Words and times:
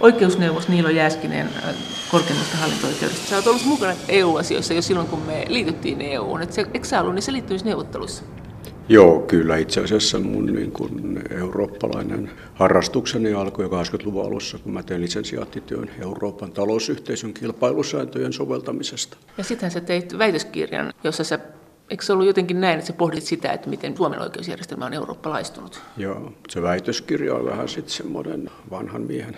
oikeusneuvos 0.00 0.68
Niilo 0.68 0.88
Jääskinen 0.88 1.46
äh, 1.46 1.74
korkeimmasta 2.10 2.56
hallinto-oikeudesta. 2.56 3.28
Sä 3.28 3.36
oot 3.36 3.46
ollut 3.46 3.64
mukana 3.64 3.94
EU-asioissa 4.08 4.74
jo 4.74 4.82
silloin, 4.82 5.06
kun 5.06 5.22
me 5.26 5.44
liityttiin 5.48 6.00
EUun. 6.00 6.42
Et 6.42 6.52
se, 6.52 6.66
eikö 6.74 6.86
sä 6.86 7.00
ollut 7.00 7.14
niissä 7.14 7.32
liittymisneuvotteluissa? 7.32 8.22
Joo, 8.88 9.20
kyllä 9.20 9.56
itse 9.56 9.80
asiassa 9.80 10.18
mun 10.20 10.46
niin 10.46 10.72
kuin 10.72 11.22
eurooppalainen 11.30 12.30
harrastukseni 12.54 13.32
alkoi 13.32 13.66
80-luvun 13.66 14.26
alussa, 14.26 14.58
kun 14.58 14.72
mä 14.72 14.82
tein 14.82 15.00
lisensiaattityön 15.00 15.90
Euroopan 16.02 16.52
talousyhteisön 16.52 17.34
kilpailusääntöjen 17.34 18.32
soveltamisesta. 18.32 19.16
Ja 19.38 19.44
sitten 19.44 19.70
sä 19.70 19.80
teit 19.80 20.18
väitöskirjan, 20.18 20.92
jossa 21.04 21.24
sä 21.24 21.38
Eikö 21.90 22.04
se 22.04 22.12
ollut 22.12 22.26
jotenkin 22.26 22.60
näin, 22.60 22.78
että 22.78 22.86
sä 22.86 22.92
pohdit 22.92 23.24
sitä, 23.24 23.52
että 23.52 23.70
miten 23.70 23.96
Suomen 23.96 24.20
oikeusjärjestelmä 24.20 24.86
on 24.86 24.94
eurooppalaistunut? 24.94 25.82
Joo, 25.96 26.32
se 26.48 26.62
väitöskirja 26.62 27.34
on 27.34 27.44
vähän 27.44 27.68
sitten 27.68 27.94
semmoinen 27.94 28.50
vanhan 28.70 29.02
miehen 29.02 29.36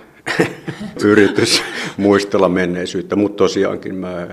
yritys 1.05 1.63
muistella 1.97 2.49
menneisyyttä, 2.49 3.17
mutta 3.17 3.37
tosiaankin 3.37 3.95
mä 3.95 4.29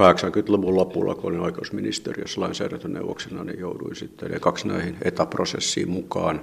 80-luvun 0.00 0.76
lopulla, 0.76 1.14
kun 1.14 1.30
olin 1.30 1.40
oikeusministeriössä 1.40 2.40
lainsäädäntöneuvoksena, 2.40 3.44
niin 3.44 3.60
jouduin 3.60 3.96
sitten 3.96 4.40
kaksi 4.40 4.68
näihin 4.68 4.96
etäprosessiin 5.02 5.90
mukaan. 5.90 6.40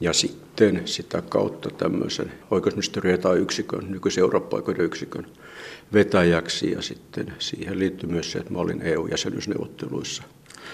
Ja 0.00 0.12
sitten 0.12 0.82
sitä 0.84 1.22
kautta 1.22 1.70
tämmöisen 1.70 2.32
oikeusministeriön 2.50 3.14
etäyksikön, 3.14 3.84
nykyisen 3.88 4.22
Eurooppa-oikeuden 4.22 4.86
yksikön 4.86 5.26
vetäjäksi. 5.92 6.70
Ja 6.70 6.82
sitten 6.82 7.32
siihen 7.38 7.78
liittyy 7.78 8.10
myös 8.10 8.32
se, 8.32 8.38
että 8.38 8.52
mä 8.52 8.58
olin 8.58 8.82
EU-jäsenyysneuvotteluissa 8.82 10.22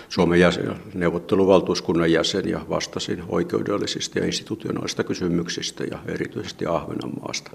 Suomen 0.08 0.40
jäsen, 0.40 0.76
neuvotteluvaltuuskunnan 0.94 2.12
jäsen 2.12 2.48
ja 2.48 2.60
vastasin 2.68 3.22
oikeudellisista 3.28 4.18
ja 4.18 4.26
institutionaalista 4.26 5.04
kysymyksistä 5.04 5.84
ja 5.84 5.98
erityisesti 6.06 6.66
Ahvenanmaasta. 6.66 7.50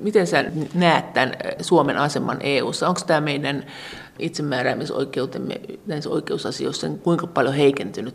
Miten 0.00 0.26
sä 0.26 0.44
näet 0.74 1.12
tämän 1.12 1.32
Suomen 1.60 1.98
aseman 1.98 2.38
EU:ssa? 2.40 2.88
Onko 2.88 3.00
tämä 3.06 3.20
meidän 3.20 3.66
itsemääräämisoikeutemme 4.18 5.60
näissä 5.86 6.10
oikeusasioissa 6.10 6.88
kuinka 6.88 7.26
paljon 7.26 7.54
heikentynyt 7.54 8.14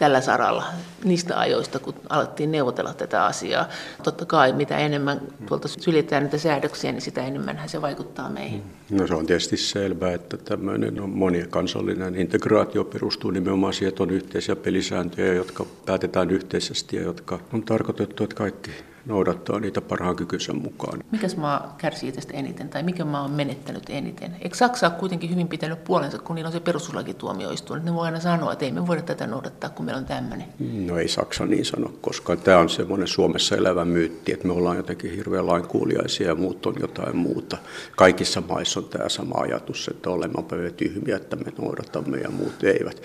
tällä 0.00 0.20
saralla 0.20 0.64
niistä 1.04 1.38
ajoista, 1.38 1.78
kun 1.78 1.94
alettiin 2.08 2.52
neuvotella 2.52 2.94
tätä 2.94 3.24
asiaa. 3.24 3.68
Totta 4.02 4.24
kai 4.26 4.52
mitä 4.52 4.78
enemmän 4.78 5.20
tuolta 5.46 5.68
syljetään 5.68 6.22
niitä 6.22 6.38
säädöksiä, 6.38 6.92
niin 6.92 7.02
sitä 7.02 7.26
enemmän 7.26 7.60
se 7.66 7.82
vaikuttaa 7.82 8.30
meihin. 8.30 8.62
No 8.90 9.06
se 9.06 9.14
on 9.14 9.26
tietysti 9.26 9.56
selvää, 9.56 10.12
että 10.12 10.36
tämmöinen 10.36 11.00
on 11.00 11.10
monia 11.10 11.46
kansallinen 11.46 12.16
integraatio 12.16 12.84
perustuu 12.84 13.30
nimenomaan 13.30 13.72
siihen, 13.72 13.88
että 13.88 14.02
on 14.02 14.10
yhteisiä 14.10 14.56
pelisääntöjä, 14.56 15.34
jotka 15.34 15.66
päätetään 15.86 16.30
yhteisesti 16.30 16.96
ja 16.96 17.02
jotka 17.02 17.40
on 17.52 17.62
tarkoitettu, 17.62 18.24
että 18.24 18.36
kaikki 18.36 18.70
noudattaa 19.06 19.60
niitä 19.60 19.80
parhaan 19.80 20.16
kykynsä 20.16 20.52
mukaan. 20.52 21.04
Mikä 21.12 21.26
maa 21.36 21.74
kärsii 21.78 22.12
tästä 22.12 22.36
eniten 22.36 22.68
tai 22.68 22.82
mikä 22.82 23.04
maa 23.04 23.22
on 23.22 23.30
menettänyt 23.30 23.82
eniten? 23.88 24.36
Eikö 24.40 24.56
Saksa 24.56 24.86
ole 24.86 24.94
kuitenkin 24.98 25.30
hyvin 25.30 25.48
pitänyt 25.48 25.84
puolensa, 25.84 26.18
kun 26.18 26.34
niillä 26.36 26.48
on 26.48 26.52
se 26.52 26.60
perustuslakituomioistuin? 26.60 27.84
Ne 27.84 27.94
voi 27.94 28.06
aina 28.06 28.20
sanoa, 28.20 28.52
että 28.52 28.64
ei 28.64 28.72
me 28.72 28.86
voida 28.86 29.02
tätä 29.02 29.26
noudattaa, 29.26 29.70
kun 29.70 29.84
meillä 29.84 29.98
on 29.98 30.06
tämmöinen. 30.06 30.46
No 30.86 30.98
ei 30.98 31.08
Saksa 31.08 31.46
niin 31.46 31.64
sano, 31.64 31.92
koska 32.00 32.36
tämä 32.36 32.58
on 32.58 32.68
semmoinen 32.68 33.08
Suomessa 33.08 33.56
elävä 33.56 33.84
myytti, 33.84 34.32
että 34.32 34.46
me 34.46 34.52
ollaan 34.52 34.76
jotenkin 34.76 35.16
hirveän 35.16 35.46
lainkuuliaisia 35.46 36.28
ja 36.28 36.34
muut 36.34 36.66
on 36.66 36.74
jotain 36.80 37.16
muuta. 37.16 37.56
Kaikissa 37.96 38.42
maissa 38.48 38.80
on 38.80 38.88
tämä 38.88 39.08
sama 39.08 39.34
ajatus, 39.38 39.88
että 39.88 40.10
olemme 40.10 40.70
tyhmiä, 40.76 41.16
että 41.16 41.36
me 41.36 41.52
noudatamme 41.58 42.18
ja 42.18 42.30
muut 42.30 42.64
eivät. 42.64 43.02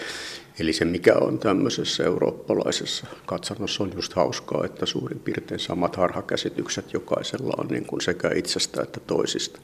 Eli 0.59 0.73
se, 0.73 0.85
mikä 0.85 1.13
on 1.21 1.39
tämmöisessä 1.39 2.03
eurooppalaisessa 2.03 3.05
katsannossa, 3.25 3.83
on 3.83 3.91
just 3.95 4.13
hauskaa, 4.13 4.65
että 4.65 4.85
suurin 4.85 5.19
piirtein 5.19 5.59
samat 5.59 5.95
harhakäsitykset 5.95 6.93
jokaisella 6.93 7.53
on 7.57 7.67
niin 7.67 7.85
kuin 7.85 8.01
sekä 8.01 8.31
itsestä 8.35 8.81
että 8.83 8.99
toisista. 8.99 9.59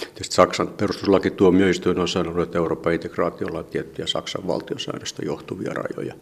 Tietysti 0.00 0.34
Saksan 0.34 0.68
perustuslakituomioistuin 0.68 1.98
on 1.98 2.08
sanonut, 2.08 2.42
että 2.42 2.58
Euroopan 2.58 2.92
integraatiolla 2.92 3.58
on 3.58 3.64
tiettyjä 3.64 4.06
Saksan 4.06 4.46
valtiosäännöstä 4.46 5.24
johtuvia 5.24 5.72
rajoja. 5.74 6.14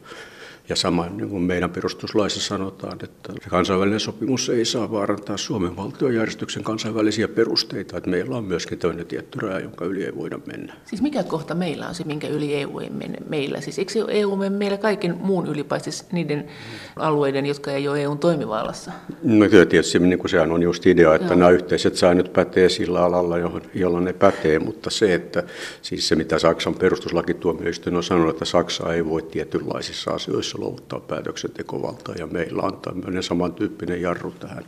Ja 0.69 0.77
sama 0.77 1.07
niin 1.07 1.29
kuin 1.29 1.43
meidän 1.43 1.71
perustuslaissa 1.71 2.41
sanotaan, 2.41 2.99
että 3.03 3.33
kansainvälinen 3.49 4.01
sopimus 4.01 4.49
ei 4.49 4.65
saa 4.65 4.91
vaarantaa 4.91 5.37
Suomen 5.37 5.77
valtiojärjestyksen 5.77 6.65
kansainvälisiä 6.65 7.29
perusteita, 7.29 7.97
että 7.97 8.11
meillä 8.11 8.37
on 8.37 8.45
myöskin 8.45 8.79
toinen 8.79 9.07
tietty 9.07 9.39
raja, 9.41 9.61
jonka 9.61 9.85
yli 9.85 10.05
ei 10.05 10.15
voida 10.17 10.39
mennä. 10.47 10.75
Siis 10.85 11.03
mikä 11.03 11.23
kohta 11.23 11.55
meillä 11.55 11.89
on 11.89 11.95
se, 11.95 12.05
minkä 12.05 12.29
yli 12.29 12.55
EU 12.55 12.79
ei 12.79 12.91
mene 12.91 13.19
meillä? 13.29 13.61
Siis 13.61 13.79
eikö 13.79 13.93
EU 14.09 14.37
mene 14.37 14.57
meillä 14.57 14.77
kaiken 14.77 15.17
muun 15.21 15.47
yli, 15.47 15.65
paitsi 15.65 16.05
niiden 16.13 16.47
alueiden, 16.97 17.47
jotka 17.47 17.73
ei 17.73 17.89
ole 17.89 18.03
EUn 18.03 18.19
toimivallassa? 18.19 18.93
No 19.23 19.49
kyllä 19.49 19.67
tietysti 19.67 19.99
niin 19.99 20.19
kuin 20.19 20.31
sehän 20.31 20.53
on 20.53 20.63
just 20.63 20.87
idea, 20.87 21.15
että 21.15 21.27
Joo. 21.27 21.37
nämä 21.37 21.51
yhteiset 21.51 21.97
säännöt 21.97 22.33
pätee 22.33 22.69
sillä 22.69 23.05
alalla, 23.05 23.39
johon, 23.39 23.63
jolla 23.75 24.01
ne 24.01 24.13
pätee, 24.13 24.59
mutta 24.59 24.91
se, 24.91 25.15
että 25.15 25.43
siis 25.83 26.09
se 26.09 26.17
mitä 26.17 26.39
Saksan 26.39 26.75
perustuslakituomioistuin 26.75 27.97
on 27.97 28.03
sanonut, 28.03 28.31
että 28.31 28.45
Saksa 28.45 28.95
ei 28.95 29.07
voi 29.07 29.23
tietynlaisissa 29.23 30.11
asioissa 30.11 30.53
voisi 30.54 30.65
luovuttaa 30.65 31.00
päätöksentekovaltaa 31.00 32.15
ja 32.15 32.26
meillä 32.26 32.62
on 32.62 32.78
tämmöinen 32.82 33.22
samantyyppinen 33.22 34.03
jarru 34.03 34.31
tähän. 34.31 34.65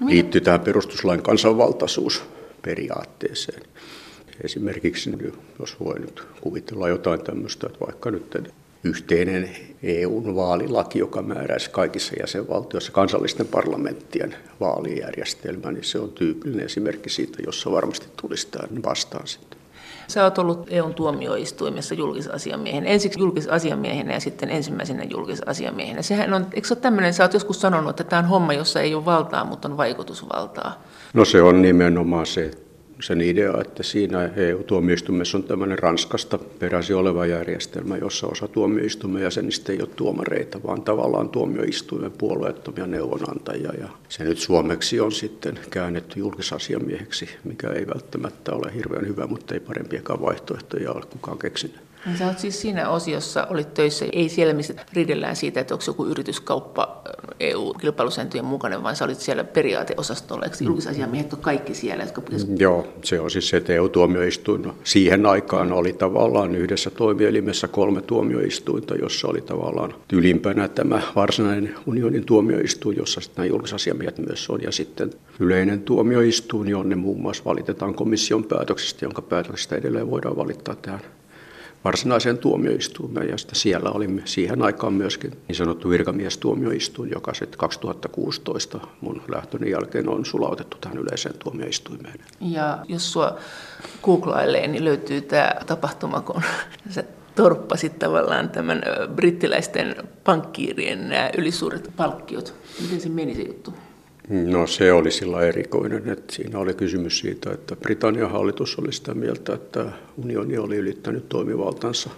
No, 0.00 0.08
liittyy 0.08 0.40
tähän 0.40 0.60
perustuslain 0.60 1.22
kansanvaltaisuusperiaatteeseen. 1.22 3.62
Esimerkiksi, 4.44 5.10
jos 5.60 5.80
voi 5.80 5.98
nyt 5.98 6.22
kuvitella 6.40 6.88
jotain 6.88 7.24
tämmöistä, 7.24 7.66
että 7.66 7.86
vaikka 7.86 8.10
nyt 8.10 8.52
yhteinen 8.84 9.50
EUn 9.82 10.34
vaalilaki, 10.34 10.98
joka 10.98 11.22
määräisi 11.22 11.70
kaikissa 11.70 12.12
jäsenvaltioissa 12.20 12.92
kansallisten 12.92 13.46
parlamenttien 13.46 14.34
vaalijärjestelmä, 14.60 15.72
niin 15.72 15.84
se 15.84 15.98
on 15.98 16.12
tyypillinen 16.12 16.66
esimerkki 16.66 17.10
siitä, 17.10 17.38
jossa 17.46 17.72
varmasti 17.72 18.06
tulisi 18.20 18.48
tämä 18.50 18.68
vastaan 18.84 19.26
sitten. 19.26 19.61
Sä 20.12 20.24
oot 20.24 20.38
ollut 20.38 20.66
EUn 20.70 20.94
tuomioistuimessa 20.94 21.94
julkisasiamiehen, 21.94 22.86
ensiksi 22.86 23.20
julkisasiamiehenä 23.20 24.12
ja 24.12 24.20
sitten 24.20 24.50
ensimmäisenä 24.50 25.04
julkisasiamiehenä. 25.04 26.02
Sehän 26.02 26.34
on, 26.34 26.46
eikö 26.52 26.68
se 26.68 26.74
ole 26.74 26.80
tämmöinen, 26.80 27.14
sä 27.14 27.24
oot 27.24 27.34
joskus 27.34 27.60
sanonut, 27.60 27.90
että 27.90 28.04
tämä 28.04 28.20
on 28.20 28.28
homma, 28.28 28.52
jossa 28.52 28.80
ei 28.80 28.94
ole 28.94 29.04
valtaa, 29.04 29.44
mutta 29.44 29.68
on 29.68 29.76
vaikutusvaltaa. 29.76 30.82
No 31.14 31.24
se 31.24 31.42
on 31.42 31.62
nimenomaan 31.62 32.26
se, 32.26 32.50
sen 33.02 33.20
idea, 33.20 33.60
että 33.60 33.82
siinä 33.82 34.30
EU-tuomioistuimessa 34.36 35.38
on 35.38 35.44
tämmöinen 35.44 35.78
Ranskasta 35.78 36.38
peräisin 36.38 36.96
oleva 36.96 37.26
järjestelmä, 37.26 37.96
jossa 37.96 38.26
osa 38.26 38.48
tuomioistuimen 38.48 39.22
jäsenistä 39.22 39.72
ei 39.72 39.80
ole 39.80 39.88
tuomareita, 39.96 40.62
vaan 40.62 40.82
tavallaan 40.82 41.28
tuomioistuimen 41.28 42.12
puolueettomia 42.12 42.86
neuvonantajia. 42.86 43.72
Ja 43.80 43.88
se 44.08 44.24
nyt 44.24 44.38
suomeksi 44.38 45.00
on 45.00 45.12
sitten 45.12 45.58
käännetty 45.70 46.18
julkisasiamieheksi, 46.18 47.28
mikä 47.44 47.70
ei 47.70 47.86
välttämättä 47.86 48.52
ole 48.52 48.74
hirveän 48.74 49.06
hyvä, 49.06 49.26
mutta 49.26 49.54
ei 49.54 49.60
parempiakaan 49.60 50.22
vaihtoehtoja 50.22 50.92
ole 50.92 51.02
kukaan 51.10 51.38
keksinyt. 51.38 51.91
Niin 52.06 52.18
sä 52.18 52.26
oot 52.26 52.38
siis 52.38 52.60
siinä 52.60 52.88
osiossa, 52.88 53.46
olit 53.50 53.74
töissä, 53.74 54.06
ei 54.12 54.28
siellä 54.28 54.54
missä 54.54 54.74
ridellään 54.92 55.36
siitä, 55.36 55.60
että 55.60 55.74
onko 55.74 55.84
joku 55.86 56.06
yrityskauppa 56.06 57.02
EU-kilpailusääntöjen 57.40 58.44
mukainen, 58.44 58.82
vaan 58.82 58.96
sä 58.96 59.04
olit 59.04 59.20
siellä 59.20 59.44
periaateosastolla, 59.44 60.44
eikö 60.44 60.56
julkisasiamiehet 60.60 61.32
ole 61.32 61.40
kaikki 61.42 61.74
siellä? 61.74 62.04
Jotka 62.04 62.20
pitäisi... 62.20 62.46
Joo, 62.58 62.86
se 63.04 63.20
on 63.20 63.30
siis 63.30 63.48
se, 63.48 63.56
että 63.56 63.72
EU-tuomioistuin 63.72 64.62
no, 64.62 64.74
siihen 64.84 65.26
aikaan 65.26 65.72
oli 65.72 65.92
tavallaan 65.92 66.54
yhdessä 66.54 66.90
toimielimessä 66.90 67.68
kolme 67.68 68.02
tuomioistuinta, 68.02 68.94
jossa 68.94 69.28
oli 69.28 69.40
tavallaan 69.40 69.94
ylimpänä 70.12 70.68
tämä 70.68 71.02
varsinainen 71.16 71.74
unionin 71.86 72.24
tuomioistuin, 72.24 72.96
jossa 72.96 73.20
sitten 73.20 73.42
nämä 73.42 73.52
julkisasiamiehet 73.52 74.18
myös 74.18 74.50
on, 74.50 74.62
ja 74.62 74.72
sitten 74.72 75.10
yleinen 75.40 75.82
tuomioistuin, 75.82 76.68
jonne 76.68 76.96
muun 76.96 77.20
muassa 77.20 77.44
valitetaan 77.44 77.94
komission 77.94 78.44
päätöksestä, 78.44 79.04
jonka 79.04 79.22
päätöksestä 79.22 79.76
edelleen 79.76 80.10
voidaan 80.10 80.36
valittaa 80.36 80.74
tähän 80.74 81.00
varsinaiseen 81.84 82.38
tuomioistuimeen 82.38 83.28
ja 83.28 83.38
sitten 83.38 83.56
siellä 83.56 83.90
oli 83.90 84.08
siihen 84.24 84.62
aikaan 84.62 84.92
myöskin 84.92 85.30
niin 85.48 85.56
sanottu 85.56 85.90
virkamiestuomioistuin, 85.90 87.10
joka 87.10 87.34
sitten 87.34 87.58
2016 87.58 88.80
mun 89.00 89.22
lähtöni 89.28 89.70
jälkeen 89.70 90.08
on 90.08 90.24
sulautettu 90.24 90.76
tähän 90.80 90.98
yleiseen 90.98 91.34
tuomioistuimeen. 91.38 92.20
Ja 92.40 92.78
jos 92.88 93.12
sua 93.12 93.36
googlailee, 94.02 94.68
niin 94.68 94.84
löytyy 94.84 95.20
tämä 95.20 95.52
tapahtuma, 95.66 96.20
kun 96.20 96.42
sä 96.90 97.04
torppasit 97.34 97.98
tavallaan 97.98 98.50
tämän 98.50 98.82
brittiläisten 99.14 99.96
pankkiirien 100.24 101.08
nämä 101.08 101.30
ylisuuret 101.38 101.90
palkkiot. 101.96 102.54
Miten 102.82 103.00
se 103.00 103.08
meni 103.08 103.34
se 103.34 103.42
juttu? 103.42 103.74
No 104.28 104.66
se 104.66 104.92
oli 104.92 105.10
sillä 105.10 105.40
erikoinen, 105.40 106.08
että 106.08 106.34
siinä 106.34 106.58
oli 106.58 106.74
kysymys 106.74 107.18
siitä, 107.18 107.52
että 107.52 107.76
Britannian 107.76 108.30
hallitus 108.30 108.78
oli 108.78 108.92
sitä 108.92 109.14
mieltä, 109.14 109.54
että 109.54 109.92
unioni 110.16 110.58
oli 110.58 110.76
ylittänyt 110.76 111.28
toimivaltansa 111.28 112.10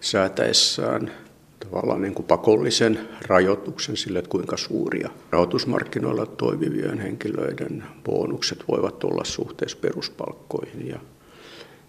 säätäessään 0.00 1.12
tavallaan 1.60 2.02
niin 2.02 2.14
kuin 2.14 2.26
pakollisen 2.26 2.98
rajoituksen 3.28 3.96
sille, 3.96 4.18
että 4.18 4.28
kuinka 4.28 4.56
suuria 4.56 5.10
rahoitusmarkkinoilla 5.30 6.26
toimivien 6.26 6.98
henkilöiden 6.98 7.84
bonukset 8.04 8.64
voivat 8.68 9.04
olla 9.04 9.24
suhteessa 9.24 9.78
peruspalkkoihin. 9.80 10.88
Ja 10.88 10.98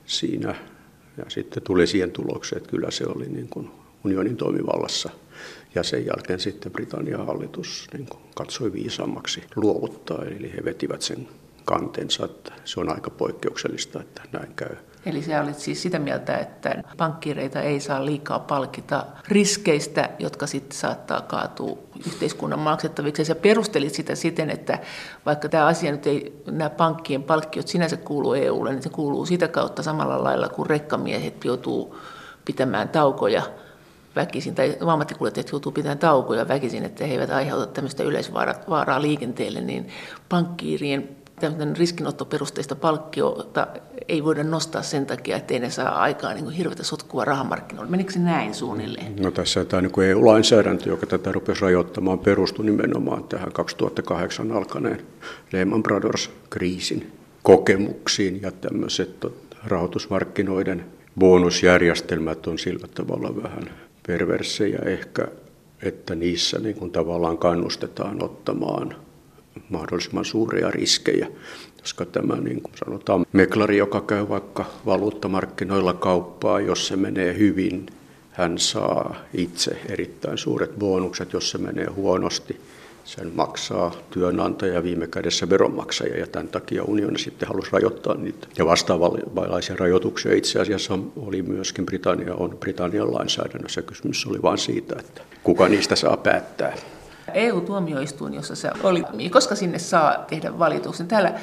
siinä 0.06 0.56
ja 1.18 1.26
sitten 1.28 1.64
tuli 1.64 1.88
siihen 1.88 2.12
tulokseen, 2.12 2.58
että 2.58 2.72
kyllä 2.72 2.92
se 2.92 3.06
oli 3.08 3.30
niin 3.30 3.50
kuin 3.50 3.70
unionin 4.06 4.38
toimivallassa 4.38 5.10
Ja 5.76 5.84
sen 5.84 6.06
jälkeen 6.06 6.40
sitten 6.40 6.72
Britannian 6.72 7.26
hallitus 7.26 7.88
niin 7.94 8.08
katsoi 8.36 8.74
viisaammaksi 8.74 9.44
luovuttaa, 9.56 10.24
eli 10.26 10.54
he 10.58 10.66
vetivät 10.66 11.02
sen 11.02 11.28
kantensa, 11.66 12.26
että 12.26 12.54
se 12.66 12.80
on 12.80 12.90
aika 12.90 13.10
poikkeuksellista, 13.10 14.02
että 14.02 14.22
näin 14.32 14.54
käy. 14.56 14.76
Eli 15.06 15.22
sä 15.22 15.42
olit 15.42 15.60
siis 15.60 15.82
sitä 15.82 16.00
mieltä, 16.00 16.38
että 16.38 16.84
pankkireita 16.98 17.62
ei 17.62 17.80
saa 17.80 18.06
liikaa 18.06 18.40
palkita 18.40 19.06
riskeistä, 19.28 20.10
jotka 20.20 20.48
sitten 20.48 20.78
saattaa 20.78 21.22
kaatua 21.22 21.78
yhteiskunnan 22.08 22.60
maksettaviksi. 22.60 23.32
Ja 23.32 23.36
perustelit 23.36 23.94
sitä 23.94 24.16
siten, 24.16 24.50
että 24.50 24.80
vaikka 25.26 25.50
tämä 25.50 25.66
asia 25.66 25.92
nyt 25.92 26.08
ei, 26.08 26.42
nämä 26.52 26.70
pankkien 26.70 27.24
palkkiot 27.24 27.68
sinänsä 27.68 27.98
kuuluu 27.98 28.34
EUlle, 28.34 28.72
niin 28.72 28.84
se 28.84 28.90
kuuluu 28.90 29.26
sitä 29.26 29.48
kautta 29.48 29.84
samalla 29.84 30.24
lailla 30.24 30.50
kuin 30.50 30.70
rekkamiehet 30.70 31.46
joutuu 31.46 31.98
pitämään 32.46 32.90
taukoja 32.90 33.44
väkisin, 34.16 34.56
tai 34.56 34.78
ammattikuljettajat 34.82 35.52
joutuu 35.52 35.72
pitämään 35.72 36.00
taukoja 36.00 36.48
väkisin, 36.48 36.86
että 36.86 37.06
he 37.06 37.14
eivät 37.14 37.30
aiheuta 37.30 37.66
tämmöistä 37.66 38.04
yleisvaaraa 38.04 39.02
liikenteelle, 39.02 39.62
niin 39.62 39.88
pankkiirien 40.30 41.10
tämmöinen 41.40 41.78
riskinottoperusteista 41.78 42.76
palkkiota 42.76 43.68
ei 44.08 44.24
voida 44.24 44.44
nostaa 44.44 44.82
sen 44.82 45.06
takia, 45.06 45.38
ettei 45.38 45.60
ne 45.60 45.70
saa 45.70 46.02
aikaa 46.02 46.34
niin 46.34 46.50
hirveätä 46.50 46.84
sotkua 46.84 47.26
rahamarkkinoilla. 47.26 47.92
Menikö 47.92 48.12
se 48.12 48.20
näin 48.20 48.54
suunnilleen? 48.54 49.16
No 49.16 49.32
tässä 49.32 49.66
tämä 49.66 49.82
niin 49.82 50.04
EU-lainsäädäntö, 50.04 50.90
joka 50.90 51.06
tätä 51.06 51.32
rupesi 51.32 51.62
rajoittamaan, 51.62 52.20
perustui 52.20 52.66
nimenomaan 52.66 53.24
tähän 53.24 53.52
2008 53.52 54.52
alkaneen 54.52 55.06
Lehman 55.52 55.84
Brothers-kriisin 55.84 57.12
kokemuksiin 57.44 58.42
ja 58.42 58.52
tämmöiset 58.52 59.26
rahoitusmarkkinoiden 59.64 60.86
bonusjärjestelmät 61.20 62.48
on 62.48 62.60
sillä 62.60 62.88
tavalla 62.88 63.44
vähän 63.44 63.70
perversejä 64.10 64.80
ehkä, 64.86 65.28
että 65.84 66.16
niissä 66.16 66.60
niin 66.60 66.76
kuin 66.76 66.92
tavallaan 66.92 67.38
kannustetaan 67.38 68.24
ottamaan 68.24 68.96
mahdollisimman 69.70 70.26
suuria 70.26 70.72
riskejä, 70.72 71.28
koska 71.82 72.06
tämä 72.06 72.36
niin 72.36 72.62
kuin 72.62 72.74
sanotaan, 72.86 73.26
meklari, 73.34 73.78
joka 73.78 74.02
käy 74.02 74.30
vaikka 74.30 74.66
valuuttamarkkinoilla 74.86 75.94
kauppaa, 75.94 76.60
jos 76.60 76.88
se 76.88 76.96
menee 76.96 77.38
hyvin, 77.38 77.86
hän 78.32 78.58
saa 78.58 79.16
itse 79.34 79.80
erittäin 79.90 80.38
suuret 80.38 80.80
bonukset, 80.80 81.34
jos 81.34 81.52
se 81.52 81.58
menee 81.58 81.88
huonosti. 81.90 82.62
Sen 83.10 83.32
maksaa 83.36 83.92
työnantaja 84.10 84.84
viime 84.84 85.08
kädessä 85.08 85.50
veronmaksaja 85.50 86.20
ja 86.20 86.28
tämän 86.28 86.48
takia 86.48 86.84
unioni 86.84 87.20
sitten 87.20 87.48
halusi 87.48 87.72
rajoittaa 87.72 88.16
niitä. 88.16 88.48
Ja 88.58 88.66
vastaavanlaisia 88.66 89.76
rajoituksia 89.80 90.34
itse 90.34 90.60
asiassa 90.60 91.00
oli 91.16 91.42
myöskin 91.42 91.86
Britannia 91.86 92.36
on 92.36 92.58
Britannian 92.60 93.14
lainsäädännössä. 93.14 93.82
Kysymys 93.82 94.26
oli 94.26 94.42
vain 94.42 94.58
siitä, 94.58 94.96
että 95.00 95.22
kuka 95.44 95.68
niistä 95.68 95.96
saa 95.96 96.18
päättää. 96.18 96.76
EU-tuomioistuin, 97.34 98.34
jossa 98.34 98.56
se 98.56 98.72
oli, 98.84 99.30
koska 99.30 99.56
sinne 99.56 99.80
saa 99.80 100.26
tehdä 100.30 100.60
valituksen. 100.60 101.08
Täällä 101.08 101.40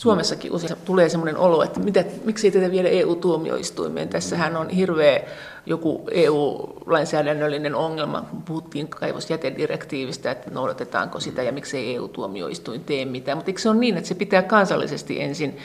Suomessakin 0.00 0.52
usein 0.52 0.76
tulee 0.84 1.08
sellainen 1.08 1.36
olo, 1.36 1.62
että 1.62 1.80
mitä, 1.80 2.04
miksi 2.24 2.50
tätä 2.50 2.70
viedä 2.70 2.88
EU-tuomioistuimeen. 2.88 4.08
Tässähän 4.08 4.56
on 4.56 4.70
hirveä 4.70 5.20
joku 5.66 6.08
EU-lainsäädännöllinen 6.10 7.74
ongelma. 7.74 8.26
Puhuttiin 8.44 8.88
kaivosjätedirektiivistä, 8.88 10.30
että 10.30 10.50
noudatetaanko 10.50 11.20
sitä 11.20 11.42
ja 11.42 11.52
miksei 11.52 11.94
EU-tuomioistuin 11.94 12.84
tee 12.84 13.04
mitään. 13.04 13.38
Mutta 13.38 13.50
eikö 13.50 13.60
se 13.60 13.68
ole 13.68 13.78
niin, 13.78 13.96
että 13.96 14.08
se 14.08 14.14
pitää 14.14 14.42
kansallisesti 14.42 15.20
ensin 15.22 15.58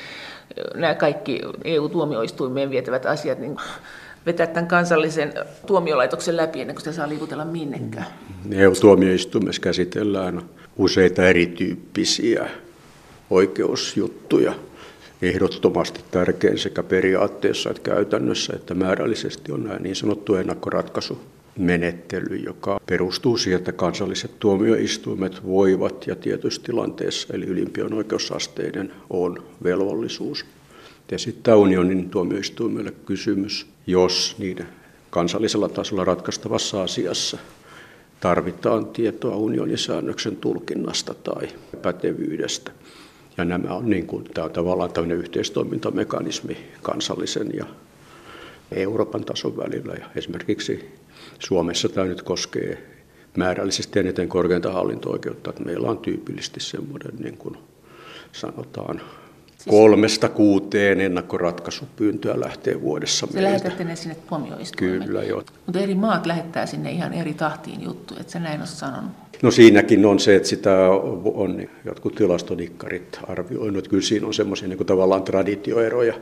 nämä 0.73 0.95
kaikki 0.95 1.41
EU-tuomioistuimeen 1.63 2.69
vietävät 2.69 3.05
asiat 3.05 3.39
niin 3.39 3.57
vetää 4.25 4.47
tämän 4.47 4.67
kansallisen 4.67 5.33
tuomiolaitoksen 5.65 6.37
läpi 6.37 6.61
ennen 6.61 6.75
kuin 6.75 6.81
sitä 6.81 6.95
saa 6.95 7.09
liikutella 7.09 7.45
minnekään? 7.45 8.07
EU-tuomioistuimessa 8.51 9.61
käsitellään 9.61 10.41
useita 10.77 11.27
erityyppisiä 11.27 12.49
oikeusjuttuja. 13.29 14.53
Ehdottomasti 15.21 16.01
tärkein 16.11 16.57
sekä 16.57 16.83
periaatteessa 16.83 17.69
että 17.69 17.81
käytännössä 17.81 18.53
että 18.55 18.73
määrällisesti 18.73 19.51
on 19.51 19.63
näin 19.63 19.83
niin 19.83 19.95
sanottu 19.95 20.35
ennakkoratkaisumenettely, 20.35 22.35
joka 22.35 22.79
perustuu 22.85 23.37
siihen, 23.37 23.57
että 23.57 23.71
kansalliset 23.71 24.31
tuomioistuimet 24.39 25.45
voivat 25.45 26.07
ja 26.07 26.15
tietysti 26.15 26.65
tilanteessa, 26.65 27.33
eli 27.33 27.45
ylimpien 27.45 27.93
oikeusasteiden 27.93 28.91
on 29.09 29.43
velvollisuus 29.63 30.45
esittää 31.11 31.55
unionin 31.55 32.09
tuomioistuimelle 32.09 32.93
kysymys, 33.05 33.67
jos 33.87 34.35
niiden 34.39 34.67
kansallisella 35.09 35.69
tasolla 35.69 36.03
ratkaistavassa 36.03 36.83
asiassa 36.83 37.37
tarvitaan 38.19 38.85
tietoa 38.85 39.35
unionin 39.35 39.77
säännöksen 39.77 40.35
tulkinnasta 40.35 41.13
tai 41.13 41.47
pätevyydestä. 41.81 42.71
Ja 43.37 43.45
nämä 43.45 43.73
on, 43.73 43.89
niin 43.89 44.07
kuin, 44.07 44.23
tämä 44.23 44.45
on 44.45 44.51
tavallaan 44.51 44.93
tämmöinen 44.93 45.17
yhteistoimintamekanismi 45.17 46.57
kansallisen 46.81 47.49
ja 47.53 47.65
Euroopan 48.71 49.25
tason 49.25 49.57
välillä. 49.57 49.93
Ja 49.93 50.05
esimerkiksi 50.15 50.95
Suomessa 51.39 51.89
tämä 51.89 52.07
nyt 52.07 52.21
koskee 52.21 52.95
määrällisesti 53.37 53.99
eniten 53.99 54.29
korkeinta 54.29 54.71
hallinto-oikeutta, 54.71 55.49
että 55.49 55.63
meillä 55.63 55.89
on 55.89 55.97
tyypillisesti 55.97 56.59
semmoinen, 56.59 57.11
niin 57.19 57.37
kuin 57.37 57.57
sanotaan, 58.31 59.01
Siis 59.65 59.75
kolmesta 59.75 60.29
kuuteen 60.29 61.01
ennakkoratkaisupyyntöä 61.01 62.39
lähtee 62.39 62.81
vuodessa. 62.81 63.27
Se 63.31 63.43
lähetätte 63.43 63.83
ne 63.83 63.95
sinne 63.95 64.15
tuomioistuimeen? 64.15 65.03
Kyllä, 65.03 65.23
joo. 65.23 65.43
Mutta 65.65 65.79
eri 65.79 65.95
maat 65.95 66.25
lähettää 66.25 66.65
sinne 66.65 66.91
ihan 66.91 67.13
eri 67.13 67.33
tahtiin 67.33 67.83
juttuja, 67.83 68.19
että 68.19 68.33
sä 68.33 68.39
näin 68.39 68.59
ole 68.59 68.67
sanonut. 68.67 69.11
No 69.41 69.51
siinäkin 69.51 70.05
on 70.05 70.19
se, 70.19 70.35
että 70.35 70.49
sitä 70.49 70.89
on 71.33 71.67
jotkut 71.85 72.15
tilastodikkarit 72.15 73.19
arvioinut, 73.27 73.77
että 73.77 73.89
kyllä 73.89 74.03
siinä 74.03 74.27
on 74.27 74.33
semmoisia 74.33 74.67
niin 74.67 74.85
tavallaan 74.85 75.23
traditioeroja. 75.23 76.13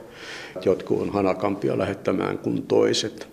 Jotkut 0.65 1.01
on 1.01 1.09
hanakampia 1.09 1.77
lähettämään 1.77 2.37
kuin 2.37 2.63
toiset, 2.63 3.27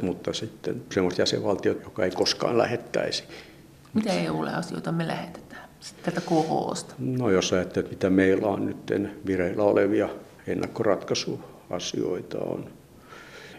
mutta 0.00 0.32
sitten 0.32 0.82
semmoista 0.92 1.22
jäsenvaltiot, 1.22 1.82
joka 1.84 2.04
ei 2.04 2.10
koskaan 2.10 2.58
lähettäisi. 2.58 3.24
Mitä 3.94 4.12
EUlle 4.12 4.54
asioita 4.54 4.92
me 4.92 5.06
lähetetään? 5.06 5.66
tätä 6.02 6.20
KHOsta? 6.20 6.94
No 6.98 7.30
jos 7.30 7.52
ajattelet, 7.52 7.90
mitä 7.90 8.10
meillä 8.10 8.48
on 8.48 8.66
nyt 8.66 8.76
vireillä 9.26 9.62
olevia 9.62 10.08
ennakkoratkaisuasioita 10.46 12.38
on. 12.38 12.75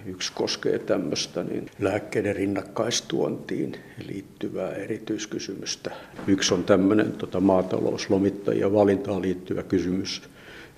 Yksi 0.08 0.32
koskee 0.36 0.80
tämmöistä 0.80 1.44
niin 1.44 1.66
lääkkeiden 1.80 2.36
rinnakkaistuontiin 2.36 3.76
liittyvää 4.08 4.72
erityiskysymystä. 4.72 5.92
Yksi 6.28 6.54
on 6.54 6.64
tämmöinen 6.64 7.12
tota, 7.12 7.40
maatalouslomittajien 7.40 8.74
valintaan 8.74 9.22
liittyvä 9.22 9.64
kysymys. 9.64 10.22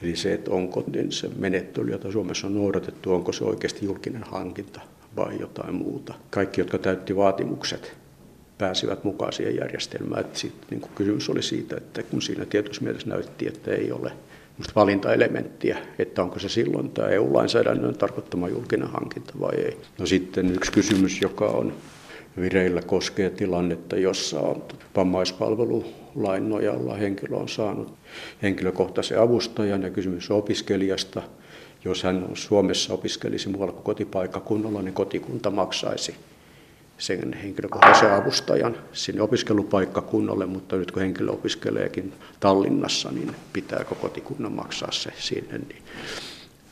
Eli 0.01 0.15
se, 0.15 0.33
että 0.33 0.51
onko 0.51 0.83
niin 0.93 1.11
se 1.11 1.29
menettely, 1.37 1.91
jota 1.91 2.11
Suomessa 2.11 2.47
on 2.47 2.55
noudatettu, 2.55 3.13
onko 3.13 3.31
se 3.31 3.43
oikeasti 3.43 3.85
julkinen 3.85 4.23
hankinta 4.23 4.81
vai 5.15 5.39
jotain 5.39 5.75
muuta. 5.75 6.13
Kaikki, 6.29 6.61
jotka 6.61 6.77
täytti 6.77 7.15
vaatimukset, 7.15 7.97
pääsivät 8.57 9.03
mukaan 9.03 9.33
siihen 9.33 9.55
järjestelmään. 9.55 10.21
Että 10.21 10.39
sit, 10.39 10.53
niin 10.69 10.81
kysymys 10.95 11.29
oli 11.29 11.41
siitä, 11.41 11.77
että 11.77 12.03
kun 12.03 12.21
siinä 12.21 12.45
tietyssä 12.45 12.83
mielessä 12.83 13.09
näytti, 13.09 13.47
että 13.47 13.71
ei 13.71 13.91
ole 13.91 14.11
valintaelementtiä, 14.75 15.77
että 15.99 16.23
onko 16.23 16.39
se 16.39 16.49
silloin 16.49 16.89
tämä 16.89 17.07
EU-lainsäädännön 17.07 17.95
tarkoittama 17.95 18.47
julkinen 18.47 18.87
hankinta 18.87 19.33
vai 19.39 19.55
ei. 19.55 19.77
No 19.97 20.05
sitten 20.05 20.51
yksi 20.51 20.71
kysymys, 20.71 21.21
joka 21.21 21.45
on 21.45 21.73
vireillä 22.39 22.81
koskee 22.81 23.29
tilannetta, 23.29 23.95
jossa 23.95 24.39
on 24.39 24.63
vammaispalvelulain 24.95 26.49
nojalla 26.49 26.95
henkilö 26.95 27.35
on 27.35 27.49
saanut 27.49 27.93
henkilökohtaisen 28.41 29.21
avustajan 29.21 29.83
ja 29.83 29.89
kysymys 29.89 30.31
opiskelijasta. 30.31 31.21
Jos 31.85 32.03
hän 32.03 32.23
on 32.23 32.37
Suomessa 32.37 32.93
opiskelisi 32.93 33.49
muualla 33.49 33.73
kotipaikkakunnalla, 33.73 34.81
niin 34.81 34.93
kotikunta 34.93 35.49
maksaisi 35.51 36.15
sen 36.99 37.33
henkilökohtaisen 37.33 38.13
avustajan 38.13 38.77
sinne 38.93 39.21
opiskelupaikkakunnalle, 39.21 40.45
mutta 40.45 40.75
nyt 40.75 40.91
kun 40.91 41.01
henkilö 41.01 41.31
opiskeleekin 41.31 42.13
Tallinnassa, 42.39 43.11
niin 43.11 43.35
pitääkö 43.53 43.95
kotikunnan 43.95 44.51
maksaa 44.51 44.91
se 44.91 45.11
sinne. 45.17 45.57
Niin 45.57 45.83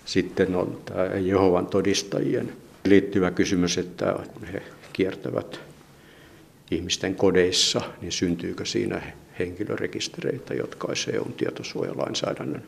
sitten 0.05 0.55
on 0.55 0.81
tämä 0.85 1.03
Jehovan 1.03 1.67
todistajien 1.67 2.53
liittyvä 2.85 3.31
kysymys, 3.31 3.77
että 3.77 4.19
he 4.53 4.61
kiertävät 4.93 5.59
ihmisten 6.71 7.15
kodeissa, 7.15 7.81
niin 8.01 8.11
syntyykö 8.11 8.65
siinä 8.65 9.01
henkilörekistereitä, 9.39 10.53
jotka 10.53 10.87
olisi 10.87 11.15
EUn 11.15 11.33
tietosuojalainsäädännön 11.33 12.63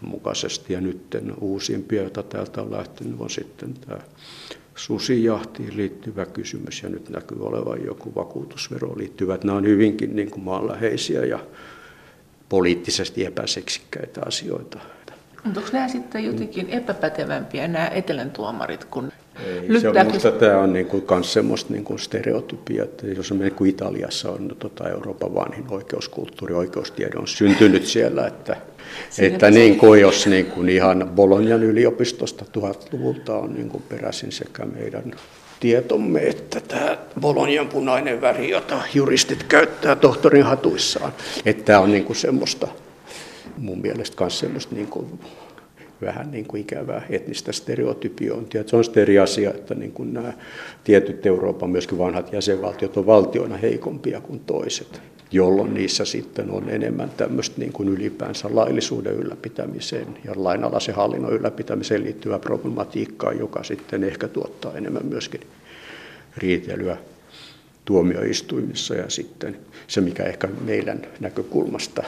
mukaisesti. 0.00 0.72
Ja 0.72 0.80
nyt 0.80 1.18
uusimpia, 1.40 2.02
joita 2.02 2.22
täältä 2.22 2.62
on 2.62 2.72
lähtenyt, 2.72 3.20
on 3.20 3.30
sitten 3.30 3.74
tämä 3.74 3.98
susijahtiin 4.86 5.76
liittyvä 5.76 6.26
kysymys 6.26 6.82
ja 6.82 6.88
nyt 6.88 7.10
näkyy 7.10 7.46
olevan 7.46 7.84
joku 7.84 8.14
vakuutusveroon 8.14 8.98
liittyvät. 8.98 9.44
Nämä 9.44 9.58
on 9.58 9.66
hyvinkin 9.66 10.16
niin 10.16 10.30
kuin 10.30 10.44
maanläheisiä 10.44 11.24
ja 11.24 11.38
poliittisesti 12.48 13.24
epäseksikkäitä 13.24 14.20
asioita. 14.26 14.78
Mutta 15.44 15.60
onko 15.60 15.72
nämä 15.72 15.88
sitten 15.88 16.24
jotenkin 16.24 16.70
epäpätevämpiä 16.70 17.68
nämä 17.68 17.86
etelän 17.86 18.30
tuomarit 18.30 18.84
kuin 18.84 19.11
Ei, 19.46 19.80
se 19.80 19.88
on, 19.88 19.96
minusta 20.06 20.30
tämä 20.32 20.58
on 20.58 20.72
niin 20.72 20.86
kuin, 20.86 21.24
semmoista 21.24 21.72
niin 21.72 21.84
kuin 21.84 21.98
stereotypia, 21.98 22.84
että 22.84 23.06
jos 23.06 23.32
on 23.32 23.38
niin 23.38 23.54
kuin 23.54 23.70
Italiassa 23.70 24.30
on 24.30 24.56
tota, 24.58 24.88
Euroopan 24.88 25.34
vanhin 25.34 25.64
oikeuskulttuuri, 25.70 26.54
oikeustiede 26.54 27.18
on 27.18 27.28
syntynyt 27.28 27.86
siellä, 27.86 28.26
että, 28.26 28.56
että 29.18 29.50
niin 29.50 29.78
kuin, 29.78 30.00
jos 30.00 30.26
niin 30.26 30.46
kuin 30.46 30.68
ihan 30.68 31.10
Bolognan 31.14 31.62
yliopistosta 31.62 32.44
1000-luvulta 32.58 33.36
on 33.36 33.54
niin 33.54 33.68
kuin 33.68 33.82
peräisin 33.88 34.32
sekä 34.32 34.64
meidän 34.64 35.14
tietomme, 35.60 36.20
että 36.20 36.60
tämä 36.60 36.98
Bolognan 37.20 37.68
punainen 37.68 38.20
väri, 38.20 38.50
jota 38.50 38.82
juristit 38.94 39.42
käyttää 39.42 39.96
tohtorin 39.96 40.42
hatuissaan, 40.42 41.12
että 41.46 41.64
tämä 41.64 41.80
on 41.80 41.90
niin 41.92 42.04
kuin 42.04 42.16
semmoista 42.16 42.68
mun 43.56 43.80
mielestä 43.80 44.16
myös 44.20 44.38
semmoista 44.38 44.74
niin 44.74 44.86
kuin 44.86 45.20
vähän 46.02 46.30
niin 46.30 46.44
kuin 46.44 46.60
ikävää 46.60 47.06
etnistä 47.10 47.52
stereotypiointia. 47.52 48.64
Se 48.66 48.76
on 48.76 48.84
sitten 48.84 49.02
eri 49.02 49.18
asia, 49.18 49.50
että 49.50 49.74
niin 49.74 49.92
kuin 49.92 50.14
nämä 50.14 50.32
tietyt 50.84 51.26
Euroopan 51.26 51.70
myöskin 51.70 51.98
vanhat 51.98 52.32
jäsenvaltiot 52.32 52.96
on 52.96 53.06
valtioina 53.06 53.56
heikompia 53.56 54.20
kuin 54.20 54.40
toiset, 54.40 55.02
jolloin 55.30 55.74
niissä 55.74 56.04
sitten 56.04 56.50
on 56.50 56.70
enemmän 56.70 57.10
tämmöistä 57.16 57.58
niin 57.58 57.72
kuin 57.72 57.88
ylipäänsä 57.88 58.48
laillisuuden 58.52 59.14
ylläpitämiseen 59.14 60.06
ja 60.24 60.32
lainalaisen 60.36 60.94
hallinnon 60.94 61.32
ylläpitämiseen 61.32 62.04
liittyvää 62.04 62.38
problematiikkaa, 62.38 63.32
joka 63.32 63.62
sitten 63.62 64.04
ehkä 64.04 64.28
tuottaa 64.28 64.76
enemmän 64.76 65.06
myöskin 65.06 65.40
riitelyä 66.36 66.96
tuomioistuimissa 67.84 68.94
ja 68.94 69.10
sitten 69.10 69.56
se, 69.86 70.00
mikä 70.00 70.22
ehkä 70.22 70.48
meidän 70.64 71.02
näkökulmasta 71.20 72.02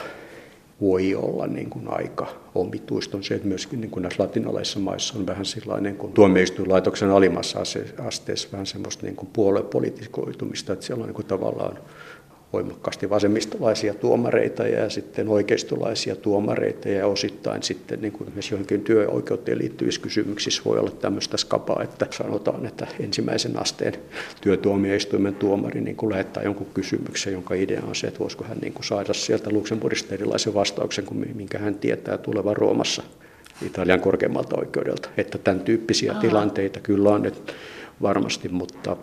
voi 0.81 1.15
olla 1.15 1.47
niin 1.47 1.69
kuin 1.69 1.87
aika 1.87 2.27
omituista. 2.55 3.17
On 3.17 3.23
se, 3.23 3.35
että 3.35 3.47
myöskin 3.47 3.81
niin 3.81 3.91
kuin 3.91 4.03
näissä 4.03 4.23
latinalaisissa 4.23 4.79
maissa 4.79 5.19
on 5.19 5.27
vähän 5.27 5.45
sellainen 5.45 5.95
kuin 5.95 6.13
tuomioistuinlaitoksen 6.13 7.11
alimmassa 7.11 7.59
asteessa 8.07 8.49
vähän 8.51 8.65
semmoista 8.65 9.05
niin 9.05 9.15
kuin 9.15 9.29
puoluepolitikoitumista, 9.33 10.73
että 10.73 10.85
siellä 10.85 11.01
on 11.01 11.07
niin 11.07 11.15
kuin 11.15 11.25
tavallaan 11.25 11.77
voimakkaasti 12.55 13.09
vasemmistolaisia 13.09 13.93
tuomareita 13.93 14.67
ja 14.67 14.89
sitten 14.89 15.29
oikeistolaisia 15.29 16.15
tuomareita 16.15 16.89
ja 16.89 17.07
osittain 17.07 17.63
sitten 17.63 18.01
niin 18.01 18.11
kuin 18.11 18.29
myös 18.33 18.51
johonkin 18.51 18.81
työoikeuteen 18.81 19.57
liittyvissä 19.57 20.01
kysymyksissä 20.01 20.61
voi 20.65 20.79
olla 20.79 20.91
tämmöistä 20.91 21.37
skapaa, 21.37 21.83
että 21.83 22.07
sanotaan, 22.11 22.65
että 22.65 22.87
ensimmäisen 22.99 23.61
asteen 23.61 23.93
työtuomioistuimen 24.41 25.35
tuomari 25.35 25.81
niin 25.81 25.95
kuin 25.95 26.11
lähettää 26.11 26.43
jonkun 26.43 26.67
kysymyksen, 26.73 27.33
jonka 27.33 27.53
idea 27.53 27.81
on 27.87 27.95
se, 27.95 28.07
että 28.07 28.19
voisiko 28.19 28.43
hän 28.43 28.57
niin 28.57 28.73
kuin 28.73 28.85
saada 28.85 29.13
sieltä 29.13 29.49
Luxemburgista 29.49 30.13
erilaisen 30.13 30.53
vastauksen 30.53 31.05
kuin 31.05 31.31
minkä 31.35 31.59
hän 31.59 31.75
tietää 31.75 32.17
tulevan 32.17 32.57
Roomassa 32.57 33.03
Italian 33.65 33.99
korkeammalta 33.99 34.55
oikeudelta. 34.59 35.09
Että 35.17 35.37
tämän 35.37 35.59
tyyppisiä 35.59 36.11
Aha. 36.11 36.21
tilanteita 36.21 36.79
kyllä 36.79 37.09
on 37.09 37.25
että 37.25 37.53
varmasti, 38.01 38.49
mutta 38.49 38.97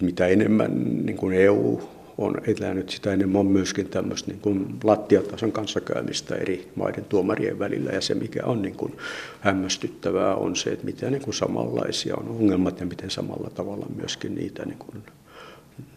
mitä 0.00 0.26
enemmän 0.26 0.70
niin 1.06 1.16
kuin 1.16 1.36
EU 1.36 1.97
on 2.18 2.34
elänyt 2.46 2.90
sitä 2.90 3.12
enemmän 3.12 3.46
myöskin 3.46 3.88
tämmöistä 3.88 4.30
niin 4.30 4.40
kuin 4.40 4.78
lattiatason 4.84 5.52
kanssakäymistä 5.52 6.34
eri 6.34 6.72
maiden 6.74 7.04
tuomarien 7.04 7.58
välillä. 7.58 7.90
Ja 7.90 8.00
se, 8.00 8.14
mikä 8.14 8.40
on 8.44 8.62
niin 8.62 8.74
kuin 8.74 8.96
hämmästyttävää, 9.40 10.34
on 10.34 10.56
se, 10.56 10.70
että 10.70 10.84
miten 10.84 11.12
niin 11.12 11.22
kuin 11.22 11.34
samanlaisia 11.34 12.16
on 12.16 12.28
ongelmat 12.28 12.80
ja 12.80 12.86
miten 12.86 13.10
samalla 13.10 13.50
tavalla 13.50 13.86
myöskin 13.96 14.34
niitä 14.34 14.64
niin 14.64 14.78
kuin 14.78 15.02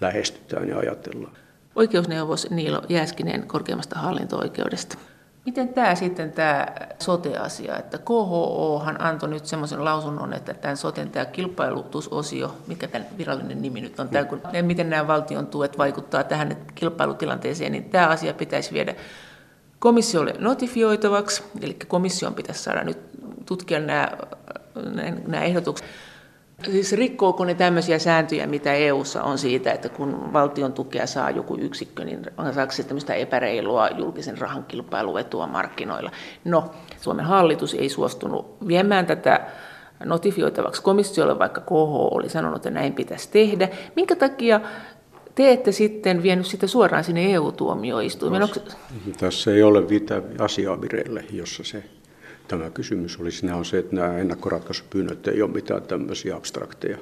lähestytään 0.01 0.69
ja 0.69 0.77
ajatellaan. 0.77 1.33
Oikeusneuvos 1.75 2.49
Niilo 2.49 2.81
Jääskinen 2.89 3.47
korkeimmasta 3.47 3.99
hallinto-oikeudesta. 3.99 4.97
Miten 5.45 5.69
tämä 5.69 5.95
sitten 5.95 6.31
tämä 6.31 6.67
sote-asia, 6.99 7.77
että 7.77 7.97
KHOhan 7.97 9.01
antoi 9.01 9.29
nyt 9.29 9.45
semmoisen 9.45 9.85
lausunnon, 9.85 10.33
että 10.33 10.53
tämän 10.53 10.77
soten 10.77 11.09
tämä 11.09 11.25
kilpailutusosio, 11.25 12.57
mikä 12.67 12.87
tämän 12.87 13.07
virallinen 13.17 13.61
nimi 13.61 13.81
nyt 13.81 13.99
on, 13.99 14.09
tämä, 14.09 14.25
kun, 14.25 14.41
miten 14.61 14.89
nämä 14.89 15.07
valtion 15.07 15.47
tuet 15.47 15.77
vaikuttaa 15.77 16.23
tähän 16.23 16.57
kilpailutilanteeseen, 16.75 17.71
niin 17.71 17.83
tämä 17.83 18.07
asia 18.07 18.33
pitäisi 18.33 18.73
viedä 18.73 18.95
komissiolle 19.79 20.33
notifioitavaksi, 20.39 21.43
eli 21.61 21.77
komission 21.87 22.33
pitäisi 22.33 22.63
saada 22.63 22.83
nyt 22.83 22.97
tutkia 23.45 23.79
nämä, 23.79 24.09
nämä 25.27 25.43
ehdotukset. 25.43 25.87
Siis 26.65 26.93
rikkooko 26.93 27.45
ne 27.45 27.53
tämmöisiä 27.53 27.99
sääntöjä, 27.99 28.47
mitä 28.47 28.73
EU:ssa 28.73 29.23
on 29.23 29.37
siitä, 29.37 29.71
että 29.71 29.89
kun 29.89 30.33
valtion 30.33 30.73
tukea 30.73 31.07
saa 31.07 31.29
joku 31.29 31.57
yksikkö, 31.57 32.05
niin 32.05 32.25
saako 32.53 32.71
se 32.71 32.83
tämmöistä 32.83 33.13
epäreilua 33.13 33.87
julkisen 33.87 34.37
rahan 34.37 34.63
kilpailuetua 34.63 35.47
markkinoilla? 35.47 36.11
No, 36.45 36.71
Suomen 37.01 37.25
hallitus 37.25 37.73
ei 37.73 37.89
suostunut 37.89 38.57
viemään 38.67 39.05
tätä 39.05 39.47
notifioitavaksi 40.05 40.81
komissiolle, 40.81 41.39
vaikka 41.39 41.61
KH 41.61 41.93
oli 42.11 42.29
sanonut, 42.29 42.55
että 42.55 42.69
näin 42.69 42.93
pitäisi 42.93 43.29
tehdä. 43.31 43.69
Minkä 43.95 44.15
takia 44.15 44.61
te 45.35 45.51
ette 45.51 45.71
sitten 45.71 46.23
vienyt 46.23 46.45
sitä 46.45 46.67
suoraan 46.67 47.03
sinne 47.03 47.33
EU-tuomioistuimeen? 47.33 48.49
Tässä 49.17 49.51
ei 49.51 49.63
ole 49.63 49.81
mitään 49.81 50.23
asiaa 50.39 50.81
vireille, 50.81 51.25
jossa 51.31 51.63
se 51.63 51.83
tämä 52.51 52.69
kysymys 52.69 53.19
oli. 53.19 53.29
On 53.53 53.65
se, 53.65 53.77
että 53.77 53.95
nämä 53.95 54.17
ennakkoratkaisupyynnöt 54.17 55.27
ei 55.27 55.41
ole 55.41 55.51
mitään 55.51 55.81
tämmöisiä 55.81 56.35
abstrakteja 56.35 56.97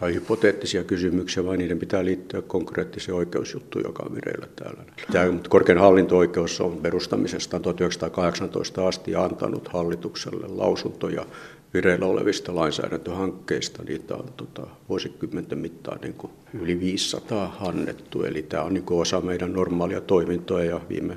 tai 0.00 0.14
hypoteettisia 0.14 0.84
kysymyksiä, 0.84 1.44
vaan 1.44 1.58
niiden 1.58 1.78
pitää 1.78 2.04
liittyä 2.04 2.42
konkreettiseen 2.42 3.16
oikeusjuttuun, 3.16 3.84
joka 3.86 4.02
on 4.02 4.14
vireillä 4.14 4.46
täällä. 4.56 4.82
Tämä 5.12 5.38
korkein 5.48 5.78
hallinto-oikeus 5.78 6.60
on 6.60 6.76
perustamisesta 6.76 7.60
1918 7.60 8.88
asti 8.88 9.14
antanut 9.14 9.68
hallitukselle 9.68 10.46
lausuntoja 10.48 11.26
vireillä 11.74 12.06
olevista 12.06 12.54
lainsäädäntöhankkeista. 12.54 13.82
Niitä 13.82 14.14
on 14.14 14.28
tota, 14.36 14.66
vuosikymmenten 14.88 15.58
mittaan 15.58 16.00
niin 16.00 16.14
kuin 16.14 16.32
yli 16.60 16.80
500 16.80 17.56
annettu, 17.60 18.22
eli 18.22 18.42
tämä 18.42 18.62
on 18.62 18.74
niin 18.74 18.84
kuin 18.84 19.00
osa 19.00 19.20
meidän 19.20 19.52
normaalia 19.52 20.00
toimintoa 20.00 20.64
ja 20.64 20.80
viime 20.88 21.16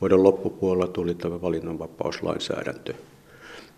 vuoden 0.00 0.22
loppupuolella 0.22 0.86
tuli 0.86 1.14
tämä 1.14 1.42
valinnanvapauslainsäädäntö. 1.42 2.94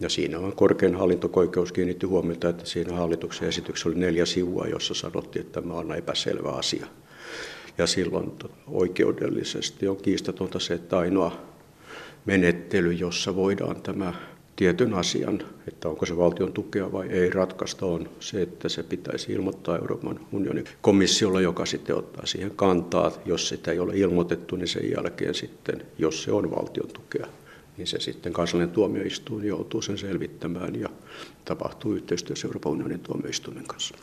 Ja 0.01 0.09
siinä 0.09 0.39
on 0.39 0.57
korkein 0.57 0.95
hallintokoikeus 0.95 1.73
kiinnitti 1.73 2.07
huomiota, 2.07 2.49
että 2.49 2.67
siinä 2.67 2.97
hallituksen 2.97 3.49
esityksessä 3.49 3.89
oli 3.89 3.99
neljä 3.99 4.27
sivua, 4.27 4.67
jossa 4.67 4.95
sanottiin, 4.95 5.47
että 5.47 5.61
tämä 5.61 5.75
on 5.75 5.95
epäselvä 5.95 6.51
asia. 6.51 6.87
Ja 7.79 7.87
silloin 7.87 8.33
oikeudellisesti 8.67 9.89
on 9.89 9.97
kiistatonta 9.97 10.59
se, 10.59 10.75
että 10.75 10.99
ainoa 10.99 11.33
menettely, 12.25 12.93
jossa 12.93 13.37
voidaan 13.37 13.83
tämä 13.83 14.15
tietyn 14.59 14.95
asian, 14.95 15.43
että 15.69 15.89
onko 15.89 16.07
se 16.07 16.17
valtion 16.17 16.53
tukea 16.53 16.93
vai 16.93 17.09
ei 17.09 17.31
ratkaista, 17.31 17.87
on 17.87 18.09
se, 18.21 18.43
että 18.43 18.69
se 18.69 18.83
pitäisi 18.83 19.33
ilmoittaa 19.33 19.79
Euroopan 19.79 20.21
unionin 20.33 20.65
komissiolle, 20.81 21.43
joka 21.43 21.67
sitten 21.67 21.97
ottaa 21.97 22.27
siihen 22.27 22.51
kantaa. 22.57 23.13
Jos 23.25 23.49
sitä 23.49 23.73
ei 23.73 23.79
ole 23.79 23.97
ilmoitettu, 23.97 24.57
niin 24.57 24.69
sen 24.69 24.91
jälkeen 24.91 25.35
sitten, 25.35 25.83
jos 25.99 26.23
se 26.23 26.33
on 26.33 26.51
valtion 26.51 26.89
tukea, 26.89 27.27
niin 27.77 27.87
se 27.87 28.01
sitten 28.01 28.33
kansallinen 28.33 28.75
tuomioistuin 28.75 29.47
joutuu 29.47 29.83
sen 29.83 29.99
selvittämään 29.99 30.81
ja 30.81 30.89
tapahtuu 31.45 31.93
yhteistyössä 31.93 32.49
Euroopan 32.49 32.73
unionin 32.73 33.01
tuomioistuimen 33.01 33.67
kanssa. 33.67 33.95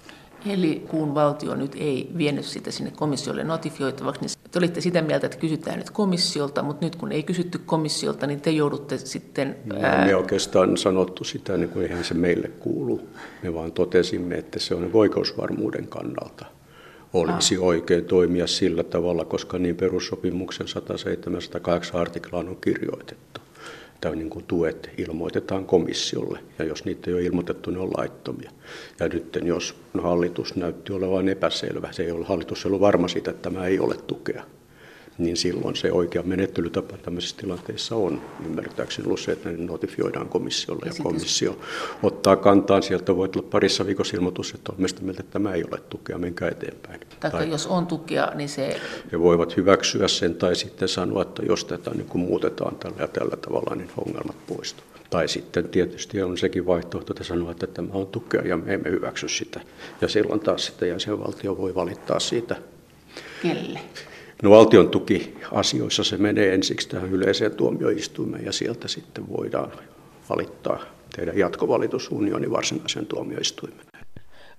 Eli 0.46 0.86
kun 0.88 1.16
valtio 1.16 1.56
nyt 1.56 1.76
ei 1.80 2.12
vienyt 2.18 2.46
sitä 2.46 2.72
sinne 2.72 2.92
komissiolle 2.92 3.44
notifioitavaksi, 3.44 4.22
niin 4.22 4.32
te 4.52 4.60
olitte 4.60 4.82
sitä 4.82 5.02
mieltä, 5.02 5.26
että 5.26 5.38
kysytään 5.38 5.78
nyt 5.78 5.90
komissiolta, 5.90 6.64
mutta 6.64 6.86
nyt 6.86 6.96
kun 6.96 7.12
ei 7.12 7.24
kysytty 7.24 7.58
komissiolta, 7.58 8.28
niin 8.28 8.42
te 8.42 8.52
joudutte 8.52 8.98
sitten... 8.98 9.56
No, 9.66 9.76
ää... 9.82 10.06
Me 10.06 10.16
oikeastaan 10.16 10.78
sanottu 10.78 11.24
sitä, 11.24 11.58
niin 11.58 11.70
kuin 11.70 11.86
eihän 11.86 12.04
se 12.04 12.14
meille 12.14 12.48
kuulu. 12.48 13.02
Me 13.44 13.54
vaan 13.54 13.72
totesimme, 13.72 14.36
että 14.36 14.60
se 14.60 14.76
on 14.76 14.90
oikeusvarmuuden 14.94 15.88
kannalta 15.88 16.46
olisi 17.14 17.56
ah. 17.58 17.64
oikein 17.64 18.06
toimia 18.06 18.48
sillä 18.48 18.84
tavalla, 18.84 19.26
koska 19.26 19.58
niin 19.60 19.76
perussopimuksen 19.76 20.68
107-108 21.94 21.98
artiklaan 21.98 22.50
on 22.50 22.58
kirjoitettu 22.62 23.35
että 23.96 24.10
niin 24.10 24.30
kuin 24.30 24.46
tuet 24.46 24.90
ilmoitetaan 24.98 25.66
komissiolle, 25.66 26.40
ja 26.60 26.66
jos 26.66 26.86
niitä 26.86 27.10
ei 27.10 27.14
ole 27.14 27.24
ilmoitettu, 27.24 27.72
ne 27.72 27.80
on 27.80 27.92
laittomia. 27.98 28.52
Ja 29.00 29.08
nyt 29.08 29.40
jos 29.44 29.76
hallitus 30.02 30.56
näytti 30.56 30.94
olevan 30.94 31.30
epäselvä, 31.30 31.92
se 31.92 32.04
ei 32.04 32.12
ole, 32.12 32.26
hallitus 32.26 32.66
ei 32.66 32.70
ollut 32.70 32.82
varma 32.82 33.08
siitä, 33.08 33.32
että 33.32 33.50
tämä 33.50 33.66
ei 33.66 33.80
ole 33.80 33.96
tukea, 33.98 34.44
niin 35.18 35.38
silloin 35.38 35.76
se 35.76 35.92
oikea 35.92 36.24
menettelytapa 36.24 36.98
tämmöisissä 36.98 37.38
tilanteissa 37.38 37.96
on 37.96 38.22
ymmärtääkseni 38.46 39.06
ollut 39.06 39.20
se, 39.20 39.32
että 39.32 39.50
ne 39.50 39.58
notifioidaan 39.58 40.30
komissiolle 40.30 40.86
ja, 40.86 41.04
komissio 41.04 41.60
ottaa 42.04 42.36
kantaan. 42.36 42.84
Sieltä 42.84 43.16
voi 43.16 43.30
tulla 43.30 43.48
parissa 43.52 43.86
viikossa 43.86 44.18
ilmoitus, 44.18 44.54
että 44.54 44.72
on 44.72 44.78
mielestä 44.78 45.02
mieltä, 45.02 45.20
että 45.20 45.34
tämä 45.34 45.54
ei 45.54 45.64
ole 45.72 45.82
tukea, 45.90 46.18
menkää 46.18 46.50
eteenpäin. 46.50 47.00
Taikka 47.00 47.38
tai 47.38 47.50
jos 47.50 47.68
on 47.68 47.88
tukea, 47.88 48.32
niin 48.36 48.50
se... 48.50 48.82
He 49.12 49.20
voivat 49.20 49.58
hyväksyä 49.58 50.08
sen 50.08 50.36
tai 50.36 50.56
sitten 50.56 50.88
sanoa, 50.88 51.22
että 51.22 51.44
jos 51.46 51.66
tätä 51.66 51.92
niin 51.92 52.08
kuin 52.08 52.22
muutetaan 52.22 52.76
tällä 52.76 52.98
ja 53.00 53.08
tällä 53.08 53.36
tavalla, 53.36 53.76
niin 53.76 53.90
ongelmat 54.06 54.48
poistuvat. 54.48 54.96
Tai 55.10 55.28
sitten 55.28 55.70
tietysti 55.70 56.22
on 56.22 56.38
sekin 56.38 56.66
vaihtoehto, 56.66 57.14
että 57.14 57.24
sanoa, 57.24 57.52
että 57.52 57.68
tämä 57.68 57.94
on 57.94 58.08
tukea 58.08 58.42
ja 58.42 58.58
me 58.58 58.74
emme 58.74 58.90
hyväksy 58.90 59.30
sitä. 59.30 59.62
Ja 60.02 60.08
silloin 60.08 60.40
taas 60.40 60.66
sitten 60.66 60.90
jäsenvaltio 60.90 61.58
voi 61.58 61.76
valittaa 61.76 62.20
siitä. 62.20 62.56
Kelle? 63.42 63.80
No 64.44 64.50
valtion 64.50 64.90
tukiasioissa 64.90 66.04
se 66.04 66.18
menee 66.18 66.54
ensiksi 66.54 66.90
tähän 66.90 67.10
yleiseen 67.10 67.56
tuomioistuimeen 67.56 68.46
ja 68.46 68.52
sieltä 68.52 68.88
sitten 68.88 69.30
voidaan 69.38 69.72
valittaa, 70.30 70.80
tehdä 71.16 71.32
jatkovalitus 71.36 72.12
unionin 72.12 72.52
varsinaisen 72.52 73.06
tuomioistuimen. 73.06 73.86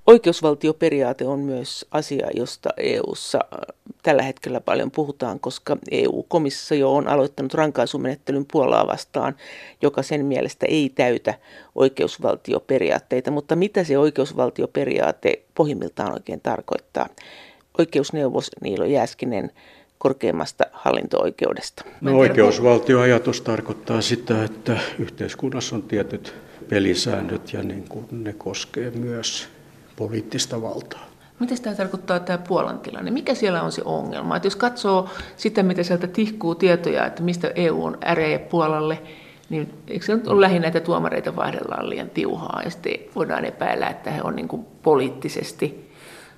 Oikeusvaltioperiaate 0.07 1.27
on 1.27 1.39
myös 1.39 1.87
asia, 1.91 2.27
josta 2.35 2.71
EU:ssa 2.77 3.39
äh, 3.39 3.77
tällä 4.03 4.23
hetkellä 4.23 4.61
paljon 4.61 4.91
puhutaan, 4.91 5.41
koska 5.41 5.77
EU-komissio 5.91 6.95
on 6.95 7.09
aloittanut 7.09 7.55
rankaisumenettelyn 7.55 8.47
Puolaa 8.53 8.87
vastaan, 8.87 9.37
joka 9.83 10.03
sen 10.03 10.25
mielestä 10.25 10.67
ei 10.69 10.89
täytä 10.95 11.35
oikeusvaltioperiaatteita. 11.75 13.31
Mutta 13.31 13.57
mitä 13.57 13.85
se 13.85 13.99
oikeusvaltioperiaate 13.99 15.43
pohjimmiltaan 15.55 16.13
oikein 16.13 16.41
tarkoittaa? 16.41 17.09
Oikeusneuvos 17.79 18.51
Niilo 18.61 18.85
Jääskinen 18.85 19.51
korkeimmasta 19.99 20.65
hallinto-oikeudesta. 20.73 21.85
No, 22.01 22.19
oikeusvaltioajatus 22.19 23.41
tarkoittaa 23.41 24.01
sitä, 24.01 24.45
että 24.45 24.79
yhteiskunnassa 24.99 25.77
on 25.77 25.83
tietyt 25.83 26.35
pelisäännöt 26.69 27.53
ja 27.53 27.63
niin 27.63 27.85
kuin 27.89 28.07
ne 28.11 28.33
koskee 28.33 28.91
myös 28.91 29.49
poliittista 29.97 30.63
valtaa. 30.63 31.07
Mitä 31.41 31.55
tämä 31.63 31.77
tarkoittaa 31.77 32.21
tämä 32.21 32.39
Puolan 32.39 32.79
tilanne? 32.79 33.11
Mikä 33.11 33.35
siellä 33.35 33.63
on 33.63 33.73
se 33.73 33.83
ongelma? 33.85 34.37
Että 34.37 34.47
jos 34.47 34.57
katsoo 34.57 35.11
sitä, 35.37 35.63
mitä 35.63 35.83
sieltä 35.83 36.07
tihkuu 36.07 36.55
tietoja, 36.55 37.07
että 37.07 37.23
mistä 37.23 37.53
EU 37.55 37.85
on 37.85 37.99
äreä 38.05 38.39
Puolalle, 38.39 39.03
niin 39.49 39.75
eikö 39.89 40.07
se 40.07 40.15
nyt 40.15 40.29
ole 40.29 40.41
lähinnä, 40.41 40.69
että 40.69 40.81
tuomareita 40.81 41.37
vaihdellaan 41.37 41.91
liian 41.91 42.11
tiuhaa 42.11 42.61
ja 42.65 42.71
sitten 42.71 42.99
voidaan 43.15 43.45
epäillä, 43.45 43.89
että 43.89 44.11
he 44.11 44.23
on 44.23 44.37
niin 44.37 44.49
kuin 44.49 44.67
poliittisesti 44.83 45.86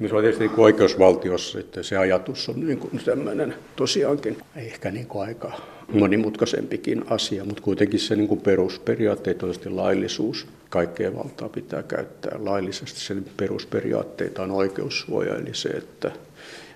se 0.06 0.14
on 0.14 0.22
tietysti 0.22 0.46
niin 0.46 0.60
oikeusvaltiossa 0.60 1.58
sitten 1.58 1.84
se 1.84 1.96
ajatus 1.96 2.48
on 2.48 2.66
niin 2.66 2.78
kuin 2.78 3.00
tämmöinen 3.04 3.54
tosiaankin 3.76 4.38
ehkä 4.56 4.90
niin 4.90 5.06
kuin 5.06 5.28
aika 5.28 5.52
monimutkaisempikin 5.92 7.04
asia, 7.10 7.44
mutta 7.44 7.62
kuitenkin 7.62 8.00
se 8.00 8.16
niin 8.16 8.28
kuin 8.28 8.40
perusperiaatteet 8.40 9.42
on 9.42 9.76
laillisuus. 9.76 10.46
Kaikkea 10.70 11.14
valtaa 11.14 11.48
pitää 11.48 11.82
käyttää 11.82 12.38
laillisesti. 12.38 13.00
Sen 13.00 13.24
perusperiaatteita 13.36 14.42
on 14.42 14.50
oikeussuoja, 14.50 15.36
eli 15.36 15.54
se, 15.54 15.68
että 15.68 16.12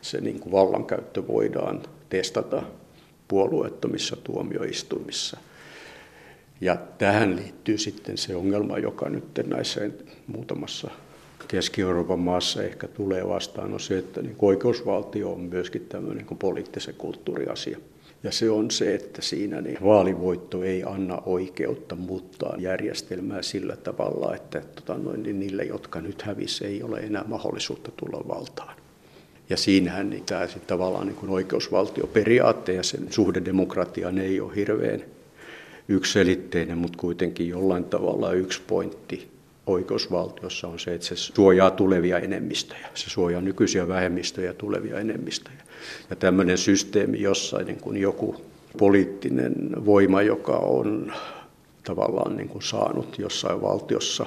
se 0.03 0.21
niin 0.21 0.41
kuin 0.41 0.53
vallankäyttö 0.53 1.27
voidaan 1.27 1.83
testata 2.09 2.63
puolueettomissa 3.29 4.17
tuomioistuimissa. 4.17 5.37
Ja 6.61 6.77
tähän 6.99 7.37
liittyy 7.37 7.79
sitten 7.79 8.19
se 8.19 8.37
ongelma, 8.37 8.79
joka 8.79 9.09
nyt 9.09 9.25
näissä 9.47 9.81
muutamassa 10.27 10.91
Keski-Euroopan 11.49 12.19
maassa 12.19 12.63
ehkä 12.63 12.89
tulee 12.89 13.29
vastaan, 13.29 13.75
on 13.75 13.81
se, 13.81 13.99
että 13.99 14.23
niin 14.23 14.37
oikeusvaltio 14.39 15.33
on 15.33 15.41
myöskin 15.41 15.87
tämmöinen 15.89 16.27
niin 16.27 16.39
poliittisen 16.39 16.95
kulttuuriasia. 16.99 17.79
Ja 18.23 18.33
se 18.33 18.51
on 18.51 18.71
se, 18.71 18.95
että 18.95 19.23
siinä 19.23 19.61
niin 19.61 19.79
vaalivoitto 19.85 20.63
ei 20.63 20.83
anna 20.87 21.23
oikeutta 21.27 21.95
muuttaa 21.95 22.57
järjestelmää 22.59 23.43
sillä 23.43 23.77
tavalla, 23.77 24.35
että 24.35 24.63
tota 24.75 24.99
noin, 24.99 25.23
niin 25.23 25.41
niille, 25.41 25.65
jotka 25.65 26.01
nyt 26.01 26.23
hävisi, 26.23 26.67
ei 26.67 26.83
ole 26.83 26.99
enää 26.99 27.25
mahdollisuutta 27.27 27.91
tulla 27.97 28.29
valtaan. 28.29 28.77
Ja 29.51 29.57
siinähän 29.57 30.11
niin 30.11 30.25
tämä 30.25 30.47
sitten 30.47 30.67
tavallaan 30.67 31.07
niin 31.07 31.31
oikeusvaltioperiaate 31.31 32.73
ja 32.73 32.83
sen 32.83 33.07
suhde 33.11 33.43
demokratiaan 33.45 34.19
ei 34.19 34.41
ole 34.41 34.57
hirveän 34.57 35.05
yksiselitteinen, 35.89 36.79
mutta 36.79 36.99
kuitenkin 36.99 37.49
jollain 37.49 37.85
tavalla 37.85 38.33
yksi 38.33 38.61
pointti 38.67 39.32
oikeusvaltiossa 39.67 40.69
on 40.69 40.79
se, 40.79 40.95
että 40.95 41.07
se 41.07 41.17
suojaa 41.17 41.71
tulevia 41.71 42.19
enemmistöjä. 42.19 42.89
Se 42.95 43.11
suojaa 43.11 43.41
nykyisiä 43.41 43.89
vähemmistöjä 43.89 44.47
ja 44.47 44.55
tulevia 44.55 45.01
enemmistöjä. 45.01 45.63
Ja 46.11 46.17
tämmöinen 46.17 46.59
systeemi, 46.59 47.21
jossa 47.21 47.59
niin 47.59 47.81
kuin 47.81 47.97
joku 47.97 48.45
poliittinen 48.79 49.55
voima, 49.85 50.23
joka 50.23 50.57
on 50.57 51.13
tavallaan 51.85 52.37
niin 52.37 52.49
kuin 52.49 52.63
saanut 52.63 53.19
jossain 53.19 53.63
valtiossa 53.63 54.27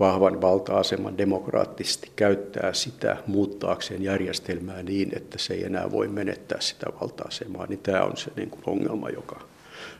vahvan 0.00 0.40
valta-aseman 0.40 1.18
demokraattisesti 1.18 2.10
käyttää 2.16 2.72
sitä 2.72 3.16
muuttaakseen 3.26 4.02
järjestelmää 4.02 4.82
niin, 4.82 5.10
että 5.16 5.38
se 5.38 5.54
ei 5.54 5.64
enää 5.64 5.92
voi 5.92 6.08
menettää 6.08 6.60
sitä 6.60 6.86
valta-asemaa, 7.00 7.66
niin 7.66 7.78
tämä 7.78 8.02
on 8.02 8.16
se 8.16 8.30
niin 8.36 8.50
kuin 8.50 8.62
ongelma, 8.66 9.10
joka 9.10 9.40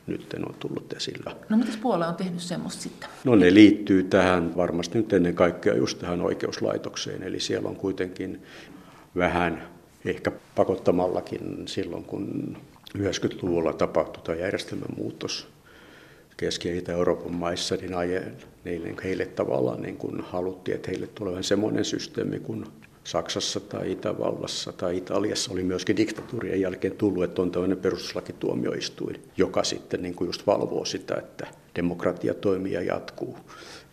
nyt 0.07 0.35
on 0.47 0.55
tullut 0.59 0.93
esillä. 0.93 1.37
No 1.49 1.57
mitäs 1.57 1.77
Puola 1.77 2.07
on 2.07 2.15
tehnyt 2.15 2.41
semmoista 2.41 2.83
sitten? 2.83 3.09
No 3.25 3.35
ne 3.35 3.55
liittyy 3.55 4.03
tähän 4.03 4.57
varmasti 4.57 4.99
nyt 4.99 5.13
ennen 5.13 5.35
kaikkea 5.35 5.75
just 5.75 5.99
tähän 5.99 6.21
oikeuslaitokseen, 6.21 7.23
eli 7.23 7.41
siellä 7.41 7.69
on 7.69 7.77
kuitenkin 7.77 8.43
vähän 9.17 9.69
ehkä 10.05 10.33
pakottamallakin 10.55 11.69
silloin, 11.69 12.05
kun 12.05 12.57
90-luvulla 12.99 13.73
tapahtui 13.73 14.23
tämä 14.23 14.39
järjestelmän 14.39 14.97
muutos 14.97 15.49
Keski- 16.37 16.69
ja 16.69 16.79
Itä-Euroopan 16.79 17.35
maissa, 17.35 17.77
niin 17.77 17.95
heille, 18.65 18.95
heille 19.05 19.27
tavallaan 19.27 19.83
niin 19.83 19.97
kuin 19.97 20.21
haluttiin, 20.21 20.75
että 20.75 20.91
heille 20.91 21.07
tulee 21.07 21.43
semmoinen 21.43 21.85
systeemi 21.85 22.41
kuin 22.41 22.65
Saksassa 23.05 23.61
tai 23.61 23.93
Itävallassa 23.93 24.73
tai 24.73 24.97
Italiassa 24.97 25.53
oli 25.53 25.63
myöskin 25.63 25.97
diktatuurien 25.97 26.61
jälkeen 26.61 26.97
tullut, 26.97 27.25
että 27.25 27.43
on 27.43 27.51
tämmöinen 27.51 27.79
perustuslakituomioistuin, 27.79 29.23
joka 29.37 29.65
sitten 29.65 30.03
niin 30.03 30.15
kuin 30.15 30.29
just 30.29 30.47
valvoo 30.47 30.85
sitä, 30.85 31.15
että 31.15 31.47
demokratia 31.77 32.35
toimii 32.35 32.73
ja 32.73 32.83
jatkuu. 32.83 33.37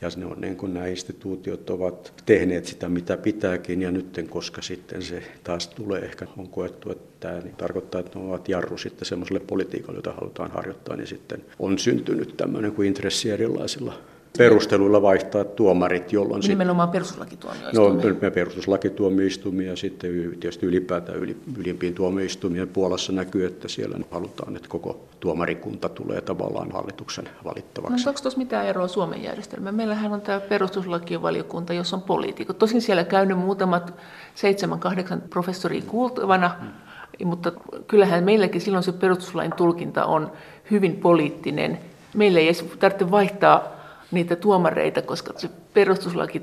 Ja 0.01 0.09
ne 0.17 0.25
on 0.25 0.41
niin 0.41 0.55
kuin 0.55 0.73
nämä 0.73 0.87
instituutiot 0.87 1.69
ovat 1.69 2.13
tehneet 2.25 2.65
sitä, 2.65 2.89
mitä 2.89 3.17
pitääkin, 3.17 3.81
ja 3.81 3.91
nyt 3.91 4.25
koska 4.29 4.61
sitten 4.61 5.01
se 5.01 5.23
taas 5.43 5.67
tulee, 5.67 6.01
ehkä 6.01 6.27
on 6.37 6.49
koettu, 6.49 6.91
että 6.91 7.09
tämä 7.19 7.39
niin 7.39 7.55
tarkoittaa, 7.55 8.01
että 8.01 8.19
ne 8.19 8.25
ovat 8.25 8.49
jarru 8.49 8.77
sitten 8.77 9.05
semmoiselle 9.05 9.39
politiikalle, 9.39 9.97
jota 9.97 10.13
halutaan 10.13 10.51
harjoittaa, 10.51 10.95
niin 10.95 11.07
sitten 11.07 11.45
on 11.59 11.79
syntynyt 11.79 12.37
tämmöinen 12.37 12.71
kuin 12.71 12.87
intressi 12.87 13.29
erilaisilla 13.29 13.93
perusteluilla 14.37 15.01
vaihtaa 15.01 15.43
tuomarit, 15.43 16.13
jolloin... 16.13 16.41
Nimenomaan 16.47 16.89
perustuslakituomioistuimia. 16.89 18.13
No, 18.13 18.31
perustuslakituomioistuimia 18.31 19.69
ja 19.69 19.75
sitten 19.75 20.11
tietysti 20.39 20.65
ylipäätään 20.65 21.17
yli, 21.17 21.37
ylimpiin 21.57 21.93
tuomioistuimien 21.93 22.67
Puolassa 22.67 23.11
näkyy, 23.11 23.45
että 23.45 23.67
siellä 23.67 23.97
halutaan, 24.11 24.55
että 24.55 24.69
koko 24.69 24.99
tuomarikunta 25.19 25.89
tulee 25.89 26.21
tavallaan 26.21 26.71
hallituksen 26.71 27.29
valittavaksi. 27.45 28.05
No 28.05 28.09
onko 28.09 28.21
tuossa 28.21 28.37
mitään 28.37 28.65
eroa 28.65 28.87
Suomen 28.87 29.23
järjestelmään? 29.23 29.75
Meillähän 29.75 30.13
on 30.13 30.21
tämä 30.21 30.39
perustuslakivaliokunta, 30.39 31.73
jossa 31.73 31.95
on 31.95 32.01
poliitikot. 32.01 32.57
Tosin 32.57 32.81
siellä 32.81 33.03
käynyt 33.03 33.37
muutamat 33.37 33.93
seitsemän, 34.35 34.79
kahdeksan 34.79 35.21
professoria 35.29 35.81
kuultavana, 35.87 36.55
hmm. 36.59 37.27
mutta 37.27 37.51
kyllähän 37.87 38.23
meilläkin 38.23 38.61
silloin 38.61 38.83
se 38.83 38.91
perustuslain 38.91 39.51
tulkinta 39.57 40.05
on 40.05 40.31
hyvin 40.71 40.95
poliittinen. 40.95 41.79
Meillä 42.15 42.39
ei 42.39 42.45
edes 42.45 42.65
tarvitse 42.79 43.11
vaihtaa 43.11 43.78
niitä 44.11 44.35
tuomareita, 44.35 45.01
koska 45.01 45.33
se 45.37 45.49
perustuslaki 45.73 46.41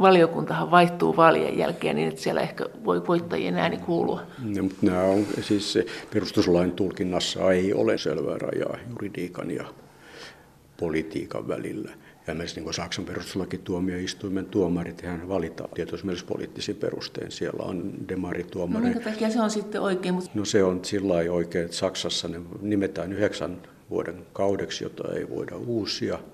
valiokuntahan 0.00 0.70
vaihtuu 0.70 1.16
vaalien 1.16 1.58
jälkeen 1.58 1.96
niin, 1.96 2.08
että 2.08 2.20
siellä 2.20 2.40
ehkä 2.40 2.66
voi 2.84 3.06
voittajien 3.06 3.56
ääni 3.56 3.78
kuulua. 3.78 4.22
No, 4.56 4.62
mutta 4.62 4.86
nämä 4.86 5.02
on, 5.02 5.26
siis 5.40 5.72
se 5.72 5.86
perustuslain 6.12 6.72
tulkinnassa 6.72 7.52
ei 7.52 7.74
ole 7.74 7.98
selvää 7.98 8.38
rajaa 8.38 8.78
juridiikan 8.90 9.50
ja 9.50 9.64
politiikan 10.76 11.48
välillä. 11.48 11.90
Ja 12.26 12.34
myös 12.34 12.56
niin 12.56 12.74
Saksan 12.74 13.04
perustuslakituomioistuimen 13.04 14.46
tuomarit 14.46 15.02
hän 15.02 15.28
valitaan 15.28 15.70
tietysti 15.74 16.06
myös 16.06 16.24
poliittisin 16.24 16.76
perustein. 16.76 17.32
Siellä 17.32 17.64
on 17.64 17.92
demarituomari. 18.08 18.84
No 18.84 18.90
minkä 18.90 19.10
takia 19.10 19.30
se 19.30 19.40
on 19.40 19.50
sitten 19.50 19.80
oikein? 19.80 20.14
Mutta... 20.14 20.30
No 20.34 20.44
se 20.44 20.64
on 20.64 20.84
sillä 20.84 21.14
oikein, 21.14 21.64
että 21.64 21.76
Saksassa 21.76 22.28
ne 22.28 22.40
nimetään 22.60 23.12
yhdeksän 23.12 23.62
vuoden 23.90 24.26
kaudeksi, 24.32 24.84
jota 24.84 25.14
ei 25.14 25.28
voida 25.30 25.56
uusia– 25.56 26.18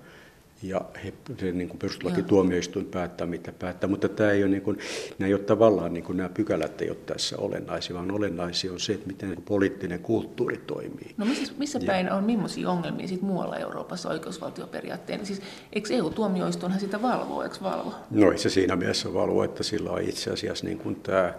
ja 0.63 0.81
he, 1.03 1.13
se 1.39 1.51
niin 1.51 1.69
kuin 1.69 1.79
perustuslakituomioistuin 1.79 2.85
päättää, 2.85 3.27
mitä 3.27 3.51
päättää. 3.51 3.89
Mutta 3.89 4.09
tämä 4.09 4.31
ei 4.31 4.43
ole, 4.43 4.51
niin 4.51 4.61
kuin, 4.61 4.77
nämä 5.19 5.27
ei 5.27 5.33
ole 5.33 5.41
tavallaan, 5.41 5.93
niin 5.93 6.03
kuin 6.03 6.17
nämä 6.17 6.29
pykälät 6.29 6.81
ei 6.81 6.89
ole 6.89 6.97
tässä 7.05 7.37
olennaisia, 7.37 7.95
vaan 7.95 8.11
olennaisia 8.11 8.71
on 8.71 8.79
se, 8.79 8.93
että 8.93 9.07
miten 9.07 9.29
niin 9.29 9.41
poliittinen 9.41 9.99
kulttuuri 9.99 10.57
toimii. 10.57 11.13
No 11.17 11.25
missä, 11.25 11.53
missä 11.57 11.79
päin 11.85 12.11
on 12.11 12.23
millaisia 12.23 12.69
ongelmia 12.69 13.07
sit 13.07 13.21
muualla 13.21 13.57
Euroopassa 13.57 14.09
oikeusvaltioperiaatteen? 14.09 15.25
Siis 15.25 15.41
eikö 15.73 15.93
EU-tuomioistuinhan 15.93 16.79
sitä 16.79 17.01
valvoo, 17.01 17.43
eikö 17.43 17.55
valvo? 17.63 17.93
No 18.11 18.31
ei 18.31 18.37
se 18.37 18.49
siinä 18.49 18.75
mielessä 18.75 19.13
valvo, 19.13 19.43
että 19.43 19.63
sillä 19.63 19.91
on 19.91 20.01
itse 20.01 20.31
asiassa 20.31 20.65
niin 20.65 20.77
kuin 20.77 20.95
tämä 20.95 21.33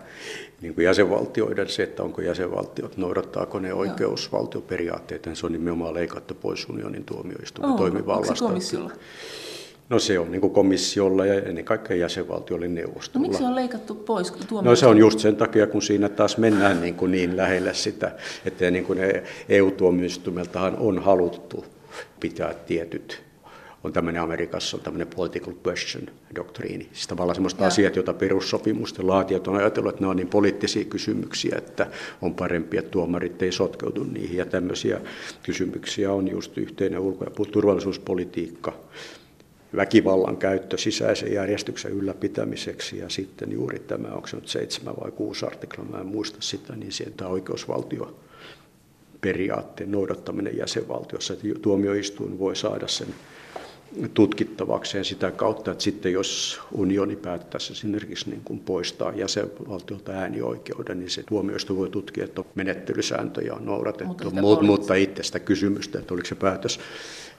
niin 0.64 0.74
kuin 0.74 0.84
jäsenvaltioiden 0.84 1.68
se, 1.68 1.82
että 1.82 2.02
onko 2.02 2.22
jäsenvaltiot, 2.22 2.96
noudattaako 2.96 3.58
ne 3.58 3.74
oikeusvaltioperiaatteet, 3.74 5.28
se 5.34 5.46
on 5.46 5.52
nimenomaan 5.52 5.94
leikattu 5.94 6.34
pois 6.34 6.68
unionin 6.68 7.04
tuomioistuimen 7.04 7.72
oh, 7.72 7.78
toimivallasta. 7.78 8.32
Onko 8.32 8.38
se 8.38 8.44
komissiolla? 8.44 8.90
No 9.88 9.98
se 9.98 10.18
on 10.18 10.30
niin 10.32 10.40
kuin 10.40 10.52
komissiolla 10.52 11.26
ja 11.26 11.34
ennen 11.34 11.64
kaikkea 11.64 11.96
jäsenvaltioille 11.96 12.68
neuvostolla. 12.68 13.22
No 13.22 13.28
miksi 13.28 13.38
se 13.38 13.48
on 13.48 13.54
leikattu 13.54 13.94
pois? 13.94 14.32
No 14.62 14.76
se 14.76 14.86
on 14.86 14.98
just 14.98 15.18
sen 15.18 15.36
takia, 15.36 15.66
kun 15.66 15.82
siinä 15.82 16.08
taas 16.08 16.38
mennään 16.38 16.80
niin, 16.80 16.94
kuin 16.94 17.12
niin 17.12 17.36
lähelle 17.36 17.74
sitä, 17.74 18.12
että 18.44 18.70
niin 18.70 18.84
kuin 18.84 18.98
EU-tuomioistuimeltahan 19.48 20.76
on 20.76 20.98
haluttu 20.98 21.64
pitää 22.20 22.54
tietyt 22.54 23.23
on 23.84 23.92
tämmöinen 23.92 24.22
Amerikassa 24.22 24.76
on 24.76 24.82
tämmöinen 24.82 25.08
political 25.16 25.52
question 25.66 26.06
doktriini. 26.34 26.88
Siis 26.92 27.06
tavallaan 27.06 27.34
semmoista 27.34 27.62
ja. 27.62 27.66
asiat, 27.66 27.96
joita 27.96 28.12
perussopimusten 28.14 29.06
laatijat 29.06 29.48
on 29.48 29.56
ajatellut, 29.56 29.90
että 29.90 30.04
ne 30.04 30.08
on 30.08 30.16
niin 30.16 30.28
poliittisia 30.28 30.84
kysymyksiä, 30.84 31.54
että 31.58 31.86
on 32.22 32.34
parempi, 32.34 32.76
että 32.76 32.90
tuomarit 32.90 33.42
ei 33.42 33.52
sotkeudu 33.52 34.04
niihin. 34.04 34.36
Ja 34.36 34.46
tämmöisiä 34.46 35.00
kysymyksiä 35.42 36.12
on 36.12 36.28
just 36.28 36.58
yhteinen 36.58 36.98
ulko- 36.98 37.24
ja 37.24 37.30
turvallisuuspolitiikka, 37.52 38.72
väkivallan 39.76 40.36
käyttö 40.36 40.78
sisäisen 40.78 41.32
järjestyksen 41.32 41.92
ylläpitämiseksi 41.92 42.98
ja 42.98 43.08
sitten 43.08 43.52
juuri 43.52 43.78
tämä, 43.78 44.08
onko 44.08 44.26
se 44.26 44.36
nyt 44.36 44.48
seitsemän 44.48 44.94
vai 45.00 45.10
kuusi 45.10 45.46
artikla, 45.46 45.84
mä 45.84 45.98
en 45.98 46.06
muista 46.06 46.36
sitä, 46.40 46.76
niin 46.76 46.92
sieltä 46.92 47.28
oikeusvaltio 47.28 48.16
periaatteen 49.20 49.90
noudattaminen 49.90 50.56
jäsenvaltiossa, 50.56 51.32
että 51.32 51.46
tuomioistuin 51.62 52.38
voi 52.38 52.56
saada 52.56 52.88
sen 52.88 53.08
tutkittavakseen 54.14 55.04
sitä 55.04 55.30
kautta, 55.30 55.70
että 55.70 55.84
sitten 55.84 56.12
jos 56.12 56.60
unioni 56.72 57.16
päättäisi 57.16 57.72
esimerkiksi 57.72 58.30
niin 58.30 58.42
kuin 58.44 58.58
poistaa 58.58 59.12
jäsenvaltiolta 59.12 60.12
äänioikeuden, 60.12 60.98
niin 60.98 61.10
se 61.10 61.22
tuomioistuin 61.22 61.78
voi 61.78 61.90
tutkia, 61.90 62.24
että 62.24 62.44
menettelysääntöjä 62.54 63.54
on 63.54 63.66
noudatettu, 63.66 64.30
mutta, 64.30 64.62
mutta 64.62 64.94
itse 64.94 65.22
sitä 65.22 65.40
kysymystä, 65.40 65.98
että 65.98 66.14
oliko 66.14 66.26
se 66.26 66.34
päätös 66.34 66.80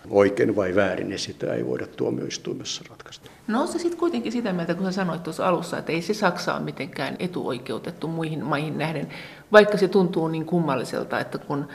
oikein 0.09 0.55
vai 0.55 0.75
väärin, 0.75 1.09
niin 1.09 1.19
sitä 1.19 1.53
ei 1.53 1.65
voida 1.65 1.87
tuomioistuimessa 1.87 2.83
ratkaista. 2.89 3.31
No 3.47 3.67
se 3.67 3.79
sitten 3.79 3.99
kuitenkin 3.99 4.31
sitä 4.31 4.53
mieltä, 4.53 4.73
kun 4.73 4.85
sä 4.85 4.91
sanoit 4.91 5.23
tuossa 5.23 5.47
alussa, 5.47 5.77
että 5.77 5.91
ei 5.91 6.01
se 6.01 6.13
Saksa 6.13 6.53
ole 6.53 6.63
mitenkään 6.63 7.15
etuoikeutettu 7.19 8.07
muihin 8.07 8.45
maihin 8.45 8.77
nähden, 8.77 9.07
vaikka 9.51 9.77
se 9.77 9.87
tuntuu 9.87 10.27
niin 10.27 10.45
kummalliselta, 10.45 11.19
että 11.19 11.37
kun 11.37 11.67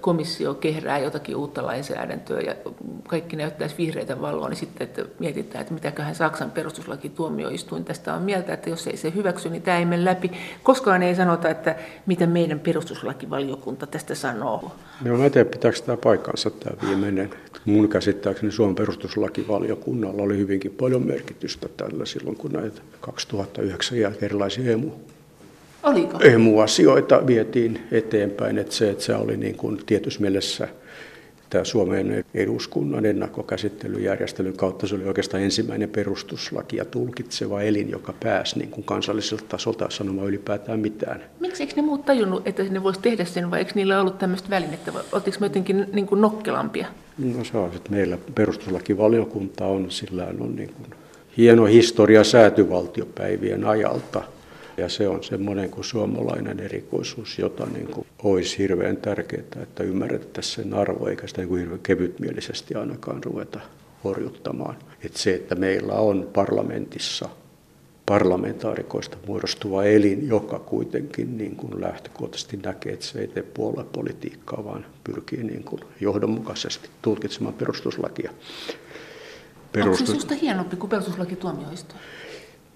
komissio 0.00 0.54
kehrää 0.54 0.98
jotakin 0.98 1.36
uutta 1.36 1.66
lainsäädäntöä 1.66 2.40
ja 2.40 2.54
kaikki 3.08 3.36
näyttäisi 3.36 3.74
vihreitä 3.78 4.20
valoa, 4.20 4.48
niin 4.48 4.56
sitten 4.56 4.88
että 4.88 5.04
mietitään, 5.18 5.62
että 5.62 5.74
mitäköhän 5.74 6.14
Saksan 6.14 6.50
perustuslakituomioistuin 6.50 7.84
tästä 7.84 8.14
on 8.14 8.22
mieltä, 8.22 8.54
että 8.54 8.70
jos 8.70 8.86
ei 8.86 8.96
se 8.96 9.12
hyväksy, 9.14 9.48
niin 9.48 9.62
tämä 9.62 9.78
ei 9.78 9.84
mene 9.84 10.04
läpi. 10.04 10.30
Koskaan 10.62 11.02
ei 11.02 11.14
sanota, 11.14 11.48
että 11.48 11.76
mitä 12.06 12.26
meidän 12.26 12.60
perustuslakivaliokunta 12.60 13.86
tästä 13.86 14.14
sanoo. 14.14 14.72
No 15.04 15.16
mä 15.16 15.24
en 15.24 15.32
tiedä, 15.32 15.50
pitääkö 15.50 15.78
tämä 15.86 15.96
paikkansa 15.96 16.50
tämä 16.50 16.76
viimeinen. 16.88 17.30
Mun 17.64 17.88
käsittääkseni 17.88 18.52
Suomen 18.52 18.74
perustuslakivaliokunnalla 18.74 20.22
oli 20.22 20.38
hyvinkin 20.38 20.74
paljon 20.80 21.06
merkitystä 21.06 21.68
tällä 21.76 22.06
silloin, 22.06 22.36
kun 22.36 22.52
näitä 22.52 22.82
2009 23.00 23.98
jälkeen 23.98 24.24
erilaisia 24.24 24.72
emu 24.72 24.90
Oliko? 25.82 26.18
emu-asioita 26.22 27.26
vietiin 27.26 27.80
eteenpäin, 27.90 28.58
että 28.58 28.74
se, 28.74 28.90
että 28.90 29.04
se 29.04 29.14
oli 29.14 29.36
niin 29.36 29.56
kuin 29.56 29.80
tietyssä 29.86 30.20
mielessä 30.20 30.68
tämä 31.50 31.64
Suomen 31.64 32.24
eduskunnan 32.34 33.06
ennakkokäsittelyjärjestelyn 33.06 34.56
kautta 34.56 34.86
se 34.86 34.94
oli 34.94 35.04
oikeastaan 35.04 35.42
ensimmäinen 35.42 35.90
perustuslaki 35.90 36.76
ja 36.76 36.84
tulkitseva 36.84 37.62
elin, 37.62 37.90
joka 37.90 38.14
pääsi 38.20 38.58
niin 38.58 38.70
kuin 38.70 38.84
kansalliselta 38.84 39.44
tasolta 39.48 39.90
sanomaan 39.90 40.28
ylipäätään 40.28 40.80
mitään. 40.80 41.22
Miksi 41.40 41.62
eikö 41.62 41.72
ne 41.76 41.82
muut 41.82 42.04
tajunnut, 42.04 42.48
että 42.48 42.62
ne 42.62 42.82
voisi 42.82 43.00
tehdä 43.00 43.24
sen 43.24 43.50
vai 43.50 43.58
eikö 43.58 43.72
niillä 43.74 44.00
ollut 44.00 44.18
tämmöistä 44.18 44.50
välinettä 44.50 44.94
vai 44.94 45.02
oltiinko 45.12 45.40
me 45.40 45.46
jotenkin 45.46 45.86
niin 45.92 46.06
kuin 46.06 46.20
nokkelampia? 46.20 46.86
No 47.18 47.44
se 47.44 47.58
on, 47.58 47.70
että 47.76 47.90
meillä 47.90 48.18
perustuslakivaliokunta 48.34 49.66
on, 49.66 49.90
sillä 49.90 50.26
on 50.40 50.56
niin 50.56 50.72
kuin 50.72 50.90
hieno 51.36 51.64
historia 51.64 52.24
säätyvaltiopäivien 52.24 53.64
ajalta– 53.64 54.22
ja 54.76 54.88
se 54.88 55.08
on 55.08 55.24
semmoinen 55.24 55.70
kuin 55.70 55.84
suomalainen 55.84 56.60
erikoisuus, 56.60 57.38
jota 57.38 57.66
niin 57.66 57.86
kuin 57.86 58.06
olisi 58.22 58.58
hirveän 58.58 58.96
tärkeää, 58.96 59.62
että 59.62 59.82
ymmärrettäisiin 59.82 60.54
sen 60.54 60.74
arvo, 60.74 61.06
eikä 61.06 61.26
sitä 61.26 61.40
niin 61.40 61.48
kuin 61.48 61.60
hirveän 61.60 61.80
kevytmielisesti 61.80 62.74
ainakaan 62.74 63.24
ruveta 63.24 63.60
horjuttamaan. 64.04 64.76
Että 65.04 65.18
se, 65.18 65.34
että 65.34 65.54
meillä 65.54 65.94
on 65.94 66.30
parlamentissa 66.32 67.28
parlamentaarikoista 68.06 69.16
muodostuva 69.26 69.84
elin, 69.84 70.28
joka 70.28 70.58
kuitenkin 70.58 71.38
niin 71.38 71.56
kuin 71.56 71.80
lähtökohtaisesti 71.80 72.56
näkee, 72.56 72.92
että 72.92 73.06
se 73.06 73.20
ei 73.20 73.28
tee 73.28 73.42
puoluepolitiikkaa, 73.42 74.64
vaan 74.64 74.86
pyrkii 75.04 75.42
niin 75.44 75.64
kuin 75.64 75.80
johdonmukaisesti 76.00 76.88
tulkitsemaan 77.02 77.54
perustuslakia. 77.54 78.30
Perustus... 79.72 80.00
Onko 80.00 80.06
se 80.06 80.06
sinusta 80.06 80.34
hienompi 80.34 80.76
kuin 80.76 80.90
perustuslakituomioistuin? 80.90 82.00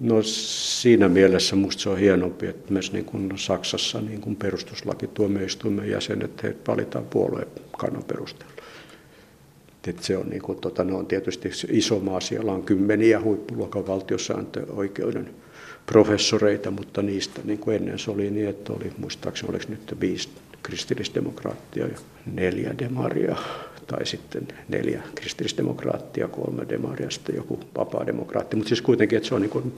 No 0.00 0.22
siinä 0.22 1.08
mielessä 1.08 1.56
minusta 1.56 1.82
se 1.82 1.88
on 1.88 1.98
hienompi, 1.98 2.46
että 2.46 2.72
myös 2.72 2.92
niin 2.92 3.04
kuin 3.04 3.32
Saksassa 3.36 4.00
niin 4.00 4.20
kuin 4.20 4.36
perustuslakituomioistuimen 4.36 5.90
jäsenet 5.90 6.42
he 6.42 6.56
valitaan 6.68 7.04
puolueen 7.04 7.48
kannan 7.78 8.04
perusteella. 8.04 8.56
Että 9.86 10.02
se 10.02 10.16
on, 10.16 10.28
niin 10.28 10.42
kuin, 10.42 10.60
tota, 10.60 10.84
ne 10.84 10.94
on 10.94 11.06
tietysti 11.06 11.50
iso 11.70 11.98
maa, 11.98 12.20
siellä 12.20 12.52
on 12.52 12.62
kymmeniä 12.62 13.20
huippuluokan 13.20 13.86
valtiosääntöoikeuden 13.86 15.30
professoreita, 15.86 16.70
mutta 16.70 17.02
niistä 17.02 17.40
niin 17.44 17.58
kuin 17.58 17.76
ennen 17.76 17.98
se 17.98 18.10
oli 18.10 18.30
niin, 18.30 18.48
että 18.48 18.72
oli 18.72 18.92
muistaakseni 18.98 19.50
oliko 19.50 19.64
nyt 19.68 20.00
viisi 20.00 20.28
kristillisdemokraattia 20.62 21.86
ja 21.86 21.98
neljä 22.34 22.74
demaria 22.78 23.36
tai 23.86 24.06
sitten 24.06 24.48
neljä 24.68 25.02
kristillisdemokraattia, 25.14 26.28
kolme 26.28 26.68
demaria, 26.68 27.10
sitten 27.10 27.36
joku 27.36 27.60
vapaa-demokraatti. 27.78 28.56
Mutta 28.56 28.68
siis 28.68 28.82
kuitenkin, 28.82 29.16
että 29.16 29.28
se 29.28 29.34
on 29.34 29.40
niin 29.40 29.50
kuin 29.50 29.74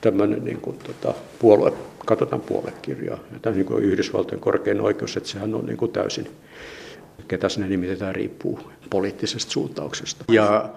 tämmöinen 0.00 0.44
niin 0.44 0.60
kuin, 0.60 0.78
tota, 0.78 1.14
puolue, 1.38 1.72
katsotaan 2.06 2.42
puolekirjaa. 2.42 3.18
Tämä 3.42 3.56
niin 3.56 3.66
kuin 3.66 3.84
Yhdysvaltojen 3.84 4.40
korkein 4.40 4.80
oikeus, 4.80 5.16
että 5.16 5.28
sehän 5.28 5.54
on 5.54 5.66
niin 5.66 5.76
kuin 5.76 5.92
täysin, 5.92 6.28
ketä 7.28 7.48
sinne 7.48 7.68
nimitetään, 7.68 8.14
riippuu 8.14 8.60
poliittisesta 8.90 9.52
suuntauksesta. 9.52 10.24
Ja 10.32 10.68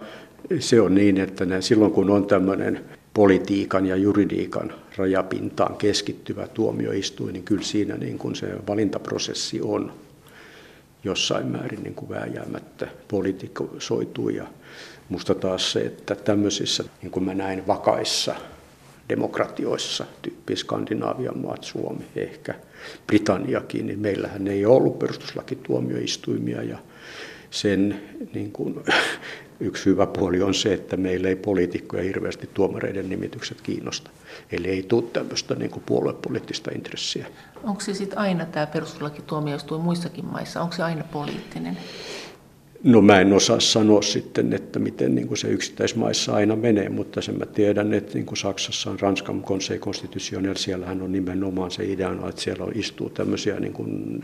se 0.60 0.82
on 0.82 0.96
niin, 0.96 1.17
että 1.17 1.46
ne, 1.46 1.62
silloin 1.62 1.91
kun 1.91 2.10
on 2.10 2.28
tämmöinen 2.28 2.86
politiikan 3.13 3.86
ja 3.86 3.96
juridiikan 3.96 4.74
rajapintaan 4.98 5.76
keskittyvä 5.76 6.48
tuomioistuin, 6.48 7.34
niin 7.34 7.43
kyllä 7.43 7.63
siinä 7.63 7.98
niin 7.98 8.17
kuin 8.17 8.36
se 8.36 8.48
valintaprosessi 8.67 9.62
on 9.62 9.91
jossain 11.03 11.47
määrin 11.47 11.83
niin 11.83 11.95
kuin 11.95 12.10
vääjäämättä 12.10 12.88
politikoituu. 13.07 14.29
Ja 14.29 14.47
musta 15.10 15.36
taas 15.36 15.71
se, 15.71 15.79
että 15.79 16.15
tämmöisissä, 16.15 16.83
niin 17.01 17.12
kuin 17.12 17.23
mä 17.23 17.33
näin 17.33 17.67
vakaissa 17.67 18.36
demokratioissa, 19.10 20.05
tyyppi 20.21 20.55
Skandinaavian 20.55 21.38
maat, 21.38 21.63
Suomi, 21.63 22.05
ehkä 22.15 22.55
Britanniakin, 23.07 23.88
niin 23.88 23.99
meillähän 23.99 24.47
ei 24.47 24.65
ollut 24.65 24.99
perustuslakituomioistuimia 24.99 26.63
ja 26.63 26.77
sen 27.62 28.02
niin 28.34 28.52
kuin, 28.52 28.76
yksi 29.60 29.86
hyvä 29.86 30.08
puoli 30.08 30.41
on 30.41 30.54
se, 30.54 30.74
että 30.74 30.98
meillä 30.98 31.30
ei 31.30 31.36
poliitikkoja 31.36 32.04
hirveästi 32.04 32.50
tuomareiden 32.54 33.10
nimitykset 33.10 33.62
kiinnosta. 33.62 34.12
Eli 34.52 34.67
ei 34.67 34.84
tule 34.84 35.04
tämmöistä 35.13 35.56
niin 35.56 35.72
kuin 35.72 35.84
puoluepoliittista 35.86 36.72
intressiä. 36.76 37.26
Onko 37.63 37.82
se 37.82 37.93
sitten 37.93 38.20
aina 38.20 38.46
tämä 38.46 38.67
perustuslakituomioistuin 38.67 39.82
muissakin 39.82 40.26
maissa, 40.26 40.62
onko 40.62 40.76
se 40.76 40.84
aina 40.84 41.04
poliittinen? 41.12 41.78
No 42.84 43.02
mä 43.02 43.22
en 43.22 43.34
osaa 43.34 43.60
sanoa 43.60 44.02
sitten, 44.02 44.54
että 44.54 44.80
miten 44.80 45.15
niin 45.15 45.28
kuin 45.28 45.38
se 45.38 45.48
yksittäismaissa 45.48 46.36
aina 46.36 46.56
menee, 46.56 46.89
mutta 46.89 47.22
sen 47.22 47.38
mä 47.38 47.46
tiedän, 47.46 47.93
että 47.93 48.13
niin 48.13 48.26
kuin 48.26 48.38
Saksassa 48.38 48.89
on 48.89 49.00
Ranskan 49.00 49.43
Conseil 49.43 49.80
Constitutionnel, 49.80 50.56
siellähän 50.56 51.02
on 51.02 51.12
nimenomaan 51.12 51.72
se 51.72 51.86
ideana, 51.86 52.30
että 52.30 52.41
siellä 52.41 52.65
istuu 52.76 53.10
tämmöisiä 53.10 53.60
niin 53.60 53.74
kuin 53.74 54.24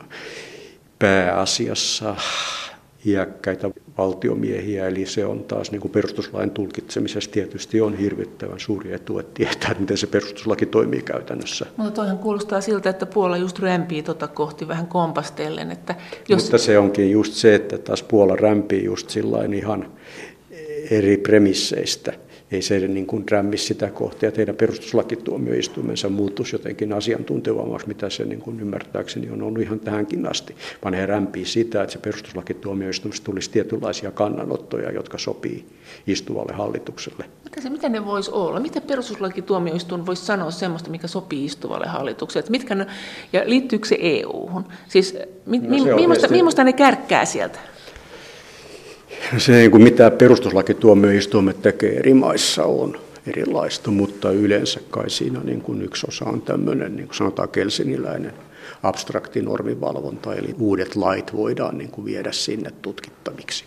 pääasiassa 0.99 2.15
iäkkäitä 3.05 3.69
valtiomiehiä, 3.97 4.87
eli 4.87 5.05
se 5.05 5.25
on 5.25 5.43
taas 5.43 5.71
niin 5.71 5.81
kuin 5.81 5.91
perustuslain 5.91 6.51
tulkitsemisessa 6.51 7.31
tietysti 7.31 7.81
on 7.81 7.97
hirvittävän 7.97 8.59
suuri 8.59 8.93
etu, 8.93 9.19
että 9.19 9.31
tietää, 9.33 9.75
miten 9.79 9.97
se 9.97 10.07
perustuslaki 10.07 10.65
toimii 10.65 11.01
käytännössä. 11.01 11.65
Mutta 11.77 11.91
toihan 11.91 12.17
kuulostaa 12.17 12.61
siltä, 12.61 12.89
että 12.89 13.05
Puola 13.05 13.37
just 13.37 13.59
rämpii 13.59 14.03
tuota 14.03 14.27
kohti 14.27 14.67
vähän 14.67 14.87
kompastellen. 14.87 15.71
Että 15.71 15.95
jos... 16.29 16.43
Mutta 16.43 16.57
se 16.57 16.79
onkin 16.79 17.11
just 17.11 17.33
se, 17.33 17.55
että 17.55 17.77
taas 17.77 18.03
Puola 18.03 18.35
rämpii 18.35 18.83
just 18.83 19.09
sillain 19.09 19.53
ihan 19.53 19.85
eri 20.91 21.17
premisseistä 21.17 22.13
ei 22.53 22.61
se 22.61 22.79
niin 22.79 23.07
kuin 23.07 23.23
rämmi 23.31 23.57
sitä 23.57 23.89
kohtia, 23.89 24.29
että 24.29 24.39
heidän 24.39 24.55
perustuslakituomioistuimensa 24.55 26.09
muuttuisi 26.09 26.55
jotenkin 26.55 26.93
asiantuntevammaksi, 26.93 27.87
mitä 27.87 28.09
se 28.09 28.25
niin 28.25 28.41
kuin 28.41 28.59
ymmärtääkseni 28.59 29.29
on 29.29 29.41
ollut 29.41 29.61
ihan 29.61 29.79
tähänkin 29.79 30.27
asti, 30.27 30.55
vaan 30.83 30.93
he 30.93 31.05
rämpii 31.05 31.45
sitä, 31.45 31.81
että 31.81 31.93
se 31.93 31.99
perustuslakituomioistuimesta 31.99 33.25
tulisi 33.25 33.51
tietynlaisia 33.51 34.11
kannanottoja, 34.11 34.91
jotka 34.91 35.17
sopii 35.17 35.65
istuvalle 36.07 36.53
hallitukselle. 36.53 37.25
Mitä, 37.43 37.61
se, 37.61 37.69
mitä 37.69 37.89
ne 37.89 38.05
voisi 38.05 38.31
olla? 38.31 38.59
Miten 38.59 38.81
perustuslakituomioistuin 38.81 40.05
voisi 40.05 40.25
sanoa 40.25 40.51
sellaista, 40.51 40.89
mikä 40.89 41.07
sopii 41.07 41.45
istuvalle 41.45 41.87
hallitukselle? 41.87 42.47
mitkä 42.49 42.75
ne, 42.75 42.87
ja 43.33 43.41
liittyykö 43.45 43.87
se 43.87 43.97
EU-hun? 43.99 44.65
Siis 44.87 45.17
mi, 45.45 45.57
no, 45.57 45.69
mi, 45.69 45.95
millaista, 45.95 46.27
millaista 46.27 46.63
ne 46.63 46.73
kärkkää 46.73 47.25
sieltä? 47.25 47.59
Se 49.37 49.51
niin 49.51 49.71
kuin 49.71 49.83
mitä 49.83 50.11
perustuslakituomioistuimet 50.11 51.61
tekee 51.61 51.97
eri 51.97 52.13
maissa 52.13 52.63
on 52.63 52.99
erilaista, 53.27 53.91
mutta 53.91 54.31
yleensä 54.31 54.79
kai 54.89 55.09
siinä 55.09 55.39
niin 55.43 55.61
kuin 55.61 55.81
yksi 55.81 56.07
osa 56.09 56.25
on 56.25 56.41
tämmöinen, 56.41 56.95
niin 56.95 57.07
kuin 57.07 57.17
sanotaan 57.17 57.49
kelsingiläinen 57.49 58.33
abstrakti 58.83 59.41
normivalvonta, 59.41 60.35
eli 60.35 60.55
uudet 60.59 60.95
lait 60.95 61.33
voidaan 61.33 61.77
niin 61.77 61.91
kuin 61.91 62.05
viedä 62.05 62.31
sinne 62.31 62.71
tutkittaviksi. 62.81 63.65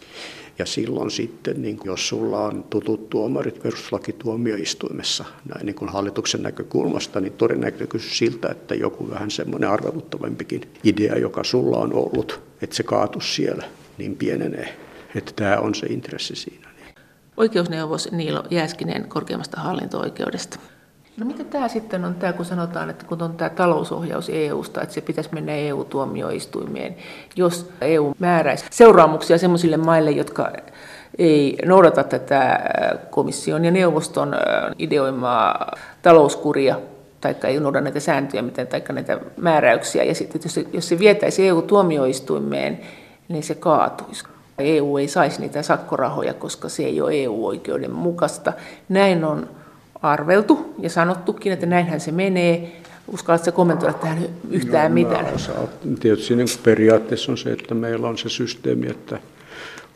Ja 0.59 0.67
silloin 0.67 1.11
sitten, 1.11 1.63
niin 1.63 1.79
jos 1.85 2.09
sulla 2.09 2.45
on 2.45 2.65
tutut 2.71 3.11
tuomarit 3.11 3.63
perustuslakituomioistuimessa 3.63 5.25
näin 5.55 5.67
niin 5.67 5.77
kuin 5.77 5.89
hallituksen 5.89 6.43
näkökulmasta, 6.43 7.21
niin 7.21 7.33
todennäköisyys 7.33 8.19
siltä, 8.19 8.49
että 8.49 8.75
joku 8.75 9.11
vähän 9.11 9.31
semmoinen 9.31 9.71
arveluttavampikin 9.71 10.63
idea, 10.85 11.19
joka 11.19 11.45
sulla 11.45 11.79
on 11.79 11.93
ollut, 11.93 12.41
että 12.63 12.77
se 12.77 12.83
kaatus 12.83 13.37
siellä, 13.37 13.65
niin 13.99 14.17
pienenee. 14.17 14.86
Että 15.17 15.33
tämä 15.37 15.59
on 15.59 15.75
se 15.75 15.87
intressi 15.87 16.37
siinä. 16.37 16.69
Oikeusneuvos 17.37 18.13
Niilo 18.13 18.43
Jääskinen 18.51 19.09
korkeimmasta 19.09 19.61
hallinto-oikeudesta. 19.61 20.59
No 21.17 21.27
mitä 21.27 21.45
tämä 21.45 21.69
sitten 21.69 22.05
on, 22.05 22.15
tämä 22.15 22.33
kun 22.33 22.45
sanotaan, 22.45 22.91
että 22.91 23.07
kun 23.07 23.23
on 23.23 23.37
tämä 23.37 23.51
talousohjaus 23.51 24.31
EUsta, 24.31 24.83
että 24.83 24.95
se 24.95 25.01
pitäisi 25.01 25.31
mennä 25.33 25.53
EU-tuomioistuimeen, 25.53 26.97
jos 27.37 27.71
EU 27.81 28.15
määräisi 28.19 28.65
seuraamuksia 28.71 29.39
sellaisille 29.39 29.77
maille, 29.77 30.11
jotka 30.11 30.53
ei 31.19 31.57
noudata 31.65 32.05
tätä 32.05 32.61
komission 33.11 33.65
ja 33.65 33.71
neuvoston 33.71 34.35
ideoimaa 34.79 35.73
talouskuria, 36.03 36.81
tai 37.21 37.35
ei 37.45 37.61
noudata 37.61 37.85
näitä 37.85 38.01
sääntöjä, 38.01 38.43
miten, 38.43 38.67
tai 38.67 38.83
näitä 38.93 39.21
määräyksiä, 39.37 40.05
ja 40.05 40.15
sitten 40.15 40.41
jos 40.45 40.55
se, 40.55 40.67
jos 40.73 40.89
se 40.89 40.99
vietäisi 40.99 41.49
EU-tuomioistuimeen, 41.49 42.81
niin 43.29 43.43
se 43.43 43.55
kaatuisi. 43.55 44.25
EU 44.59 44.97
ei 44.97 45.09
saisi 45.09 45.41
niitä 45.41 45.63
sakkorahoja, 45.63 46.35
koska 46.35 46.69
se 46.69 46.85
ei 46.85 47.01
ole 47.01 47.13
EU-oikeuden 47.15 47.91
mukaista. 47.91 48.53
Näin 48.89 49.25
on 49.25 49.49
arveltu 50.03 50.75
ja 50.79 50.91
sanottukin, 50.91 51.53
että 51.53 51.67
näinhän 51.67 52.01
se 52.01 52.13
menee. 52.13 52.81
Uskallatko 53.13 53.53
kommentoida 53.53 53.93
tähän 53.93 54.19
yhtään 54.51 54.91
no, 54.91 54.95
mitään? 54.95 55.25
No, 55.25 55.69
tietysti 56.01 56.37
niin 56.37 56.49
periaatteessa 56.63 57.33
on 57.33 57.39
se, 57.39 57.53
että 57.53 57.75
meillä 57.75 58.09
on 58.09 58.19
se 58.19 58.29
systeemi, 58.29 58.87
että 58.87 59.19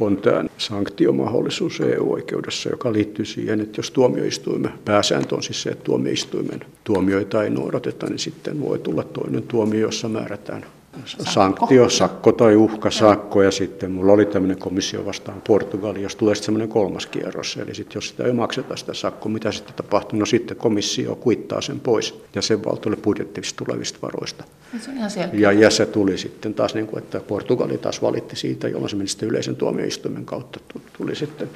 on 0.01 0.17
tämä 0.17 0.45
sanktiomahdollisuus 0.59 1.81
EU-oikeudessa, 1.81 2.69
joka 2.69 2.93
liittyy 2.93 3.25
siihen, 3.25 3.61
että 3.61 3.79
jos 3.79 3.91
tuomioistuimen, 3.91 4.73
pääsääntö 4.85 5.35
on 5.35 5.43
siis 5.43 5.63
se, 5.63 5.71
että 5.71 5.85
tuomioistuimen 5.85 6.61
tuomioita 6.85 7.43
ei 7.43 7.51
noudateta, 7.51 8.07
niin 8.07 8.19
sitten 8.19 8.61
voi 8.61 8.79
tulla 8.79 9.03
toinen 9.03 9.43
tuomio, 9.43 9.81
jossa 9.81 10.09
määrätään 10.09 10.65
sanktio, 11.07 11.89
sakko 11.89 12.33
tai 12.33 12.57
uhkasakko, 12.57 13.43
ja 13.43 13.51
sitten 13.51 13.91
mulla 13.91 14.13
oli 14.13 14.27
tämmöinen 14.27 14.59
komissio 14.59 15.07
vastaan 15.07 15.43
Portugali, 15.47 16.03
jos 16.03 16.17
tulee 16.17 16.35
sitten 16.35 16.47
semmoinen 16.47 16.69
kolmas 16.69 17.07
kierros, 17.07 17.57
eli 17.57 17.75
sitten 17.75 17.95
jos 17.95 18.09
sitä 18.09 18.25
ei 18.25 18.33
makseta 18.33 18.77
sitä 18.77 18.95
sakko, 18.95 19.29
mitä 19.29 19.53
sitten 19.53 19.75
tapahtuu? 19.75 20.19
No 20.19 20.27
sitten 20.27 20.57
komissio 20.57 21.17
kuittaa 21.17 21.61
sen 21.61 21.81
pois 21.81 22.23
jäsenvaltiolle 22.35 22.97
budjettivista 22.97 23.65
tulevista 23.65 23.99
varoista. 24.03 24.45
Se 24.81 24.91
on 24.91 24.97
ihan 24.97 25.11
ja, 25.33 25.53
ja 25.53 25.71
se 25.71 25.87
tuli 25.87 26.19
sitten 26.19 26.55
taas, 26.55 26.75
niin 26.75 26.87
kuin, 26.87 27.03
että 27.03 27.21
Portugali 27.21 27.79
taas 27.79 28.03
valitti 28.03 28.37
siitä, 28.37 28.69
jolloin 28.69 28.91
se 28.91 28.97
meni 28.97 29.09
sitten 29.09 29.29
yleisen 29.29 29.57
tuomioistuimen 29.57 30.25
kautta, 30.25 30.61
tuli 30.99 31.17
sitten 31.17 31.51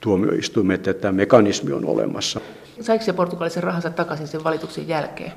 tuomioistuimen, 0.00 0.74
että 0.74 0.94
tämä 0.94 1.12
mekanismi 1.12 1.72
on 1.72 1.84
olemassa. 1.84 2.40
Saiko 2.80 3.04
se 3.04 3.12
Portugali 3.12 3.50
sen 3.50 3.62
rahansa 3.62 3.90
takaisin 3.90 4.26
sen 4.26 4.44
valituksen 4.44 4.88
jälkeen? 4.88 5.32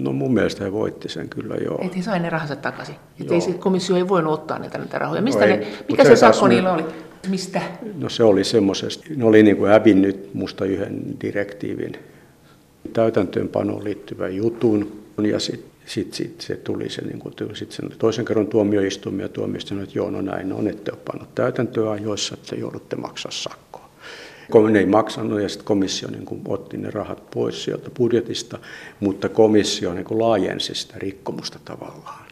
No 0.00 0.12
mun 0.12 0.34
mielestä 0.34 0.64
he 0.64 0.72
voitti 0.72 1.08
sen 1.08 1.28
kyllä 1.28 1.54
joo. 1.54 1.78
Että 1.82 1.96
he 1.96 2.02
sai 2.02 2.20
ne 2.20 2.30
rahansa 2.30 2.56
takaisin. 2.56 2.94
Että 3.20 3.34
ei 3.34 3.40
se 3.40 3.52
komissio 3.52 3.96
ei 3.96 4.08
voinut 4.08 4.32
ottaa 4.32 4.58
niitä, 4.58 4.78
niitä 4.78 4.98
rahoja. 4.98 5.22
Mistä 5.22 5.46
no 5.46 5.56
ne, 5.56 5.66
mikä 5.88 6.04
se 6.04 6.16
sakko 6.16 6.48
niillä 6.48 6.72
oli? 6.72 6.84
Mistä? 7.28 7.62
No 7.98 8.08
se 8.08 8.24
oli 8.24 8.44
semmoisesta, 8.44 9.04
ne 9.16 9.24
oli 9.24 9.42
niin 9.42 9.56
kuin 9.56 9.70
hävinnyt 9.70 10.34
musta 10.34 10.64
yhden 10.64 11.02
direktiivin 11.20 11.92
täytäntöönpanoon 12.92 13.84
liittyvän 13.84 14.36
jutun. 14.36 15.04
Ja 15.22 15.40
sitten 15.40 15.74
sit, 15.86 16.14
sit 16.14 16.40
se 16.40 16.56
tuli 16.56 16.90
se, 16.90 17.02
niin 17.02 17.18
kuin, 17.18 17.34
sit 17.54 17.72
sen 17.72 17.90
toisen 17.98 18.24
kerran 18.24 18.46
tuomioistuimia 18.46 19.24
ja 19.24 19.28
tuomioistuin, 19.28 19.82
että 19.82 19.98
joo, 19.98 20.10
no 20.10 20.20
näin 20.20 20.52
on, 20.52 20.68
ette 20.68 20.92
ole 20.92 21.00
pannut 21.04 21.34
täytäntöön 21.34 21.88
ajoissa, 21.88 22.34
että 22.34 22.56
joudutte 22.56 22.96
maksaa 22.96 23.32
sakkoa. 23.32 23.83
Ne 24.70 24.78
ei 24.78 24.86
maksanut 24.86 25.40
ja 25.40 25.48
sitten 25.48 25.66
komissio 25.66 26.10
niin 26.10 26.24
kuin 26.24 26.40
otti 26.48 26.76
ne 26.76 26.90
rahat 26.90 27.30
pois 27.30 27.64
sieltä 27.64 27.90
budjetista, 27.90 28.58
mutta 29.00 29.28
komissio 29.28 29.94
niin 29.94 30.04
kuin 30.04 30.18
laajensi 30.18 30.74
sitä 30.74 30.94
rikkomusta 30.96 31.58
tavallaan. 31.64 32.24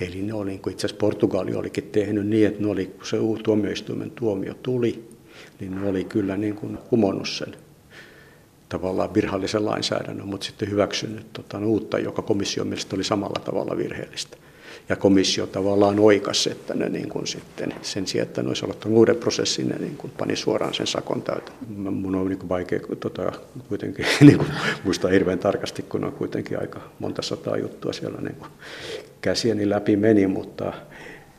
Eli 0.00 0.22
ne 0.22 0.34
oli, 0.34 0.50
niin 0.50 0.60
kuin 0.60 0.72
itse 0.72 0.86
asiassa 0.86 1.00
Portugali 1.00 1.54
olikin 1.54 1.88
tehnyt 1.92 2.26
niin, 2.26 2.46
että 2.46 2.62
ne 2.62 2.70
oli, 2.70 2.86
kun 2.86 3.06
se 3.06 3.16
tuomioistuimen 3.44 4.10
tuomio 4.10 4.54
tuli, 4.62 5.08
niin 5.60 5.80
ne 5.80 5.88
oli 5.88 6.04
kyllä 6.04 6.36
niin 6.36 6.54
kuin 6.54 6.78
kumonnut 6.90 7.28
sen 7.28 7.56
tavallaan 8.68 9.14
virhallisen 9.14 9.66
lainsäädännön, 9.66 10.28
mutta 10.28 10.46
sitten 10.46 10.70
hyväksynyt 10.70 11.32
tota, 11.32 11.58
uutta, 11.58 11.98
joka 11.98 12.22
komission 12.22 12.66
mielestä 12.66 12.96
oli 12.96 13.04
samalla 13.04 13.40
tavalla 13.44 13.76
virheellistä 13.76 14.36
ja 14.88 14.96
komissio 14.96 15.46
tavallaan 15.46 15.98
oikas, 15.98 16.46
että 16.46 16.74
ne 16.74 16.88
niin 16.88 17.08
kuin 17.08 17.26
sitten 17.26 17.74
sen 17.82 18.06
sijaan, 18.06 18.28
että 18.28 18.42
ne 18.42 18.48
olisi 18.48 18.64
aloittanut 18.64 18.98
uuden 18.98 19.16
prosessin, 19.16 19.68
ne 19.68 19.76
niin 19.78 19.96
kuin 19.96 20.12
pani 20.18 20.36
suoraan 20.36 20.74
sen 20.74 20.86
sakon 20.86 21.22
täytän. 21.22 21.54
Mun 21.76 22.14
on 22.14 22.28
niin 22.28 22.38
kuin 22.38 22.48
vaikea 22.48 22.80
tota, 23.00 23.32
kuitenkin 23.68 24.06
niin 24.20 24.38
kuin, 24.38 24.48
muistaa 24.84 25.10
hirveän 25.10 25.38
tarkasti, 25.38 25.82
kun 25.82 26.04
on 26.04 26.12
kuitenkin 26.12 26.60
aika 26.60 26.80
monta 26.98 27.22
sataa 27.22 27.56
juttua 27.56 27.92
siellä 27.92 28.20
niin 28.20 28.36
kuin 28.36 28.50
käsieni 29.20 29.70
läpi 29.70 29.96
meni, 29.96 30.26
mutta 30.26 30.72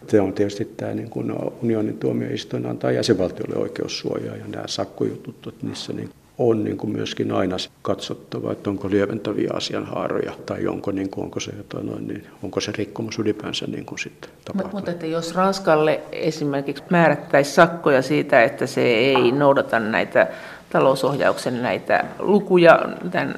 se 0.08 0.22
on 0.22 0.34
tietysti 0.34 0.66
tämä 0.66 0.94
niin 0.94 1.10
kuin 1.10 1.32
unionin 1.62 1.98
tuomioistuin 1.98 2.66
antaa 2.66 2.92
jäsenvaltiolle 2.92 3.56
oikeussuojaa 3.56 4.36
ja 4.36 4.48
nämä 4.48 4.68
sakkojutut, 4.68 5.64
niissä 5.64 5.94
niin 5.94 6.10
on 6.38 6.64
niin 6.64 6.78
kuin 6.78 6.92
myöskin 6.94 7.32
aina 7.32 7.56
katsottava, 7.82 8.52
että 8.52 8.70
onko 8.70 8.90
lieventäviä 8.90 9.50
asianhaaroja 9.54 10.34
tai 10.46 10.68
onko, 10.68 10.92
niin 10.92 11.10
kuin, 11.10 11.24
onko, 11.24 11.40
se, 11.40 11.52
jotain, 11.58 11.86
noin, 11.86 12.08
niin, 12.08 12.28
onko 12.44 12.62
se 12.62 12.72
rikkomus 12.78 13.20
ylipäänsä 13.20 13.66
niin 13.68 13.86
kuin 13.86 14.00
sitten 14.00 14.30
tapahtunut. 14.46 14.74
Mutta 14.74 14.92
että 14.92 15.06
jos 15.06 15.36
Ranskalle 15.36 16.02
esimerkiksi 16.12 16.84
määrättäisiin 16.90 17.56
sakkoja 17.56 18.02
siitä, 18.02 18.44
että 18.44 18.68
se 18.68 18.82
ei 18.82 19.32
noudata 19.32 19.80
näitä 19.80 20.28
talousohjauksen 20.70 21.64
näitä 21.64 22.06
lukuja 22.20 22.80
tämän 23.12 23.36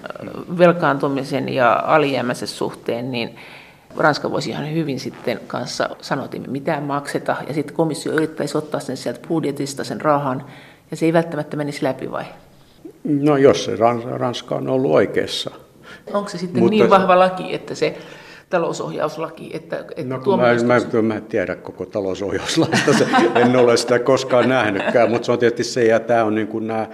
velkaantumisen 0.58 1.50
ja 1.50 1.84
alijäämäisen 1.86 2.48
suhteen, 2.48 3.12
niin 3.12 3.36
Ranska 3.98 4.32
voisi 4.32 4.50
ihan 4.50 4.74
hyvin 4.74 5.00
sitten 5.00 5.40
kanssa 5.48 5.90
sanoa, 6.02 6.26
että 6.26 6.52
mitään 6.52 6.84
makseta, 6.84 7.36
ja 7.48 7.54
sitten 7.54 7.76
komissio 7.76 8.14
yrittäisi 8.14 8.58
ottaa 8.58 8.80
sen 8.80 8.98
sieltä 8.98 9.28
budjetista 9.28 9.84
sen 9.84 10.02
rahan, 10.02 10.46
ja 10.92 10.98
se 10.98 11.06
ei 11.06 11.14
välttämättä 11.14 11.58
menisi 11.58 11.84
läpi 11.84 12.12
vai? 12.12 12.26
No 13.06 13.38
jos 13.38 13.66
se 13.66 13.76
Ranska 14.18 14.56
on 14.56 14.70
ollut 14.70 14.92
oikeassa. 14.92 15.52
Onko 16.14 16.30
se 16.30 16.38
sitten 16.38 16.64
Mutta, 16.64 16.70
niin 16.70 16.90
vahva 16.90 17.20
laki, 17.20 17.56
että 17.56 17.76
se 17.76 17.98
talousohjauslaki, 18.50 19.50
että, 19.54 19.80
että 19.80 20.16
no, 20.16 20.20
kun 20.20 20.40
mä, 20.40 20.46
mä, 20.64 21.02
mä 21.02 21.16
en 21.16 21.24
tiedä 21.24 21.56
koko 21.56 21.86
talousohjauslaista, 21.86 22.94
se, 22.94 23.08
en 23.36 23.56
ole 23.56 23.78
sitä 23.78 24.00
koskaan 24.00 24.50
nähnytkään, 24.50 25.10
mutta 25.10 25.26
se 25.26 25.32
on 25.32 25.40
tietysti 25.40 25.74
se, 25.74 25.86
ja 25.86 26.00
tämä 26.00 26.24
on 26.24 26.36
niin 26.36 26.48
kuin 26.48 26.68
nämä, 26.68 26.88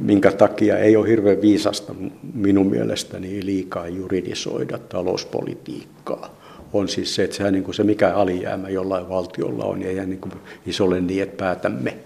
minkä 0.00 0.32
takia 0.32 0.78
ei 0.78 0.96
ole 0.96 1.08
hirveän 1.08 1.40
viisasta 1.40 1.94
minun 2.34 2.66
mielestäni 2.66 3.44
liikaa 3.44 3.88
juridisoida 3.88 4.78
talouspolitiikkaa 4.78 6.30
on 6.72 6.88
siis 6.88 7.14
se, 7.14 7.24
että 7.24 7.36
sehän 7.36 7.52
niin 7.52 7.64
kuin 7.64 7.74
se 7.74 7.84
mikä 7.84 8.14
alijäämä 8.14 8.68
jollain 8.68 9.08
valtiolla 9.08 9.64
on, 9.64 9.82
ei 9.82 10.06
niin 10.06 10.20
kuin 10.20 10.32
isolle 10.66 11.00
niin, 11.00 11.22
että 11.22 11.36
päätämme 11.36 11.96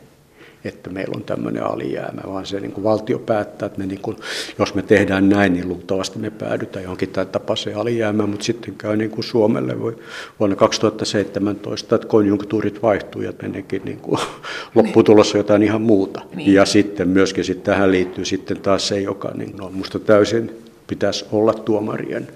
että 0.64 0.90
meillä 0.90 1.12
on 1.16 1.24
tämmöinen 1.24 1.62
alijäämä, 1.62 2.20
vaan 2.26 2.46
se 2.46 2.60
niin 2.60 2.72
kuin 2.72 2.84
valtio 2.84 3.18
päättää, 3.18 3.66
että 3.66 3.78
me 3.78 3.86
niin 3.86 4.00
kuin, 4.00 4.16
jos 4.58 4.74
me 4.74 4.82
tehdään 4.82 5.28
näin, 5.28 5.52
niin 5.52 5.68
luultavasti 5.68 6.18
me 6.18 6.30
päädytään 6.30 6.82
johonkin 6.82 7.10
tapaiseen 7.32 7.76
alijäämään, 7.76 8.28
mutta 8.28 8.44
sitten 8.44 8.74
käy 8.74 8.96
niin 8.96 9.10
kuin 9.10 9.24
Suomelle 9.24 9.80
voi, 9.80 9.98
vuonna 10.40 10.56
2017, 10.56 11.94
että 11.94 12.08
konjunktuurit 12.08 12.82
vaihtuu 12.82 13.22
ja 13.22 13.32
meneekin 13.42 13.82
niin 13.84 13.98
kuin, 13.98 14.20
lopputulossa 14.74 15.36
jotain 15.36 15.62
ihan 15.62 15.82
muuta. 15.82 16.20
Niin. 16.34 16.54
Ja 16.54 16.66
sitten 16.66 17.08
myöskin 17.08 17.44
sit 17.44 17.62
tähän 17.62 17.90
liittyy 17.90 18.24
sitten 18.24 18.60
taas 18.60 18.88
se, 18.88 19.00
joka 19.00 19.30
niin, 19.34 19.56
no, 19.56 19.70
musta 19.70 19.98
täysin 19.98 20.50
pitäisi 20.86 21.26
olla 21.32 21.54
tuomarien 21.54 22.28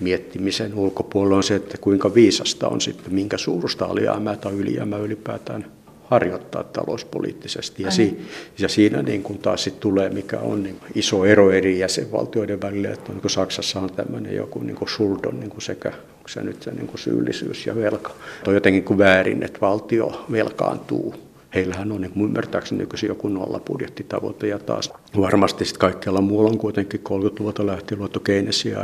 miettimisen 0.00 0.74
ulkopuolella 0.74 1.36
on 1.36 1.42
se, 1.42 1.54
että 1.54 1.78
kuinka 1.78 2.14
viisasta 2.14 2.68
on 2.68 2.80
sitten, 2.80 3.14
minkä 3.14 3.38
suurusta 3.38 3.84
alijäämää 3.84 4.36
tai 4.36 4.52
ylijäämää 4.52 4.98
ylipäätään 4.98 5.66
harjoittaa 6.10 6.64
talouspoliittisesti. 6.64 7.82
Ja, 7.82 7.90
si, 7.90 8.20
ja 8.58 8.68
siinä 8.68 9.02
niin 9.02 9.22
kuin 9.22 9.38
taas 9.38 9.64
sit 9.64 9.80
tulee, 9.80 10.10
mikä 10.10 10.38
on 10.38 10.62
niin 10.62 10.80
iso 10.94 11.24
ero 11.24 11.50
eri 11.50 11.78
jäsenvaltioiden 11.78 12.62
välillä, 12.62 12.90
että 12.90 13.12
niin 13.12 13.20
kuin 13.20 13.30
Saksassa 13.30 13.80
on 13.80 13.92
tämmöinen 13.92 14.36
joku 14.36 14.58
niin 14.58 14.76
kuin 14.76 14.88
Schuldon 14.88 15.40
niin 15.40 15.50
kuin 15.50 15.62
sekä 15.62 15.88
onko 15.88 16.28
se 16.28 16.42
nyt 16.42 16.62
se 16.62 16.70
niin 16.70 16.86
kuin 16.86 16.98
syyllisyys 16.98 17.66
ja 17.66 17.76
velka. 17.76 18.10
On 18.46 18.54
jotenkin 18.54 18.84
kuin 18.84 18.98
väärin, 18.98 19.42
että 19.42 19.60
valtio 19.60 20.26
velkaantuu 20.32 21.29
heillähän 21.54 21.92
on 21.92 22.00
niin 22.00 22.24
ymmärtääkseni 22.24 22.78
nykyisin 22.78 23.08
joku 23.08 23.28
nolla 23.28 23.60
budjettitavoite 23.60 24.46
ja 24.46 24.58
taas 24.58 24.92
varmasti 25.20 25.64
sitten 25.64 25.80
kaikkialla 25.80 26.20
muualla 26.20 26.50
on 26.50 26.58
kuitenkin 26.58 27.00
30-luvulta 27.08 27.66
lähtien 27.66 28.00
luettu 28.00 28.20
Keynesia 28.20 28.80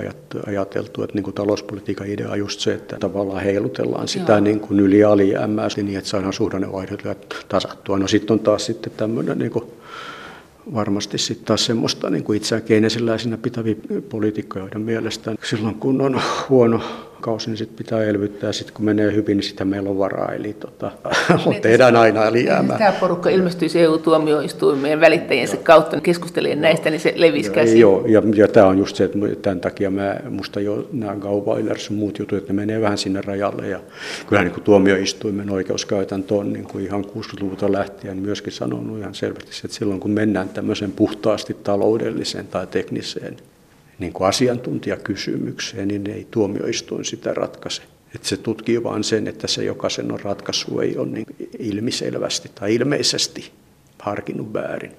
ajateltu, 0.46 1.02
että 1.02 1.14
niin 1.14 1.24
kuin 1.24 1.34
talouspolitiikan 1.34 2.06
idea 2.06 2.30
on 2.30 2.38
just 2.38 2.60
se, 2.60 2.74
että 2.74 2.96
tavallaan 2.96 3.42
heilutellaan 3.42 4.08
sitä 4.08 4.32
Joo. 4.32 4.40
niin 4.40 4.60
kuin 4.60 4.80
yli 4.80 5.04
alijäämää 5.04 5.68
niin, 5.76 5.98
että 5.98 6.10
saadaan 6.10 6.32
suhdannevaihdot 6.32 7.46
tasattua. 7.48 7.98
No 7.98 8.08
sitten 8.08 8.34
on 8.34 8.40
taas 8.40 8.66
sitten 8.66 8.92
tämmöinen 8.96 9.38
niin 9.38 9.50
kuin 9.50 9.64
varmasti 10.74 11.18
sitten 11.18 11.46
taas 11.46 11.66
semmoista 11.66 12.10
niin 12.10 12.24
kuin 12.24 12.36
itseään 12.36 12.62
keinesiläisenä 12.62 13.36
pitäviä 13.36 13.74
poliitikkoja, 14.08 14.64
joiden 14.64 14.80
mielestä 14.80 15.34
silloin 15.44 15.74
kun 15.74 16.00
on 16.00 16.20
huono 16.48 16.80
kausi, 17.26 17.50
niin 17.50 17.56
sitten 17.56 17.76
pitää 17.76 18.04
elvyttää. 18.04 18.52
Sitten 18.52 18.74
kun 18.74 18.84
menee 18.84 19.12
hyvin, 19.12 19.36
niin 19.36 19.44
sitä 19.44 19.64
meillä 19.64 19.90
on 19.90 19.98
varaa. 19.98 20.32
Eli 20.32 20.52
tota, 20.52 20.90
tehdään 21.62 21.96
aina 21.96 22.26
alijäämää. 22.26 22.78
Tämä 22.78 22.92
porukka 22.92 23.30
ilmestyisi 23.30 23.80
EU-tuomioistuimeen 23.80 25.00
välittäjiensä 25.00 25.56
kautta 25.56 26.00
keskustelee 26.00 26.54
näistä, 26.54 26.90
niin 26.90 27.00
se 27.00 27.12
levisi 27.16 27.50
käsiin. 27.50 27.80
Joo, 27.80 28.04
ja, 28.06 28.22
ja 28.34 28.48
tämä 28.48 28.66
on 28.66 28.78
just 28.78 28.96
se, 28.96 29.04
että 29.04 29.18
tämän 29.42 29.60
takia 29.60 29.90
mä, 29.90 30.16
musta 30.30 30.60
jo 30.60 30.88
nämä 30.92 31.16
Gauweilers 31.16 31.90
ja 31.90 31.96
muut 31.96 32.18
jutut, 32.18 32.38
että 32.38 32.52
ne 32.52 32.56
menee 32.56 32.80
vähän 32.80 32.98
sinne 32.98 33.20
rajalle. 33.20 33.68
Ja 33.68 33.80
kyllähän 34.26 34.52
niin 34.52 34.62
tuomioistuimen 34.62 35.50
oikeuskäytäntö 35.50 36.34
on 36.34 36.52
niin 36.52 36.64
kuin 36.64 36.84
ihan 36.84 37.04
60-luvulta 37.04 37.72
lähtien 37.72 38.16
myöskin 38.16 38.52
sanonut 38.52 38.98
ihan 38.98 39.14
selvästi, 39.14 39.50
että 39.64 39.76
silloin 39.76 40.00
kun 40.00 40.10
mennään 40.10 40.48
tämmöisen 40.48 40.92
puhtaasti 40.92 41.54
taloudelliseen 41.54 42.46
tai 42.46 42.66
tekniseen 42.66 43.36
niin 43.98 44.12
kuin 44.12 44.28
asiantuntijakysymykseen, 44.28 45.88
niin 45.88 46.10
ei 46.10 46.26
tuomioistuin 46.30 47.04
sitä 47.04 47.34
ratkaise. 47.34 47.82
Että 48.14 48.28
se 48.28 48.36
tutkii 48.36 48.82
vain 48.82 49.04
sen, 49.04 49.26
että 49.26 49.46
se 49.46 49.64
jokaisen 49.64 50.12
on 50.12 50.20
ratkaisu 50.20 50.80
ei 50.80 50.96
ole 50.96 51.08
niin 51.08 51.26
ilmiselvästi 51.58 52.50
tai 52.54 52.74
ilmeisesti 52.74 53.52
harkinnut 53.98 54.52
väärin. 54.52 54.92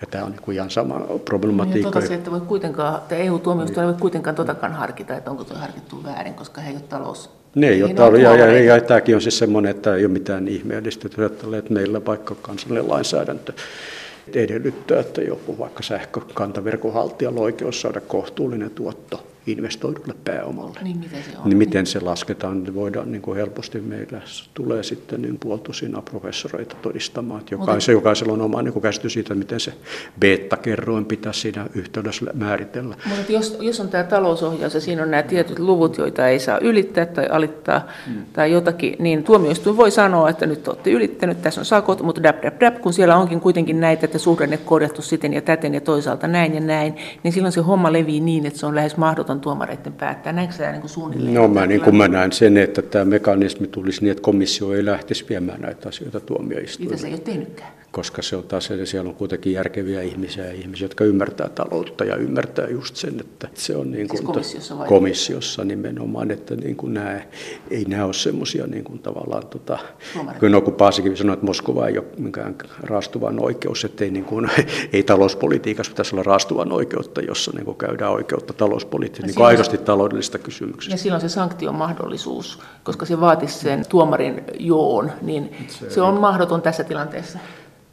Ja 0.00 0.06
tämä 0.10 0.24
on 0.24 0.30
niin 0.30 0.56
ihan 0.56 0.70
sama 0.70 1.00
problematiikka. 1.24 1.88
Niin, 1.88 1.92
totesi, 1.92 2.14
että 2.14 2.30
voi 2.30 2.40
kuitenkaan, 2.40 2.96
että 2.96 3.16
EU-tuomioistuin 3.16 3.86
ei 3.86 3.92
voi 3.92 4.00
kuitenkaan 4.00 4.36
totakaan 4.36 4.72
harkita, 4.72 5.16
että 5.16 5.30
onko 5.30 5.44
tuo 5.44 5.56
harkittu 5.56 6.04
väärin, 6.04 6.34
koska 6.34 6.60
he 6.60 6.70
ei 6.70 6.76
ole 6.76 6.84
talous. 6.88 7.30
Ne 7.54 7.68
ei 7.68 7.82
ole 7.82 7.94
talous, 7.94 8.22
ja, 8.22 8.36
ja, 8.36 8.62
ja, 8.62 8.80
tämäkin 8.80 9.14
on 9.14 9.20
siis 9.20 9.38
semmoinen, 9.38 9.70
että 9.70 9.94
ei 9.94 10.04
ole 10.04 10.12
mitään 10.12 10.48
ihmeellistä, 10.48 11.08
että 11.58 11.74
meillä 11.74 12.04
vaikka 12.04 12.34
kansallinen 12.34 12.88
lainsäädäntö 12.88 13.52
edellyttää, 14.36 15.00
että 15.00 15.22
joku 15.22 15.58
vaikka 15.58 15.82
sähkökantaverkon 15.82 16.92
haltijalla 16.92 17.40
oikeus 17.40 17.80
saada 17.80 18.00
kohtuullinen 18.00 18.70
tuotto 18.70 19.26
investoidulle 19.52 20.14
pääomalle. 20.24 20.80
Niin 20.82 20.98
miten 20.98 21.22
se 21.22 21.38
on? 21.38 21.48
Niin 21.48 21.58
miten 21.58 21.86
se 21.86 22.00
lasketaan, 22.00 22.62
niin 22.62 22.74
voidaan 22.74 23.12
niin 23.12 23.22
kuin 23.22 23.36
helposti 23.36 23.80
meillä 23.80 24.20
tulee 24.54 24.82
sitten 24.82 25.22
niin 25.22 25.38
puoltusina 25.38 26.02
professoreita 26.02 26.76
todistamaan, 26.82 27.40
että 27.40 27.54
jokaisella, 27.54 27.98
jokaisella 27.98 28.32
on 28.32 28.42
oma 28.42 28.62
niin 28.62 28.72
kuin 28.72 28.82
käsitys 28.82 29.12
siitä, 29.12 29.34
miten 29.34 29.60
se 29.60 29.72
beta-kerroin 30.20 31.04
pitäisi 31.04 31.40
siinä 31.40 31.66
yhteydessä 31.74 32.26
määritellä. 32.34 32.96
Mutta 33.16 33.32
jos, 33.32 33.58
jos 33.60 33.80
on 33.80 33.88
tämä 33.88 34.04
talousohjaus 34.04 34.74
ja 34.74 34.80
siinä 34.80 35.02
on 35.02 35.10
nämä 35.10 35.22
tietyt 35.22 35.58
luvut, 35.58 35.98
joita 35.98 36.28
ei 36.28 36.40
saa 36.40 36.58
ylittää 36.58 37.06
tai 37.06 37.26
alittaa 37.26 37.88
hmm. 38.06 38.22
tai 38.32 38.52
jotakin, 38.52 38.96
niin 38.98 39.24
tuomioistuin 39.24 39.76
voi 39.76 39.90
sanoa, 39.90 40.30
että 40.30 40.46
nyt 40.46 40.68
olette 40.68 40.90
ylittänyt, 40.90 41.42
tässä 41.42 41.60
on 41.60 41.64
sakot, 41.64 42.02
mutta 42.02 42.22
dap, 42.22 42.42
dap, 42.42 42.60
dap, 42.60 42.80
kun 42.80 42.92
siellä 42.92 43.16
onkin 43.16 43.40
kuitenkin 43.40 43.80
näitä, 43.80 44.04
että 44.04 44.18
suhdanne 44.18 44.56
korjattu 44.56 45.02
siten 45.02 45.32
ja 45.32 45.42
täten 45.42 45.74
ja 45.74 45.80
toisaalta 45.80 46.28
näin 46.28 46.54
ja 46.54 46.60
näin, 46.60 46.96
niin 47.22 47.32
silloin 47.32 47.52
se 47.52 47.60
homma 47.60 47.92
levii 47.92 48.20
niin, 48.20 48.46
että 48.46 48.58
se 48.58 48.66
on 48.66 48.74
lähes 48.74 48.96
mahdoton 48.96 49.37
on 49.38 49.42
tuomareiden 49.42 49.92
päättää? 49.92 50.32
Näetkö 50.32 50.54
sä 50.56 50.72
niin 50.72 50.80
kuin 50.80 50.90
suunnilleen? 50.90 51.34
No 51.34 51.48
mä, 51.48 51.66
niin 51.66 51.80
kuin 51.80 51.96
mä 51.96 52.08
näen 52.08 52.32
sen, 52.32 52.56
että 52.56 52.82
tämä 52.82 53.04
mekanismi 53.04 53.66
tulisi 53.66 54.00
niin, 54.00 54.10
että 54.10 54.22
komissio 54.22 54.72
ei 54.72 54.84
lähtisi 54.84 55.26
viemään 55.28 55.60
näitä 55.60 55.88
asioita 55.88 56.20
tuomioistuimeen. 56.20 56.90
Mitä 56.90 57.00
se 57.00 57.06
ei 57.06 57.14
ole 57.14 57.20
tehnytkään? 57.20 57.77
Koska 57.90 58.22
se 58.22 58.36
on 58.36 58.44
taas, 58.44 58.68
siellä 58.84 59.08
on 59.08 59.14
kuitenkin 59.14 59.52
järkeviä 59.52 60.02
ihmisiä 60.02 60.44
ja 60.44 60.52
ihmisiä, 60.52 60.84
jotka 60.84 61.04
ymmärtää 61.04 61.48
taloutta 61.48 62.04
ja 62.04 62.16
ymmärtää 62.16 62.68
just 62.68 62.96
sen, 62.96 63.20
että 63.20 63.48
se 63.54 63.76
on 63.76 63.90
niin 63.90 64.08
kuin 64.08 64.18
siis 64.18 64.26
komissiossa, 64.26 64.78
vai? 64.78 64.88
komissiossa 64.88 65.64
nimenomaan, 65.64 66.30
että 66.30 66.56
niin 66.56 66.76
kuin 66.76 66.94
nämä, 66.94 67.20
ei 67.70 67.84
nämä 67.84 68.04
ole 68.04 68.12
semmoisia 68.12 68.66
niin 68.66 68.84
kuin 68.84 68.98
tavallaan, 68.98 69.46
tota, 69.46 69.78
kun, 70.40 70.52
no, 70.52 70.60
kun 70.60 70.74
Paasikin 70.74 71.16
sanoi, 71.16 71.34
että 71.34 71.46
Moskova 71.46 71.88
ei 71.88 71.98
ole 71.98 72.06
mikään 72.18 72.56
raastuvan 72.82 73.40
oikeus, 73.40 73.84
että 73.84 74.04
ei, 74.04 74.10
niin 74.10 74.24
kuin, 74.24 74.50
ei 74.92 75.02
talouspolitiikassa 75.02 75.92
pitäisi 75.92 76.14
olla 76.14 76.22
raastuvan 76.22 76.72
oikeutta, 76.72 77.20
jossa 77.20 77.52
niin 77.54 77.64
kuin 77.64 77.76
käydään 77.76 78.12
oikeutta 78.12 78.52
talouspoliittisesti, 78.52 79.26
niin 79.26 79.34
kuin 79.34 79.46
aidosti 79.46 79.78
taloudellista 79.78 80.38
kysymyksistä. 80.38 80.94
Ja 80.94 80.98
silloin 80.98 81.20
se 81.20 81.28
sanktion 81.28 81.74
mahdollisuus, 81.74 82.58
koska 82.82 83.06
se 83.06 83.20
vaatisi 83.20 83.58
sen 83.58 83.84
tuomarin 83.88 84.44
joon, 84.58 85.12
niin 85.22 85.56
se, 85.68 85.90
se 85.90 86.00
on 86.00 86.20
mahdoton 86.20 86.62
tässä 86.62 86.84
tilanteessa. 86.84 87.38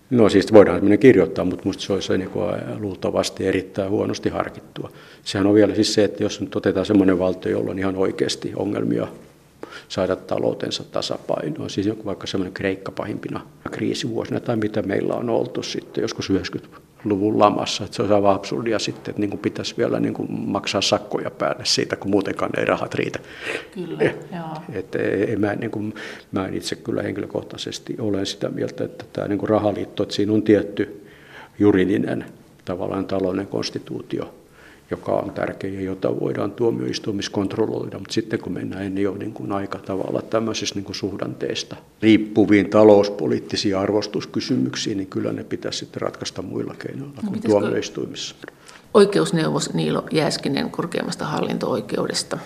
No 0.10 0.30
siis 0.30 0.54
voidaan 0.54 0.78
tämmöinen 0.78 1.00
kirjoittaa, 1.00 1.46
mutta 1.46 1.64
minusta 1.64 1.84
se 1.84 1.94
olisi 1.94 2.18
niin 2.18 2.30
kuin 2.30 2.52
luultavasti 2.80 3.48
erittäin 3.48 3.90
huonosti 3.90 4.30
harkittua. 4.30 4.92
Sehän 5.24 5.48
on 5.48 5.54
vielä 5.54 5.76
siis 5.76 5.94
se, 5.94 6.04
että 6.04 6.24
jos 6.24 6.42
nyt 6.42 6.56
otetaan 6.56 6.86
semmoinen 6.86 7.20
valtio, 7.20 7.52
jolla 7.52 7.72
on 7.72 7.80
ihan 7.80 7.96
oikeasti 7.96 8.54
ongelmia 8.56 9.08
saada 9.90 10.16
taloutensa 10.16 10.84
tasapainoon, 10.84 11.70
siis 11.70 11.88
joku 11.88 12.06
vaikka 12.06 12.28
semmoinen 12.28 12.54
Kreikka 12.54 12.92
pahimpina 12.92 13.42
kriisivuosina 13.72 14.40
tai 14.40 14.56
mitä 14.56 14.82
meillä 14.82 15.14
on 15.14 15.30
oltu 15.30 15.64
sitten 15.64 16.02
joskus 16.02 16.30
90 16.30 16.78
luvun 17.06 17.40
lamassa. 17.40 17.84
Että 17.84 17.96
se 17.96 18.04
on 18.04 18.12
aivan 18.12 18.36
absurdia 18.36 18.80
sitten, 18.80 19.12
että 19.12 19.20
niin 19.20 19.30
kuin 19.30 19.40
pitäisi 19.40 19.78
vielä 19.78 20.00
niin 20.00 20.14
kuin 20.14 20.28
maksaa 20.32 20.82
sakkoja 20.82 21.32
päälle 21.32 21.66
siitä, 21.66 21.96
kun 21.96 22.12
muutenkaan 22.12 22.52
ei 22.58 22.66
rahat 22.66 22.94
riitä. 22.94 23.20
Kyllä, 23.74 23.98
eh, 24.00 24.16
joo. 24.36 24.64
Että 24.74 25.00
mä, 25.38 25.56
niin 25.56 25.72
kuin, 25.72 25.94
mä 26.32 26.48
itse 26.52 26.76
kyllä 26.76 27.02
henkilökohtaisesti 27.02 27.96
olen 28.00 28.26
sitä 28.26 28.50
mieltä, 28.50 28.84
että 28.84 29.06
tämä 29.14 29.28
niin 29.28 29.40
kuin 29.40 29.50
rahaliitto, 29.50 30.04
että 30.04 30.16
siinä 30.16 30.34
on 30.34 30.44
tietty 30.44 31.08
juridinen 31.60 32.26
tavallaan 32.66 33.06
talouden 33.06 33.48
konstituutio, 33.48 34.34
joka 34.92 35.12
on 35.12 35.32
tärkeä 35.32 35.70
ja 35.70 35.82
jota 35.82 36.20
voidaan 36.20 36.52
tuomioistuimissa 36.52 37.32
kontrolloida, 37.32 38.00
mutta 38.00 38.14
sitten 38.14 38.40
kun 38.40 38.54
mennään 38.54 38.98
jo 38.98 39.16
niin 39.16 39.34
kuin 39.34 39.52
aika 39.52 39.80
tavalla 39.80 40.22
tämmöisistä 40.22 40.76
niin 40.76 40.86
kuin 40.86 40.96
suhdanteista 40.96 41.76
riippuviin 42.02 42.70
talouspoliittisiin 42.70 43.78
arvostuskysymyksiin, 43.78 44.98
niin 44.98 45.08
kyllä 45.08 45.34
ne 45.34 45.44
pitäisi 45.44 45.80
sitten 45.80 46.02
ratkaista 46.02 46.42
muilla 46.42 46.76
keinoilla 46.80 47.22
no, 47.24 47.30
kuin 47.30 47.42
tuomioistuimissa. 47.42 48.36
Oikeusneuvos 48.94 49.74
Niilo 49.74 50.04
Jääskinen 50.12 50.72
korkeimmasta 50.72 51.26
hallinto-oikeudesta. 51.26 52.38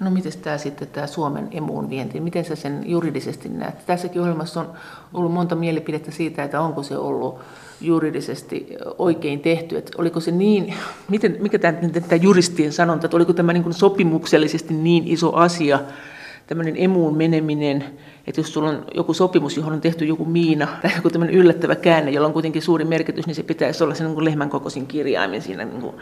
No 0.00 0.10
miten 0.10 0.32
tämä 0.42 0.58
sitten, 0.58 0.88
tämä 0.88 1.06
Suomen 1.06 1.48
emuun 1.50 1.90
vienti, 1.90 2.20
miten 2.20 2.44
sä 2.44 2.56
sen 2.56 2.82
juridisesti 2.86 3.48
näet? 3.48 3.86
Tässäkin 3.86 4.22
ohjelmassa 4.22 4.60
on 4.60 4.72
ollut 5.14 5.32
monta 5.32 5.54
mielipidettä 5.54 6.10
siitä, 6.10 6.44
että 6.44 6.60
onko 6.60 6.82
se 6.82 6.96
ollut 6.96 7.38
juridisesti 7.80 8.76
oikein 8.98 9.40
tehty. 9.40 9.76
Että 9.76 9.92
oliko 9.98 10.20
se 10.20 10.30
niin, 10.30 10.74
miten, 11.08 11.36
mikä 11.40 11.58
tämä, 11.58 11.72
tämä 12.08 12.22
juristien 12.22 12.72
sanonta, 12.72 13.06
että 13.06 13.16
oliko 13.16 13.32
tämä 13.32 13.52
niin 13.52 13.72
sopimuksellisesti 13.72 14.74
niin 14.74 15.08
iso 15.08 15.32
asia, 15.32 15.80
tämmöinen 16.48 16.74
emuun 16.76 17.16
meneminen, 17.16 17.84
että 18.26 18.40
jos 18.40 18.52
sulla 18.52 18.68
on 18.68 18.84
joku 18.94 19.14
sopimus, 19.14 19.56
johon 19.56 19.72
on 19.72 19.80
tehty 19.80 20.04
joku 20.04 20.24
miina 20.24 20.68
tai 20.82 20.90
joku 20.96 21.10
tämmöinen 21.10 21.36
yllättävä 21.36 21.74
käänne, 21.74 22.10
jolla 22.10 22.26
on 22.26 22.32
kuitenkin 22.32 22.62
suuri 22.62 22.84
merkitys, 22.84 23.26
niin 23.26 23.34
se 23.34 23.42
pitäisi 23.42 23.84
olla 23.84 23.94
sen 23.94 24.06
niin 24.06 24.24
lehmän 24.24 24.50
kokoisin 24.50 24.86
kirjaimin 24.86 25.42
siinä 25.42 25.64
niin 25.64 25.80
kuin 25.80 25.94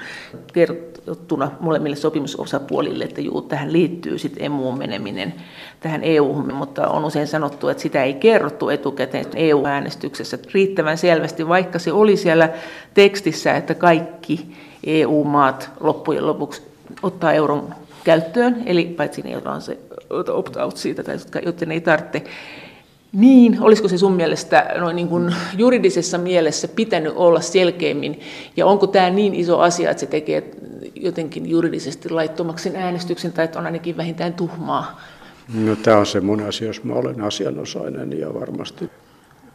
kerrottuna 0.52 1.50
molemmille 1.60 1.96
sopimusosapuolille, 1.96 3.04
että 3.04 3.20
juu, 3.20 3.42
tähän 3.42 3.72
liittyy 3.72 4.18
sitten 4.18 4.44
emuun 4.44 4.78
meneminen 4.78 5.34
tähän 5.80 6.04
EU-hun, 6.04 6.54
mutta 6.54 6.88
on 6.88 7.04
usein 7.04 7.26
sanottu, 7.26 7.68
että 7.68 7.82
sitä 7.82 8.04
ei 8.04 8.14
kerrottu 8.14 8.68
etukäteen 8.68 9.26
EU-äänestyksessä 9.34 10.38
riittävän 10.54 10.98
selvästi, 10.98 11.48
vaikka 11.48 11.78
se 11.78 11.92
oli 11.92 12.16
siellä 12.16 12.50
tekstissä, 12.94 13.56
että 13.56 13.74
kaikki 13.74 14.56
EU-maat 14.84 15.70
loppujen 15.80 16.26
lopuksi 16.26 16.62
ottaa 17.02 17.32
euron 17.32 17.74
käyttöön, 18.04 18.62
eli 18.66 18.84
paitsi 18.84 19.22
ne, 19.22 19.30
joilla 19.30 19.52
on 19.52 19.62
se 19.62 19.78
opt-out 20.10 20.76
siitä, 20.76 21.02
tai 21.02 21.16
joten 21.44 21.72
ei 21.72 21.80
tarvitse. 21.80 22.24
Niin, 23.12 23.56
olisiko 23.60 23.88
se 23.88 23.98
sun 23.98 24.12
mielestä 24.12 24.66
noin 24.78 24.96
niin 24.96 25.08
kuin 25.08 25.34
juridisessa 25.56 26.18
mielessä 26.18 26.68
pitänyt 26.68 27.12
olla 27.16 27.40
selkeämmin, 27.40 28.20
ja 28.56 28.66
onko 28.66 28.86
tämä 28.86 29.10
niin 29.10 29.34
iso 29.34 29.58
asia, 29.58 29.90
että 29.90 30.00
se 30.00 30.06
tekee 30.06 30.50
jotenkin 30.94 31.50
juridisesti 31.50 32.10
laittomaksi 32.10 32.76
äänestyksen, 32.76 33.32
tai 33.32 33.44
että 33.44 33.58
on 33.58 33.66
ainakin 33.66 33.96
vähintään 33.96 34.34
tuhmaa? 34.34 35.00
No, 35.54 35.76
tämä 35.76 35.98
on 35.98 36.06
semmoinen 36.06 36.46
asia, 36.46 36.66
jos 36.66 36.84
mä 36.84 36.94
olen 36.94 37.20
asianosainen 37.20 38.18
ja 38.18 38.34
varmasti 38.34 38.90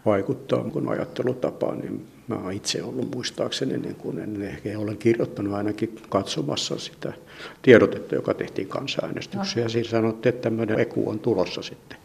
vaikuttaa 0.06 0.64
kun 0.64 0.90
ajattelutapaan, 0.90 1.80
niin 1.80 2.06
mä 2.32 2.44
olen 2.44 2.56
itse 2.56 2.84
ollut 2.84 3.16
muistaakseni, 3.16 3.78
niin 3.78 3.96
kun 3.96 4.20
en 4.20 4.42
ehkä 4.42 4.80
olen 4.80 4.98
kirjoittanut 4.98 5.54
ainakin 5.54 5.96
katsomassa 6.10 6.78
sitä 6.78 7.14
tiedotetta, 7.62 8.16
joka 8.16 8.34
tehtiin 8.34 8.68
kansanäänestyksessä. 8.68 9.60
No. 9.60 9.64
Ja 9.64 9.70
siinä 9.70 9.90
sanottiin, 9.90 10.36
että 10.36 10.50
tämmöinen 10.50 10.80
eku 10.80 11.10
on 11.10 11.20
tulossa 11.20 11.62
sitten. 11.62 11.98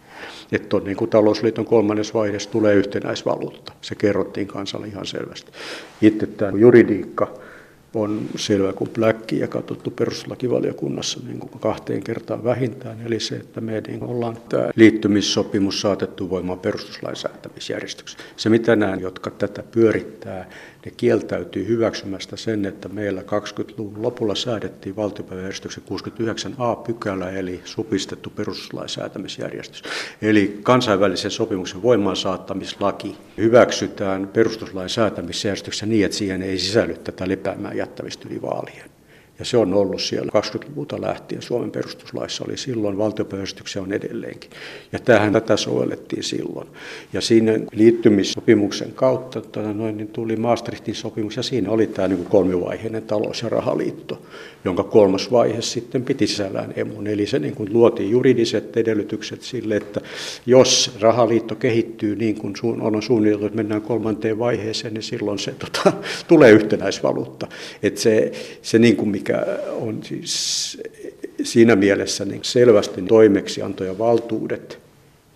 Että 0.52 0.76
on 0.76 0.84
niin 0.84 0.96
kuin 0.96 1.10
talousliiton 1.10 1.64
kolmannes 1.64 2.14
vaiheessa 2.14 2.50
tulee 2.50 2.74
yhtenäisvaluutta. 2.74 3.72
Se 3.80 3.94
kerrottiin 3.94 4.46
kansalle 4.46 4.86
ihan 4.86 5.06
selvästi. 5.06 5.52
Itse 6.02 6.26
tämä 6.26 6.58
juridiikka, 6.58 7.34
on 7.94 8.28
selvä 8.36 8.72
kuin 8.72 8.90
pläkki 8.90 9.38
ja 9.38 9.48
katsottu 9.48 9.90
perustuslakivaliokunnassa 9.90 11.20
niin 11.26 11.38
kuin 11.38 11.60
kahteen 11.60 12.02
kertaan 12.02 12.44
vähintään. 12.44 13.06
Eli 13.06 13.20
se, 13.20 13.36
että 13.36 13.60
me 13.60 13.82
niin 13.86 14.02
ollaan 14.02 14.38
tämä 14.48 14.70
liittymissopimus 14.76 15.80
saatettu 15.80 16.30
voimaan 16.30 16.58
perustuslain 16.58 17.16
säätämisjärjestyksessä. 17.16 18.24
Se 18.36 18.48
mitä 18.48 18.76
näen, 18.76 19.00
jotka 19.00 19.30
tätä 19.30 19.62
pyörittää, 19.62 20.48
ne 20.86 20.92
kieltäytyy 20.96 21.68
hyväksymästä 21.68 22.36
sen, 22.36 22.64
että 22.64 22.88
meillä 22.88 23.20
20-luvun 23.20 24.02
lopulla 24.02 24.34
säädettiin 24.34 24.96
valtiopäiväjärjestyksen 24.96 25.82
69a 25.84 26.76
pykälä, 26.86 27.30
eli 27.30 27.60
supistettu 27.64 28.30
perustuslain 28.30 28.88
säätämisjärjestys. 28.88 29.82
Eli 30.22 30.60
kansainvälisen 30.62 31.30
sopimuksen 31.30 31.82
voimaan 31.82 32.16
saattamislaki 32.16 33.16
hyväksytään 33.36 34.28
perustuslain 34.28 34.88
säätämisjärjestyksessä 34.88 35.86
niin, 35.86 36.04
että 36.04 36.16
siihen 36.16 36.42
ei 36.42 36.58
sisälly 36.58 36.94
tätä 36.94 37.28
lepäämään 37.28 37.76
jättämistä 37.76 38.28
yli 38.28 38.42
vaalien. 38.42 38.95
Ja 39.38 39.44
se 39.44 39.56
on 39.56 39.74
ollut 39.74 40.02
siellä 40.02 40.32
20-luvulta 40.34 41.00
lähtien. 41.00 41.42
Suomen 41.42 41.70
perustuslaissa 41.70 42.44
oli 42.48 42.56
silloin, 42.56 42.98
valtiopäivästyksiä 42.98 43.82
on 43.82 43.92
edelleenkin. 43.92 44.50
Ja 44.92 44.98
tähän 44.98 45.32
tätä 45.32 45.56
sovellettiin 45.56 46.22
silloin. 46.22 46.68
Ja 47.12 47.20
siinä 47.20 47.52
liittymissopimuksen 47.72 48.92
kautta 48.92 49.40
tota 49.40 49.72
noin, 49.72 49.96
niin 49.96 50.08
tuli 50.08 50.36
Maastrichtin 50.36 50.94
sopimus, 50.94 51.36
ja 51.36 51.42
siinä 51.42 51.70
oli 51.70 51.86
tämä 51.86 52.08
niin 52.08 52.24
kolmivaiheinen 52.24 53.02
talous- 53.02 53.42
ja 53.42 53.48
rahaliitto, 53.48 54.22
jonka 54.64 54.84
kolmas 54.84 55.32
vaihe 55.32 55.62
sitten 55.62 56.04
piti 56.04 56.26
sisällään 56.26 56.72
emun. 56.76 57.06
Eli 57.06 57.26
se 57.26 57.38
niin 57.38 57.54
kuin 57.54 57.72
luotiin 57.72 58.10
juridiset 58.10 58.76
edellytykset 58.76 59.42
sille, 59.42 59.76
että 59.76 60.00
jos 60.46 60.96
rahaliitto 61.00 61.54
kehittyy 61.54 62.16
niin 62.16 62.34
kuin 62.34 62.54
on 62.62 63.02
suunniteltu, 63.02 63.46
että 63.46 63.56
mennään 63.56 63.82
kolmanteen 63.82 64.38
vaiheeseen, 64.38 64.94
niin 64.94 65.02
silloin 65.02 65.38
se 65.38 65.54
tota, 65.58 65.92
tulee 66.28 66.50
yhtenäisvaluutta. 66.50 67.46
Että 67.82 68.00
se, 68.00 68.32
se 68.62 68.78
niin 68.78 68.96
kuin 68.96 69.08
mikä 69.26 69.46
on 69.70 70.02
siis 70.02 70.78
siinä 71.42 71.76
mielessä 71.76 72.24
niin 72.24 72.40
selvästi 72.44 73.02
toimeksianto 73.02 73.84
ja 73.84 73.98
valtuudet 73.98 74.78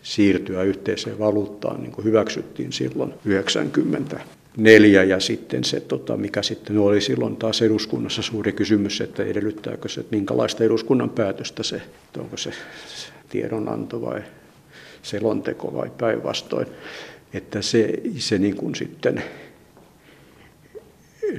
siirtyä 0.03 0.63
yhteiseen 0.63 1.19
valuuttaan 1.19 1.83
niin 1.83 1.93
kuin 1.93 2.05
hyväksyttiin 2.05 2.73
silloin 2.73 3.15
90 3.25 4.21
neljä 4.57 5.05
ja 5.05 5.21
sitten 5.21 5.65
se, 5.65 5.81
tota, 5.81 6.17
mikä 6.17 6.43
sitten 6.43 6.79
oli 6.79 7.01
silloin 7.01 7.37
taas 7.37 7.63
eduskunnassa 7.63 8.23
suuri 8.23 8.53
kysymys, 8.53 9.01
että 9.01 9.25
edellyttääkö 9.25 9.89
se, 9.89 10.01
että 10.01 10.17
minkälaista 10.17 10.65
eduskunnan 10.65 11.11
päätöstä 11.11 11.63
se, 11.63 11.77
että 11.77 12.21
onko 12.21 12.37
se 12.37 12.51
tiedonanto 13.29 14.01
vai 14.01 14.23
selonteko 15.03 15.75
vai 15.75 15.91
päinvastoin, 15.99 16.67
että 17.35 17.63
se, 17.63 17.93
se 18.19 18.39
niin 18.39 18.57
kuin 18.57 18.75
sitten 18.75 19.23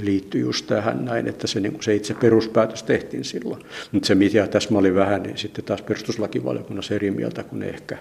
liittyy 0.01 0.41
just 0.41 0.67
tähän 0.67 1.05
näin, 1.05 1.27
että 1.27 1.47
se, 1.47 1.59
niin 1.59 1.77
se 1.81 1.95
itse 1.95 2.13
peruspäätös 2.13 2.83
tehtiin 2.83 3.23
silloin. 3.23 3.63
Mutta 3.91 4.07
se, 4.07 4.15
mitä 4.15 4.47
tässä 4.47 4.71
mä 4.71 4.77
olin 4.79 4.95
vähän, 4.95 5.23
niin 5.23 5.37
sitten 5.37 5.65
taas 5.65 5.81
perustuslakivaliokunnassa 5.81 6.95
eri 6.95 7.11
mieltä 7.11 7.43
kuin 7.43 7.63
ehkä 7.63 7.97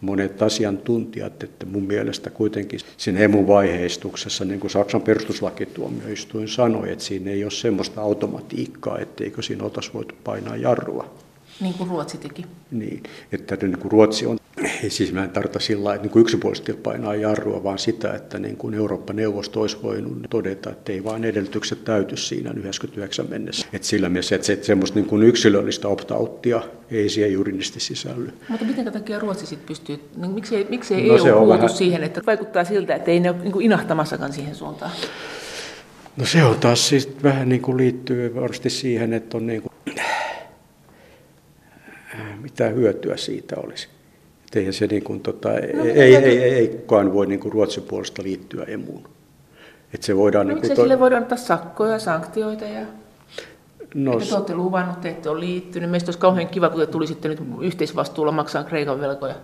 monet 0.00 0.42
asiantuntijat, 0.42 1.42
että 1.42 1.66
mun 1.66 1.82
mielestä 1.82 2.30
kuitenkin 2.30 2.80
siinä 2.96 3.20
emun 3.20 3.46
vaiheistuksessa, 3.46 4.44
niin 4.44 4.60
kuin 4.60 4.70
Saksan 4.70 5.02
perustuslakituomioistuin 5.02 6.48
sanoi, 6.48 6.92
että 6.92 7.04
siinä 7.04 7.30
ei 7.30 7.44
ole 7.44 7.50
semmoista 7.50 8.00
automatiikkaa, 8.00 8.98
etteikö 8.98 9.42
siinä 9.42 9.64
oltaisi 9.64 9.90
voitu 9.94 10.14
painaa 10.24 10.56
jarrua. 10.56 11.14
Niin 11.60 11.74
kuin 11.74 11.90
Ruotsi 11.90 12.18
teki. 12.18 12.46
Niin, 12.70 13.02
että 13.32 13.56
niin 13.62 13.78
kuin 13.78 13.92
Ruotsi 13.92 14.26
on 14.26 14.38
siis 14.88 15.12
mä 15.12 15.24
en 15.24 15.30
tarkoita 15.30 15.60
sillä 15.60 15.94
että 15.94 16.08
niin 16.08 16.20
yksipuolisesti 16.20 16.72
painaa 16.72 17.14
jarrua, 17.14 17.64
vaan 17.64 17.78
sitä, 17.78 18.14
että 18.14 18.38
niin 18.38 18.56
kuin 18.56 18.74
Eurooppa-neuvosto 18.74 19.60
olisi 19.60 19.78
voinut 19.82 20.12
todeta, 20.30 20.70
että 20.70 20.92
ei 20.92 21.04
vain 21.04 21.24
edellytykset 21.24 21.84
täyty 21.84 22.16
siinä 22.16 22.50
99 22.56 23.26
mennessä. 23.28 23.66
että 23.72 23.88
sillä 23.88 24.08
mielessä, 24.08 24.34
että 24.34 24.46
se, 24.46 24.58
semmoista 24.62 24.98
niin 24.98 25.06
kuin 25.06 25.22
yksilöllistä 25.22 25.88
opt-outtia 25.88 26.60
ei 26.90 27.08
siihen 27.08 27.32
juridisesti 27.32 27.80
sisälly. 27.80 28.32
Mutta 28.48 28.64
miten 28.64 28.92
takia 28.92 29.18
Ruotsi 29.18 29.46
sitten 29.46 29.68
pystyy, 29.68 30.00
niin 30.16 30.30
miksi, 30.30 30.66
miksi 30.68 30.94
ei 30.94 31.08
no, 31.08 31.16
EU 31.16 31.36
puutu 31.36 31.48
vähän... 31.48 31.70
siihen, 31.70 32.04
että 32.04 32.20
vaikuttaa 32.26 32.64
siltä, 32.64 32.94
että 32.94 33.10
ei 33.10 33.20
ne 33.20 33.30
ole 33.30 33.38
niin 33.38 33.52
kuin 33.52 33.64
inahtamassakaan 33.64 34.32
siihen 34.32 34.54
suuntaan? 34.54 34.90
No 36.16 36.26
se 36.26 36.44
on 36.44 36.58
taas 36.58 36.88
siis 36.88 37.08
vähän 37.22 37.48
niin 37.48 37.62
kuin 37.62 37.76
liittyy 37.76 38.34
varmasti 38.34 38.70
siihen, 38.70 39.12
että 39.12 39.36
on 39.36 39.46
niin 39.46 39.62
kuin, 39.62 39.72
mitä 42.42 42.68
hyötyä 42.68 43.16
siitä 43.16 43.56
olisi. 43.56 43.88
Että 44.56 44.72
se 44.72 44.86
niin 44.86 45.04
kuin, 45.04 45.20
tota, 45.20 45.48
no, 45.48 45.84
ei, 45.84 45.90
ei, 45.90 46.16
ei, 46.16 46.42
ei, 46.42 46.54
ei 46.54 46.68
kukaan 46.68 47.12
voi 47.12 47.26
niin 47.26 47.40
kuin 47.40 47.52
Ruotsin 47.52 47.82
puolesta 47.82 48.22
liittyä 48.22 48.64
emuun. 48.64 49.08
Että 49.94 50.06
se 50.06 50.16
voidaan, 50.16 50.46
no, 50.48 50.54
niin 50.54 50.60
kuin, 50.60 50.76
to... 50.76 50.82
sille 50.82 50.98
voidaan 50.98 51.22
ottaa 51.22 51.38
sakkoja, 51.38 51.98
sanktioita 51.98 52.64
ja... 52.64 52.86
No, 53.94 54.12
että 54.12 54.28
te 54.28 54.34
olette 54.34 54.54
luvannut, 54.54 54.96
että 54.96 55.08
ette 55.08 55.30
ole 55.30 55.40
liittynyt. 55.40 55.90
Meistä 55.90 56.08
olisi 56.08 56.18
kauhean 56.18 56.48
kiva, 56.48 56.70
kun 56.70 56.80
te 56.80 56.86
tulisitte 56.86 57.28
nyt 57.28 57.42
yhteisvastuulla 57.60 58.32
maksaa 58.32 58.64
Kreikan 58.64 59.00
velkoja. 59.00 59.34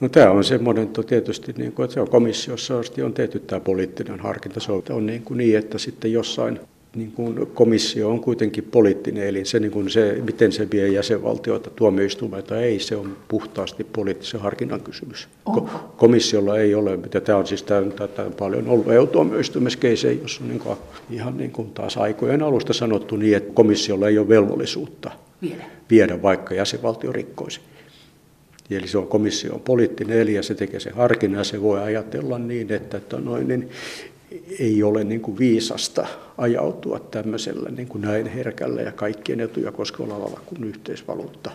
No 0.00 0.08
tämä 0.08 0.30
on 0.30 0.44
semmoinen 0.44 0.90
tietysti, 1.06 1.54
niin 1.56 1.72
kuin, 1.72 1.84
että 1.84 1.94
se 1.94 2.00
on 2.00 2.10
komissiossa 2.10 2.74
on 3.04 3.12
tehty 3.12 3.38
tämä 3.38 3.60
poliittinen 3.60 4.20
harkinta. 4.20 4.60
Se 4.60 4.72
on 4.72 5.06
niin, 5.06 5.22
kuin 5.22 5.38
niin 5.38 5.58
että 5.58 5.78
sitten 5.78 6.12
jossain 6.12 6.60
niin 6.94 7.12
kuin 7.12 7.46
komissio 7.46 8.10
on 8.10 8.20
kuitenkin 8.20 8.64
poliittinen 8.64 9.26
elin. 9.26 9.46
Se, 9.46 9.60
niin 9.60 9.70
kuin 9.70 9.90
se, 9.90 10.18
miten 10.24 10.52
se 10.52 10.70
vie 10.70 10.88
jäsenvaltioita 10.88 11.70
tuomioistuimelta, 11.70 12.60
ei, 12.60 12.80
se 12.80 12.96
on 12.96 13.16
puhtaasti 13.28 13.84
poliittisen 13.84 14.40
harkinnan 14.40 14.80
kysymys. 14.80 15.28
Ko- 15.50 15.68
komissiolla 15.96 16.58
ei 16.58 16.74
ole, 16.74 16.96
mitä 16.96 17.20
tämä 17.20 17.38
on 17.38 17.46
siis 17.46 17.62
tätä 17.62 18.30
paljon 18.38 18.68
ollut 18.68 18.88
EU-tuomioistuimessa 18.88 19.88
jos 20.22 20.40
on 20.40 20.48
niin 20.48 20.60
kuin, 20.60 20.76
ihan 21.10 21.36
niin 21.36 21.50
kuin 21.50 21.70
taas 21.70 21.96
aikojen 21.96 22.42
alusta 22.42 22.72
sanottu 22.72 23.16
niin, 23.16 23.36
että 23.36 23.54
komissiolla 23.54 24.08
ei 24.08 24.18
ole 24.18 24.28
velvollisuutta 24.28 25.10
viedä, 25.42 25.64
viedä 25.90 26.22
vaikka 26.22 26.54
jäsenvaltio 26.54 27.12
rikkoisi. 27.12 27.60
Eli 28.70 28.88
se 28.88 28.98
on 28.98 29.06
komission 29.06 29.60
poliittinen 29.60 30.20
eli 30.20 30.34
ja 30.34 30.42
se 30.42 30.54
tekee 30.54 30.80
sen 30.80 30.94
harkinnan 30.94 31.38
ja 31.38 31.44
se 31.44 31.62
voi 31.62 31.80
ajatella 31.80 32.38
niin, 32.38 32.72
että, 32.72 32.96
että 32.96 33.16
noin, 33.16 33.48
niin 33.48 33.70
ei 34.58 34.82
ole 34.82 35.04
niin 35.04 35.20
kuin 35.20 35.38
viisasta 35.38 36.06
ajautua 36.38 36.98
tämmöisellä 36.98 37.70
niin 37.70 37.88
kuin 37.88 38.02
näin 38.02 38.26
herkällä 38.26 38.82
ja 38.82 38.92
kaikkien 38.92 39.40
etuja 39.40 39.72
koskevalla 39.72 40.14
alalla 40.14 40.40
kuin 40.46 40.64
yhteisvaluutta 40.64 41.50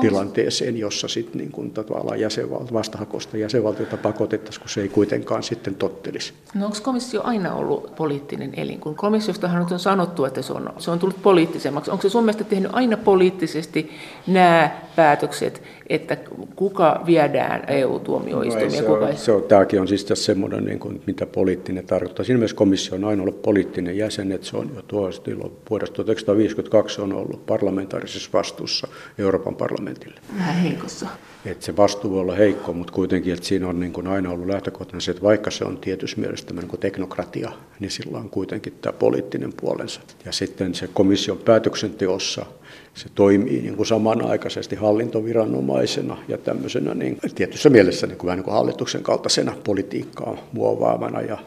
tilanteeseen, 0.00 0.76
jossa 0.76 1.08
sitten 1.08 1.38
niin 1.38 1.52
kuin 1.52 1.70
tavallaan 1.70 2.18
jäsenval- 2.18 2.72
vastahakosta 2.72 3.36
jäsenvaltiota 3.36 3.96
pakotettaisiin, 3.96 4.60
kun 4.60 4.70
se 4.70 4.80
ei 4.82 4.88
kuitenkaan 4.88 5.42
sitten 5.42 5.74
tottelisi. 5.74 6.32
No 6.54 6.66
onko 6.66 6.78
komissio 6.82 7.22
aina 7.24 7.54
ollut 7.54 7.96
poliittinen 7.96 8.52
elin? 8.56 8.80
Kun 8.80 8.94
komissiostahan 8.94 9.62
nyt 9.62 9.72
on 9.72 9.78
sanottu, 9.78 10.24
että 10.24 10.42
se 10.42 10.52
on, 10.52 10.72
se 10.78 10.90
on 10.90 10.98
tullut 10.98 11.22
poliittisemmaksi. 11.22 11.90
Onko 11.90 12.02
se 12.02 12.08
sun 12.08 12.24
mielestä 12.24 12.44
tehnyt 12.44 12.70
aina 12.74 12.96
poliittisesti 12.96 13.90
nämä 14.26 14.70
päätökset, 14.96 15.62
että 15.86 16.16
kuka 16.56 17.02
viedään 17.06 17.62
EU-tuomioistuimia? 17.68 18.66
No 18.66 18.76
se, 18.76 18.82
kuka 18.82 19.06
on, 19.06 19.16
se 19.16 19.32
on, 19.32 19.42
tämäkin 19.42 19.80
on 19.80 19.88
siis 19.88 20.04
tässä 20.04 20.24
semmoinen, 20.24 20.64
niin 20.64 20.78
kuin, 20.78 21.02
mitä 21.06 21.26
poliittinen 21.26 21.86
tarkoittaa. 21.86 22.24
Siinä 22.24 22.38
mielessä 22.38 22.56
komissio 22.56 22.94
on 22.94 23.04
aina 23.04 23.22
ollut 23.22 23.42
poliittinen 23.42 23.96
jäsen, 23.96 24.09
että 24.34 24.46
se 24.46 24.56
on 24.56 24.70
jo 24.74 24.82
tuosta 24.82 25.30
vuodesta 25.70 25.94
1952 25.94 27.00
on 27.00 27.12
ollut 27.12 27.46
parlamentaarisessa 27.46 28.30
vastuussa 28.32 28.88
Euroopan 29.18 29.54
parlamentille. 29.54 30.20
Vähän 30.38 30.54
heikossa. 30.54 31.06
Että 31.44 31.64
se 31.64 31.76
vastuu 31.76 32.10
voi 32.10 32.20
olla 32.20 32.34
heikko, 32.34 32.72
mutta 32.72 32.92
kuitenkin, 32.92 33.34
että 33.34 33.46
siinä 33.46 33.68
on 33.68 33.80
niin 33.80 33.92
kuin 33.92 34.06
aina 34.06 34.30
ollut 34.30 34.46
lähtökohtana 34.46 35.00
se, 35.00 35.10
että 35.10 35.22
vaikka 35.22 35.50
se 35.50 35.64
on 35.64 35.78
tietysti 35.78 36.20
mielestä 36.20 36.54
niin 36.54 36.68
kuin 36.68 36.80
teknokratia, 36.80 37.52
niin 37.80 37.90
sillä 37.90 38.18
on 38.18 38.30
kuitenkin 38.30 38.72
tämä 38.80 38.92
poliittinen 38.92 39.52
puolensa. 39.60 40.00
Ja 40.24 40.32
sitten 40.32 40.74
se 40.74 40.88
komission 40.94 41.38
päätöksenteossa 41.38 42.46
se 42.94 43.08
toimii 43.14 43.62
niin 43.62 43.76
kuin 43.76 43.86
samanaikaisesti 43.86 44.76
hallintoviranomaisena 44.76 46.18
ja 46.28 46.38
tämmöisenä 46.38 46.94
niin, 46.94 47.18
tietyssä 47.34 47.70
mielessä 47.70 48.06
niin 48.06 48.18
kuin 48.18 48.26
vähän 48.26 48.38
niin 48.38 48.44
kuin 48.44 48.54
hallituksen 48.54 49.02
kaltaisena 49.02 49.56
politiikkaa 49.64 50.36
muovaavana 50.52 51.20
ja 51.20 51.38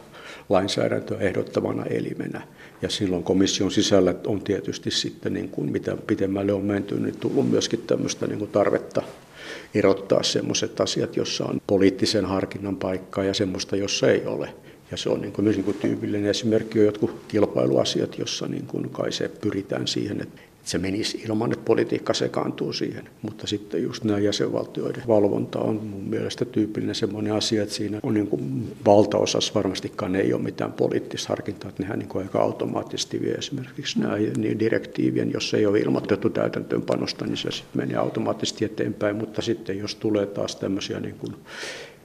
lainsäädäntöä 0.49 1.17
ehdottavana 1.19 1.85
elimenä. 1.85 2.41
Ja 2.81 2.89
silloin 2.89 3.23
komission 3.23 3.71
sisällä 3.71 4.15
on 4.27 4.41
tietysti 4.41 4.91
sitten, 4.91 5.33
niin 5.33 5.49
kuin 5.49 5.71
mitä 5.71 5.97
pitemmälle 6.07 6.53
on 6.53 6.65
menty, 6.65 6.99
niin 6.99 7.17
tullut 7.19 7.49
myöskin 7.49 7.83
tämmöistä 7.87 8.27
niin 8.27 8.39
kuin 8.39 8.51
tarvetta 8.51 9.01
erottaa 9.73 10.23
sellaiset 10.23 10.81
asiat, 10.81 11.15
jossa 11.17 11.45
on 11.45 11.61
poliittisen 11.67 12.25
harkinnan 12.25 12.75
paikkaa 12.75 13.23
ja 13.23 13.33
semmoista, 13.33 13.75
jossa 13.75 14.11
ei 14.11 14.25
ole. 14.25 14.53
Ja 14.91 14.97
se 14.97 15.09
on 15.09 15.21
niin 15.21 15.33
kuin 15.33 15.43
myös 15.43 15.55
niin 15.55 15.65
kuin 15.65 15.77
tyypillinen 15.77 16.29
esimerkki 16.29 16.79
on 16.79 16.85
jotkut 16.85 17.21
kilpailuasiat, 17.27 18.17
jossa 18.19 18.47
niin 18.47 18.65
kuin 18.67 18.89
kai 18.89 19.11
se 19.11 19.27
pyritään 19.41 19.87
siihen, 19.87 20.21
että 20.21 20.41
se 20.63 20.77
menisi 20.77 21.21
ilman, 21.25 21.51
että 21.51 21.65
politiikka 21.65 22.13
sekaantuu 22.13 22.73
siihen. 22.73 23.09
Mutta 23.21 23.47
sitten 23.47 23.83
just 23.83 24.03
nämä 24.03 24.19
jäsenvaltioiden 24.19 25.03
valvonta 25.07 25.59
on 25.59 25.75
mun 25.75 26.03
mielestä 26.03 26.45
tyypillinen 26.45 26.95
semmoinen 26.95 27.33
asia, 27.33 27.63
että 27.63 27.75
siinä 27.75 27.99
on 28.03 28.13
niin 28.13 28.27
kuin 28.27 28.73
valtaosassa 28.85 29.53
varmastikaan 29.55 30.15
ei 30.15 30.33
ole 30.33 30.41
mitään 30.41 30.73
poliittista 30.73 31.29
harkintaa, 31.29 31.69
että 31.69 31.83
nehän 31.83 31.99
niin 31.99 32.09
kuin 32.09 32.23
aika 32.23 32.39
automaattisesti 32.39 33.21
vie 33.21 33.33
esimerkiksi 33.33 33.99
nämä 33.99 34.17
niin 34.17 34.59
direktiivien, 34.59 35.31
jos 35.33 35.53
ei 35.53 35.65
ole 35.65 35.79
ilmoitettu 35.79 36.29
täytäntöönpanosta, 36.29 37.25
niin 37.25 37.37
se 37.37 37.51
sitten 37.51 37.81
menee 37.81 37.97
automaattisesti 37.97 38.65
eteenpäin, 38.65 39.15
mutta 39.15 39.41
sitten 39.41 39.77
jos 39.77 39.95
tulee 39.95 40.25
taas 40.25 40.55
tämmöisiä 40.55 40.99
niin 40.99 41.15
kuin 41.15 41.35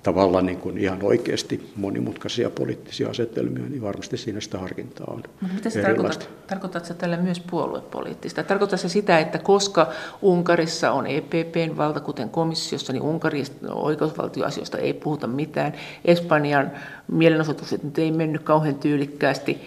tavallaan 0.08 0.46
niin 0.46 0.58
kuin 0.58 0.78
ihan 0.78 0.98
oikeasti 1.02 1.72
monimutkaisia 1.76 2.50
poliittisia 2.50 3.08
asetelmia, 3.08 3.64
niin 3.68 3.82
varmasti 3.82 4.16
siinä 4.16 4.40
sitä 4.40 4.58
harkintaa 4.58 5.06
on. 5.10 5.22
Mutta 5.40 5.54
mitä 5.54 5.70
se 5.70 5.82
tarkoittaa? 5.82 6.28
Tarkoitatko 6.46 6.94
tällä 6.94 7.16
myös 7.16 7.40
puoluepoliittista? 7.40 8.42
Tarkoittaa 8.42 8.76
se 8.76 8.88
sitä, 8.88 9.18
että 9.18 9.38
koska 9.38 9.86
Unkarissa 10.22 10.92
on 10.92 11.06
EPPn 11.06 11.76
valta, 11.76 12.00
kuten 12.00 12.30
komissiossa, 12.30 12.92
niin 12.92 13.02
Unkarin 13.02 13.46
oikeusvaltioasioista 13.72 14.78
ei 14.78 14.94
puhuta 14.94 15.26
mitään. 15.26 15.72
Espanjan 16.04 16.70
mielenosoitukset 17.12 17.82
nyt 17.82 17.98
ei 17.98 18.12
mennyt 18.12 18.42
kauhean 18.42 18.74
tyylikkäästi 18.74 19.60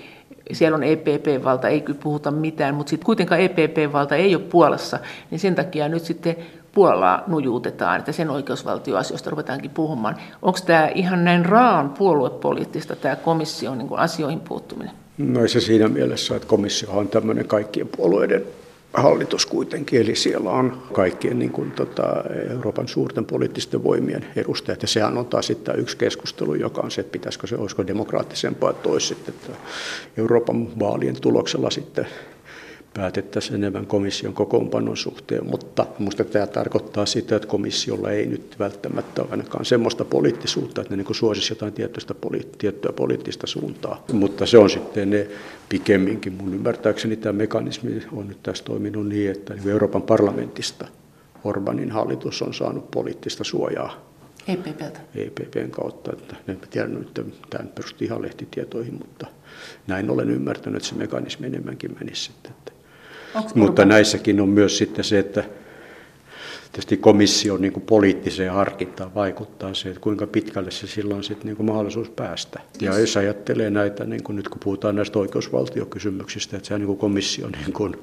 siellä 0.52 0.76
on 0.76 0.84
EPP-valta, 0.84 1.68
ei 1.68 1.82
kyllä 1.82 2.00
puhuta 2.04 2.32
mitään, 2.32 2.76
mutta 2.76 2.89
sitten 2.89 3.06
kuitenkaan 3.06 3.42
EPP-valta 3.42 4.16
ei 4.16 4.36
ole 4.36 4.44
Puolassa, 4.44 5.00
niin 5.32 5.39
sen 5.39 5.56
takia 5.56 5.89
nyt 5.89 6.04
sitten 6.04 6.36
Puolaa 6.72 7.24
nujuutetaan, 7.28 7.99
että 7.99 8.11
sen 8.11 8.30
oikeusvaltioasioista 8.30 9.30
ruvetaankin 9.30 9.72
puhumaan. 9.72 10.17
Onko 10.41 10.59
tämä 10.65 10.89
ihan 10.95 11.24
näin 11.24 11.45
raan 11.45 11.89
puoluepoliittista 11.89 12.95
tämä 12.95 13.15
komission 13.15 13.78
niin 13.78 13.89
asioihin 13.97 14.39
puuttuminen? 14.39 14.93
No 15.17 15.47
se 15.47 15.59
siinä 15.59 15.88
mielessä, 15.88 16.36
että 16.36 16.47
komissio 16.47 16.91
on 16.91 17.07
tämmöinen 17.07 17.47
kaikkien 17.47 17.88
puolueiden 17.97 18.43
hallitus 18.93 19.45
kuitenkin, 19.45 20.01
eli 20.01 20.15
siellä 20.15 20.49
on 20.49 20.84
kaikkien 20.93 21.39
niin 21.39 21.51
kuin, 21.51 21.72
tota, 21.72 22.03
Euroopan 22.49 22.88
suurten 22.88 23.26
poliittisten 23.26 23.84
voimien 23.84 24.26
edustajat, 24.36 24.82
ja 24.82 24.88
sehän 24.88 25.17
on 25.17 25.26
taas 25.26 25.47
sitten 25.47 25.80
yksi 25.80 25.97
keskustelu, 25.97 26.55
joka 26.55 26.82
on 26.82 26.91
se, 26.91 27.01
että 27.01 27.11
pitäisikö 27.11 27.47
se, 27.47 27.55
olisiko 27.55 27.88
demokraattisempaa, 27.88 28.69
että 28.69 28.89
olisi 28.89 29.07
sitten 29.07 29.34
että 29.36 29.53
Euroopan 30.17 30.80
vaalien 30.80 31.22
tuloksella 31.22 31.69
sitten 31.69 32.07
päätettäisiin 32.94 33.56
enemmän 33.56 33.86
komission 33.86 34.34
kokoonpanon 34.34 34.98
suhteen, 34.98 35.46
mutta 35.46 35.86
minusta 36.00 36.24
tämä 36.24 36.48
tarkoittaa 36.48 37.06
sitä, 37.06 37.36
että 37.36 37.48
komissiolla 37.48 38.12
ei 38.12 38.26
nyt 38.26 38.56
välttämättä 38.60 39.22
ole 39.22 39.32
ainakaan 39.32 39.66
semmoista 39.66 40.06
poliittisuutta, 40.06 40.82
että 40.82 40.96
ne 40.96 41.04
niin 41.04 41.16
suosisi 41.16 41.52
jotain 41.52 41.74
tiettyä, 41.74 42.16
poli- 42.22 42.48
tiettyä 42.58 42.92
poliittista 42.92 43.48
suuntaa. 43.48 44.04
Mutta 44.14 44.46
se 44.46 44.58
on 44.58 44.70
sitten 44.70 45.10
ne 45.10 45.28
pikemminkin, 45.70 46.34
mun 46.34 46.54
ymmärtääkseni 46.54 47.16
tämä 47.16 47.34
mekanismi 47.34 48.04
on 48.12 48.28
nyt 48.28 48.44
tässä 48.44 48.64
toiminut 48.64 49.08
niin, 49.08 49.32
että 49.32 49.54
niin 49.54 49.70
Euroopan 49.70 50.02
parlamentista 50.02 50.88
Orbanin 51.44 51.92
hallitus 51.92 52.42
on 52.42 52.54
saanut 52.54 52.92
poliittistä 52.92 53.44
suojaa 53.44 54.12
EPPltä. 54.48 55.00
EPPn 55.16 55.72
kautta. 55.72 56.12
Että 56.14 56.36
en 56.48 56.60
tiedä 56.70 56.88
nyt, 56.88 57.14
tämä 57.50 57.66
perusti 57.76 58.06
ihan 58.06 58.22
lehtitietoihin, 58.22 58.94
mutta 58.94 59.28
näin 59.88 60.10
olen 60.10 60.30
ymmärtänyt, 60.30 60.78
että 60.78 60.89
se 60.89 60.96
mekanismi 60.96 61.48
enemmänkin 61.48 61.96
menisi 62.00 62.24
sitten. 62.24 62.54
Onko 63.36 63.49
Mutta 63.55 63.86
näissäkin 63.86 64.41
on 64.41 64.49
myös 64.49 64.77
sitten 64.77 65.05
se, 65.05 65.19
että 65.19 65.43
tietysti 66.71 66.97
komission 66.97 67.61
niin 67.61 67.73
kuin 67.73 67.84
poliittiseen 67.84 68.51
harkintaan 68.51 69.15
vaikuttaa 69.15 69.73
se, 69.73 69.89
että 69.89 70.01
kuinka 70.01 70.27
pitkälle 70.27 70.71
se 70.71 70.88
silloin 70.88 71.23
sitten 71.23 71.45
niin 71.45 71.57
kuin 71.57 71.67
mahdollisuus 71.67 72.09
päästä. 72.09 72.59
Ja 72.82 72.99
jos 72.99 73.17
ajattelee 73.17 73.69
näitä, 73.69 74.05
niin 74.05 74.23
kuin 74.23 74.36
nyt 74.36 74.49
kun 74.49 74.59
puhutaan 74.63 74.95
näistä 74.95 75.19
oikeusvaltiokysymyksistä, 75.19 76.57
että 76.57 76.67
se 76.67 76.73
on 76.73 76.79
niin 76.79 76.88
kuin 76.88 76.99
komissio 76.99 77.49
niin 77.57 77.73
kuin, 77.73 77.95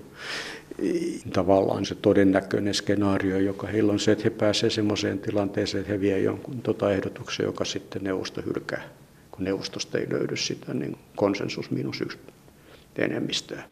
tavallaan 1.32 1.84
se 1.84 1.94
todennäköinen 1.94 2.74
skenaario, 2.74 3.38
joka 3.38 3.66
heillä 3.66 3.92
on 3.92 3.98
se, 3.98 4.12
että 4.12 4.24
he 4.24 4.30
pääsevät 4.30 4.72
sellaiseen 4.72 5.18
tilanteeseen, 5.18 5.80
että 5.80 5.92
he 5.92 6.00
vie 6.00 6.20
jonkun 6.20 6.62
tota 6.62 6.92
ehdotuksen, 6.92 7.46
joka 7.46 7.64
sitten 7.64 8.04
neuvosto 8.04 8.42
hylkää, 8.42 8.82
kun 9.30 9.44
neuvostosta 9.44 9.98
ei 9.98 10.06
löydy 10.10 10.36
sitä 10.36 10.74
niin 10.74 10.96
konsensus 11.16 11.70
miinus 11.70 12.00
yksi 12.00 12.18
enemmistöä 12.98 13.62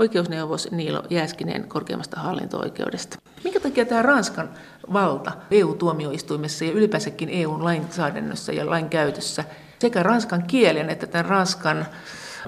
oikeusneuvos 0.00 0.70
Niilo 0.70 1.02
Jääskinen 1.10 1.68
korkeimmasta 1.68 2.20
hallinto-oikeudesta. 2.20 3.18
Minkä 3.44 3.60
takia 3.60 3.86
tämä 3.86 4.02
Ranskan 4.02 4.50
valta 4.92 5.32
EU-tuomioistuimessa 5.50 6.64
ja 6.64 6.72
ylipäänsäkin 6.72 7.28
EU-lainsäädännössä 7.28 8.52
ja 8.52 8.70
lain 8.70 8.88
käytössä 8.88 9.44
sekä 9.78 10.02
ranskan 10.02 10.42
kielen 10.42 10.90
että 10.90 11.06
tämän 11.06 11.26
ranskan 11.26 11.86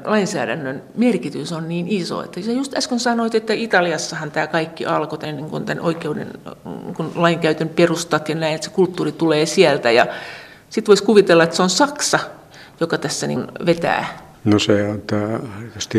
lainsäädännön 0.04 0.82
merkitys 0.94 1.52
on 1.52 1.68
niin 1.68 1.88
iso. 1.88 2.22
Että 2.22 2.42
sä 2.42 2.52
just 2.52 2.76
äsken 2.76 3.00
sanoit, 3.00 3.34
että 3.34 3.52
Italiassahan 3.52 4.30
tämä 4.30 4.46
kaikki 4.46 4.86
alkoi 4.86 5.18
niin 5.32 5.50
kun 5.50 5.64
tämän 5.64 5.84
oikeuden 5.84 6.28
kun 6.96 7.12
lainkäytön 7.14 7.68
perustat 7.68 8.28
ja 8.28 8.34
näin, 8.34 8.54
että 8.54 8.64
se 8.64 8.70
kulttuuri 8.70 9.12
tulee 9.12 9.46
sieltä. 9.46 9.90
Ja 9.90 10.06
sitten 10.70 10.90
voisi 10.90 11.04
kuvitella, 11.04 11.44
että 11.44 11.56
se 11.56 11.62
on 11.62 11.70
Saksa, 11.70 12.18
joka 12.80 12.98
tässä 12.98 13.26
niin 13.26 13.46
vetää. 13.66 14.18
No 14.44 14.58
se 14.58 14.88
on 14.88 15.02
tämä, 15.02 15.40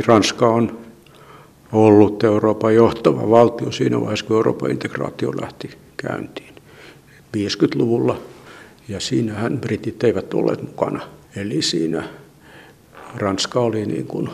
Ranska 0.07 0.47
on 0.47 0.92
ollut 1.73 2.23
Euroopan 2.23 2.75
johtava 2.75 3.29
valtio 3.29 3.71
siinä 3.71 4.01
vaiheessa, 4.01 4.25
kun 4.25 4.35
Euroopan 4.35 4.71
integraatio 4.71 5.31
lähti 5.41 5.69
käyntiin 5.97 6.53
50-luvulla. 7.37 8.17
Ja 8.87 8.99
siinähän 8.99 9.57
britit 9.57 10.03
eivät 10.03 10.33
olleet 10.33 10.61
mukana. 10.61 11.01
Eli 11.35 11.61
siinä 11.61 12.03
Ranska 13.15 13.59
oli 13.59 13.85
niin 13.85 14.07
kuin 14.07 14.29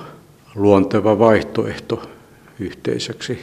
luonteva 0.55 1.19
vaihtoehto 1.19 2.01
yhteiseksi 2.59 3.39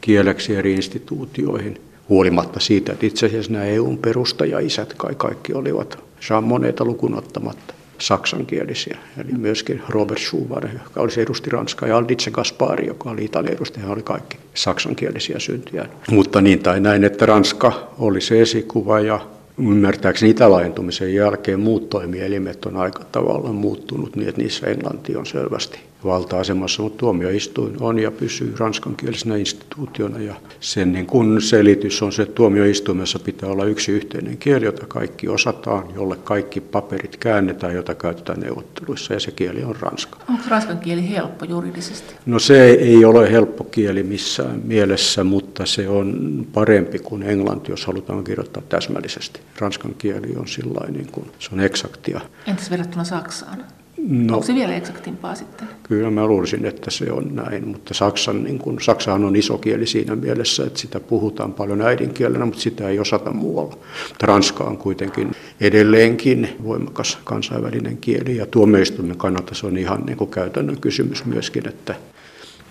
kieleksi 0.00 0.54
eri 0.54 0.72
instituutioihin, 0.72 1.80
huolimatta 2.08 2.60
siitä, 2.60 2.92
että 2.92 3.06
itse 3.06 3.26
asiassa 3.26 3.52
nämä 3.52 3.64
EUn 3.64 3.98
perustajaisät 3.98 4.94
kaikki 5.16 5.52
olivat 5.52 5.98
Jean 6.30 6.44
Moneta 6.44 6.84
lukunottamatta 6.84 7.74
saksankielisiä. 7.98 8.98
Eli 9.18 9.32
myöskin 9.32 9.82
Robert 9.88 10.20
Schumann, 10.20 10.70
joka 10.84 11.00
olisi 11.00 11.20
edusti 11.20 11.50
Ranskaa, 11.50 11.88
ja 11.88 11.96
Aldice 11.96 12.30
Gaspari, 12.30 12.86
joka 12.86 13.10
oli 13.10 13.24
Italian 13.24 13.54
edustaja, 13.54 13.86
oli 13.88 14.02
kaikki 14.02 14.38
saksankielisiä 14.54 15.38
syntyjä. 15.38 15.86
Mutta 16.10 16.40
niin 16.40 16.58
tai 16.58 16.80
näin, 16.80 17.04
että 17.04 17.26
Ranska 17.26 17.88
oli 17.98 18.20
se 18.20 18.42
esikuva 18.42 19.00
ja 19.00 19.20
ymmärtääkseni 19.58 20.30
itälaajentumisen 20.30 21.14
jälkeen 21.14 21.60
muut 21.60 21.90
toimielimet 21.90 22.64
on 22.66 22.76
aika 22.76 23.04
tavalla 23.12 23.52
muuttunut 23.52 24.16
niin, 24.16 24.28
että 24.28 24.40
niissä 24.40 24.66
englanti 24.66 25.16
on 25.16 25.26
selvästi 25.26 25.78
valta-asemassa, 26.04 26.82
mutta 26.82 26.98
tuomioistuin 26.98 27.76
on 27.80 27.98
ja 27.98 28.10
pysyy 28.10 28.54
ranskankielisenä 28.58 29.36
instituutiona 29.36 30.18
ja 30.18 30.34
sen 30.60 30.92
niin 30.92 31.06
kun 31.06 31.42
selitys 31.42 32.02
on 32.02 32.12
se, 32.12 32.22
että 32.22 32.34
tuomioistuimessa 32.34 33.18
pitää 33.18 33.48
olla 33.48 33.64
yksi 33.64 33.92
yhteinen 33.92 34.38
kieli, 34.38 34.64
jota 34.64 34.86
kaikki 34.86 35.28
osataan, 35.28 35.84
jolle 35.94 36.16
kaikki 36.16 36.60
paperit 36.60 37.16
käännetään, 37.16 37.74
jota 37.74 37.94
käytetään 37.94 38.40
neuvotteluissa 38.40 39.14
ja 39.14 39.20
se 39.20 39.30
kieli 39.30 39.64
on 39.64 39.76
ranska. 39.80 40.18
Onko 40.28 40.42
ranskan 40.48 40.78
kieli 40.78 41.10
helppo 41.10 41.44
juridisesti? 41.44 42.14
No 42.26 42.38
se 42.38 42.64
ei 42.64 43.04
ole 43.04 43.32
helppo 43.32 43.64
kieli 43.64 44.02
missään 44.02 44.60
mielessä, 44.64 45.24
mutta 45.24 45.66
se 45.66 45.88
on 45.88 46.46
parempi 46.52 46.98
kuin 46.98 47.22
englanti, 47.22 47.72
jos 47.72 47.86
halutaan 47.86 48.24
kirjoittaa 48.24 48.62
täsmällisesti. 48.68 49.40
Ranskan 49.58 49.94
kieli 49.98 50.36
on 50.36 50.48
sillä 50.48 50.90
niin 50.90 51.08
kuin, 51.12 51.26
se 51.38 51.48
on 51.52 51.60
eksaktia. 51.60 52.20
Entäs 52.46 52.70
verrattuna 52.70 53.04
Saksaan? 53.04 53.64
No, 54.08 54.34
Onko 54.34 54.46
se 54.46 54.54
vielä 54.54 54.76
eksaktimpaa 54.76 55.34
sitten? 55.34 55.68
Kyllä 55.82 56.10
mä 56.10 56.26
luulisin, 56.26 56.64
että 56.64 56.90
se 56.90 57.12
on 57.12 57.34
näin, 57.34 57.68
mutta 57.68 57.94
Saksan, 57.94 58.44
niin 58.44 58.58
kun, 58.58 58.80
Saksahan 58.80 59.24
on 59.24 59.36
iso 59.36 59.58
kieli 59.58 59.86
siinä 59.86 60.16
mielessä, 60.16 60.66
että 60.66 60.78
sitä 60.78 61.00
puhutaan 61.00 61.52
paljon 61.52 61.82
äidinkielenä, 61.82 62.44
mutta 62.44 62.60
sitä 62.60 62.88
ei 62.88 62.98
osata 62.98 63.30
muualla. 63.30 63.76
Ranska 64.22 64.64
on 64.64 64.78
kuitenkin 64.78 65.32
edelleenkin 65.60 66.48
voimakas 66.64 67.18
kansainvälinen 67.24 67.96
kieli 67.96 68.36
ja 68.36 68.46
tuomioistuimen 68.46 69.16
kannalta 69.16 69.54
se 69.54 69.66
on 69.66 69.76
ihan 69.76 70.06
niin 70.06 70.16
kuin 70.16 70.30
käytännön 70.30 70.80
kysymys 70.80 71.24
myöskin, 71.24 71.68
että 71.68 71.94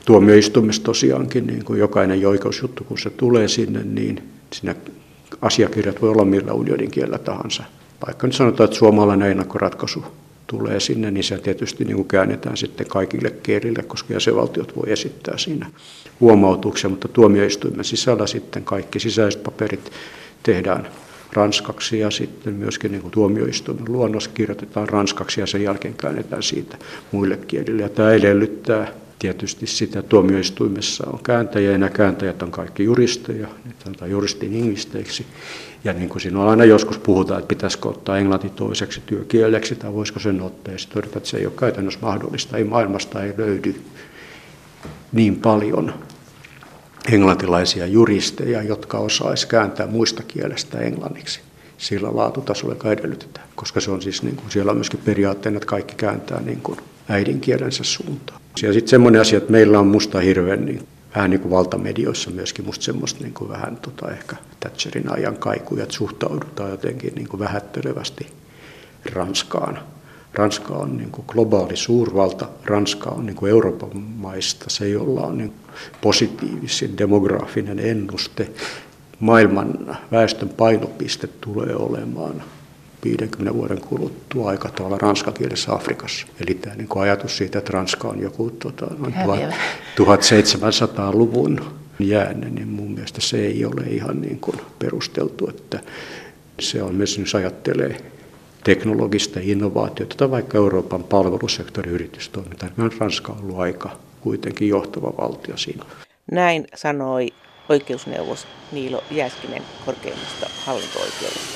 tuomioistuimessa 0.05 0.83
tosiaankin 0.83 1.47
niin 1.47 1.65
kuin 1.65 1.79
jokainen 1.79 2.27
oikeusjuttu, 2.27 2.83
kun 2.83 2.97
se 2.97 3.09
tulee 3.09 3.47
sinne, 3.47 3.83
niin 3.83 4.23
siinä 4.53 4.75
asiakirjat 5.41 6.01
voi 6.01 6.09
olla 6.09 6.25
millä 6.25 6.53
unionin 6.53 6.91
kielellä 6.91 7.17
tahansa. 7.17 7.63
Vaikka 8.05 8.27
nyt 8.27 8.35
sanotaan, 8.35 8.65
että 8.65 8.77
suomalainen 8.77 9.31
ennakkoratkaisu 9.31 10.05
tulee 10.57 10.79
sinne, 10.79 11.11
niin 11.11 11.23
se 11.23 11.37
tietysti 11.37 11.85
niin 11.85 11.95
kuin 11.95 12.07
käännetään 12.07 12.57
sitten 12.57 12.87
kaikille 12.87 13.29
kielille, 13.29 13.83
koska 13.83 14.13
jäsenvaltiot 14.13 14.75
voi 14.75 14.91
esittää 14.91 15.37
siinä 15.37 15.69
huomautuksia, 16.19 16.89
mutta 16.89 17.07
tuomioistuimen 17.07 17.85
sisällä 17.85 18.27
sitten 18.27 18.63
kaikki 18.63 18.99
sisäiset 18.99 19.43
paperit 19.43 19.91
tehdään 20.43 20.87
ranskaksi 21.31 21.99
ja 21.99 22.11
sitten 22.11 22.53
myöskin 22.53 22.91
niin 22.91 23.01
kuin 23.01 23.11
tuomioistuimen 23.11 23.91
luonnos 23.93 24.27
kirjoitetaan 24.27 24.89
ranskaksi 24.89 25.41
ja 25.41 25.47
sen 25.47 25.63
jälkeen 25.63 25.93
käännetään 25.93 26.43
siitä 26.43 26.77
muille 27.11 27.37
kielille. 27.37 27.81
Ja 27.81 27.89
tämä 27.89 28.11
edellyttää 28.11 28.91
tietysti 29.19 29.67
sitä 29.67 30.01
tuomioistuimessa 30.01 31.07
on 31.13 31.19
kääntäjä 31.23 31.71
ja 31.71 31.77
nämä 31.77 31.89
kääntäjät 31.89 32.41
on 32.41 32.51
kaikki 32.51 32.83
juristeja, 32.83 33.47
niitä 33.65 33.83
sanotaan 33.83 34.11
juristin 34.11 34.53
ingvisteiksi. 34.53 35.25
Ja 35.83 35.93
niin 35.93 36.09
kuin 36.09 36.21
siinä 36.21 36.45
aina 36.45 36.65
joskus 36.65 36.97
puhutaan, 36.97 37.39
että 37.39 37.47
pitäisikö 37.47 37.89
ottaa 37.89 38.17
englanti 38.17 38.49
toiseksi 38.49 39.01
työkieleksi 39.05 39.75
tai 39.75 39.93
voisiko 39.93 40.19
sen 40.19 40.41
ottaa, 40.41 40.73
ja 40.73 40.77
sitten 40.77 41.03
että 41.03 41.29
se 41.29 41.37
ei 41.37 41.45
ole 41.45 41.53
käytännössä 41.59 41.99
mahdollista. 42.01 42.57
Ei 42.57 42.63
maailmasta 42.63 43.23
ei 43.23 43.33
löydy 43.37 43.75
niin 45.11 45.35
paljon 45.35 45.93
englantilaisia 47.11 47.85
juristeja, 47.85 48.61
jotka 48.61 48.97
osaisi 48.97 49.47
kääntää 49.47 49.87
muista 49.87 50.23
kielestä 50.27 50.79
englanniksi 50.79 51.39
sillä 51.77 52.15
laatutasolla, 52.15 52.73
joka 52.73 52.91
edellytetään. 52.91 53.47
Koska 53.55 53.81
se 53.81 53.91
on 53.91 54.01
siis, 54.01 54.23
niin 54.23 54.35
kuin, 54.35 54.51
siellä 54.51 54.69
on 54.69 54.77
myöskin 54.77 54.99
periaatteena, 55.05 55.57
että 55.57 55.67
kaikki 55.67 55.95
kääntää 55.95 56.41
niin 56.41 56.61
kuin 56.61 56.79
äidinkielensä 57.09 57.83
suuntaan. 57.83 58.41
Ja 58.61 58.73
sitten 58.73 58.89
semmoinen 58.89 59.21
asia, 59.21 59.37
että 59.37 59.51
meillä 59.51 59.79
on 59.79 59.87
musta 59.87 60.19
hirveän 60.19 60.65
niin 60.65 60.87
vähän 61.15 61.29
niin 61.29 61.41
kuin 61.41 61.51
valtamedioissa 61.51 62.31
myöskin 62.31 62.65
musta 62.65 62.85
semmoista 62.85 63.23
niin 63.23 63.33
kuin 63.33 63.49
vähän 63.49 63.77
tota 63.77 64.11
ehkä 64.11 64.35
Thatcherin 64.59 65.11
ajan 65.11 65.37
kaikuja, 65.37 65.83
että 65.83 65.95
suhtaudutaan 65.95 66.71
jotenkin 66.71 67.15
niin 67.15 67.27
kuin 67.27 67.39
vähättelevästi 67.39 68.27
Ranskaan. 69.13 69.79
Ranska 70.33 70.73
on 70.73 70.97
niin 70.97 71.11
kuin 71.11 71.25
globaali 71.27 71.75
suurvalta, 71.75 72.49
Ranska 72.65 73.09
on 73.09 73.25
niin 73.25 73.35
kuin 73.35 73.49
Euroopan 73.49 73.97
maista 73.97 74.65
se, 74.69 74.89
jolla 74.89 75.21
on 75.21 75.37
niin 75.37 75.53
positiivisin 76.01 76.97
demografinen 76.97 77.79
ennuste. 77.79 78.49
Maailman 79.19 79.97
väestön 80.11 80.49
painopiste 80.49 81.27
tulee 81.27 81.75
olemaan 81.75 82.43
50 83.03 83.53
vuoden 83.53 83.81
kuluttua 83.81 84.49
aika 84.49 84.69
tavalla 84.69 84.97
ranskakielisessä 84.97 85.73
Afrikassa. 85.73 86.27
Eli 86.39 86.53
tämä 86.53 86.75
niin 86.75 86.87
ajatus 86.95 87.37
siitä, 87.37 87.59
että 87.59 87.73
Ranska 87.73 88.07
on 88.07 88.19
joku 88.19 88.49
tota, 88.49 88.85
noin 88.97 89.13
1700-luvun 89.97 91.61
jäänne, 91.99 92.49
niin 92.49 92.67
mun 92.67 92.91
mielestä 92.91 93.21
se 93.21 93.37
ei 93.37 93.65
ole 93.65 93.81
ihan 93.81 94.21
niin 94.21 94.39
kuin 94.39 94.57
perusteltu, 94.79 95.49
että 95.49 95.79
se 96.59 96.83
on 96.83 96.95
myös, 96.95 97.17
jos 97.17 97.35
ajattelee 97.35 97.97
teknologista 98.63 99.39
innovaatiota 99.43 100.15
tai 100.17 100.31
vaikka 100.31 100.57
Euroopan 100.57 101.03
palvelusektorin 101.03 101.93
yritystoimintaa. 101.93 102.69
Ranska 102.99 103.31
on 103.31 103.39
ollut 103.43 103.59
aika 103.59 103.89
kuitenkin 104.21 104.67
johtava 104.67 105.13
valtio 105.17 105.57
siinä. 105.57 105.85
Näin 106.31 106.67
sanoi 106.75 107.33
oikeusneuvos 107.69 108.47
Niilo 108.71 109.03
Jääskinen 109.11 109.61
korkeimmasta 109.85 110.49
hallinto-oikeudesta. 110.65 111.53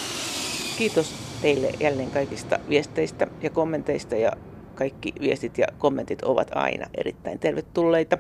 Kiitos 0.77 1.26
teille 1.41 1.69
jälleen 1.79 2.11
kaikista 2.11 2.59
viesteistä 2.69 3.27
ja 3.41 3.49
kommenteista 3.49 4.15
ja 4.15 4.31
kaikki 4.77 5.13
viestit 5.21 5.57
ja 5.57 5.67
kommentit 5.77 6.21
ovat 6.21 6.51
aina 6.55 6.85
erittäin 6.97 7.39
tervetulleita 7.39 8.17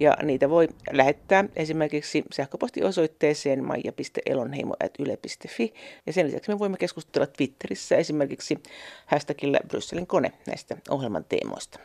ja 0.00 0.16
niitä 0.22 0.50
voi 0.50 0.68
lähettää 0.92 1.44
esimerkiksi 1.56 2.24
sähköpostiosoitteeseen 2.32 3.64
maija.elonheimo.yle.fi 3.64 5.74
ja 6.06 6.12
sen 6.12 6.26
lisäksi 6.26 6.52
me 6.52 6.58
voimme 6.58 6.76
keskustella 6.76 7.26
Twitterissä 7.26 7.96
esimerkiksi 7.96 8.58
hashtagillä 9.06 9.58
Brysselin 9.68 10.06
kone 10.06 10.32
näistä 10.46 10.76
ohjelman 10.90 11.24
teemoista. 11.24 11.74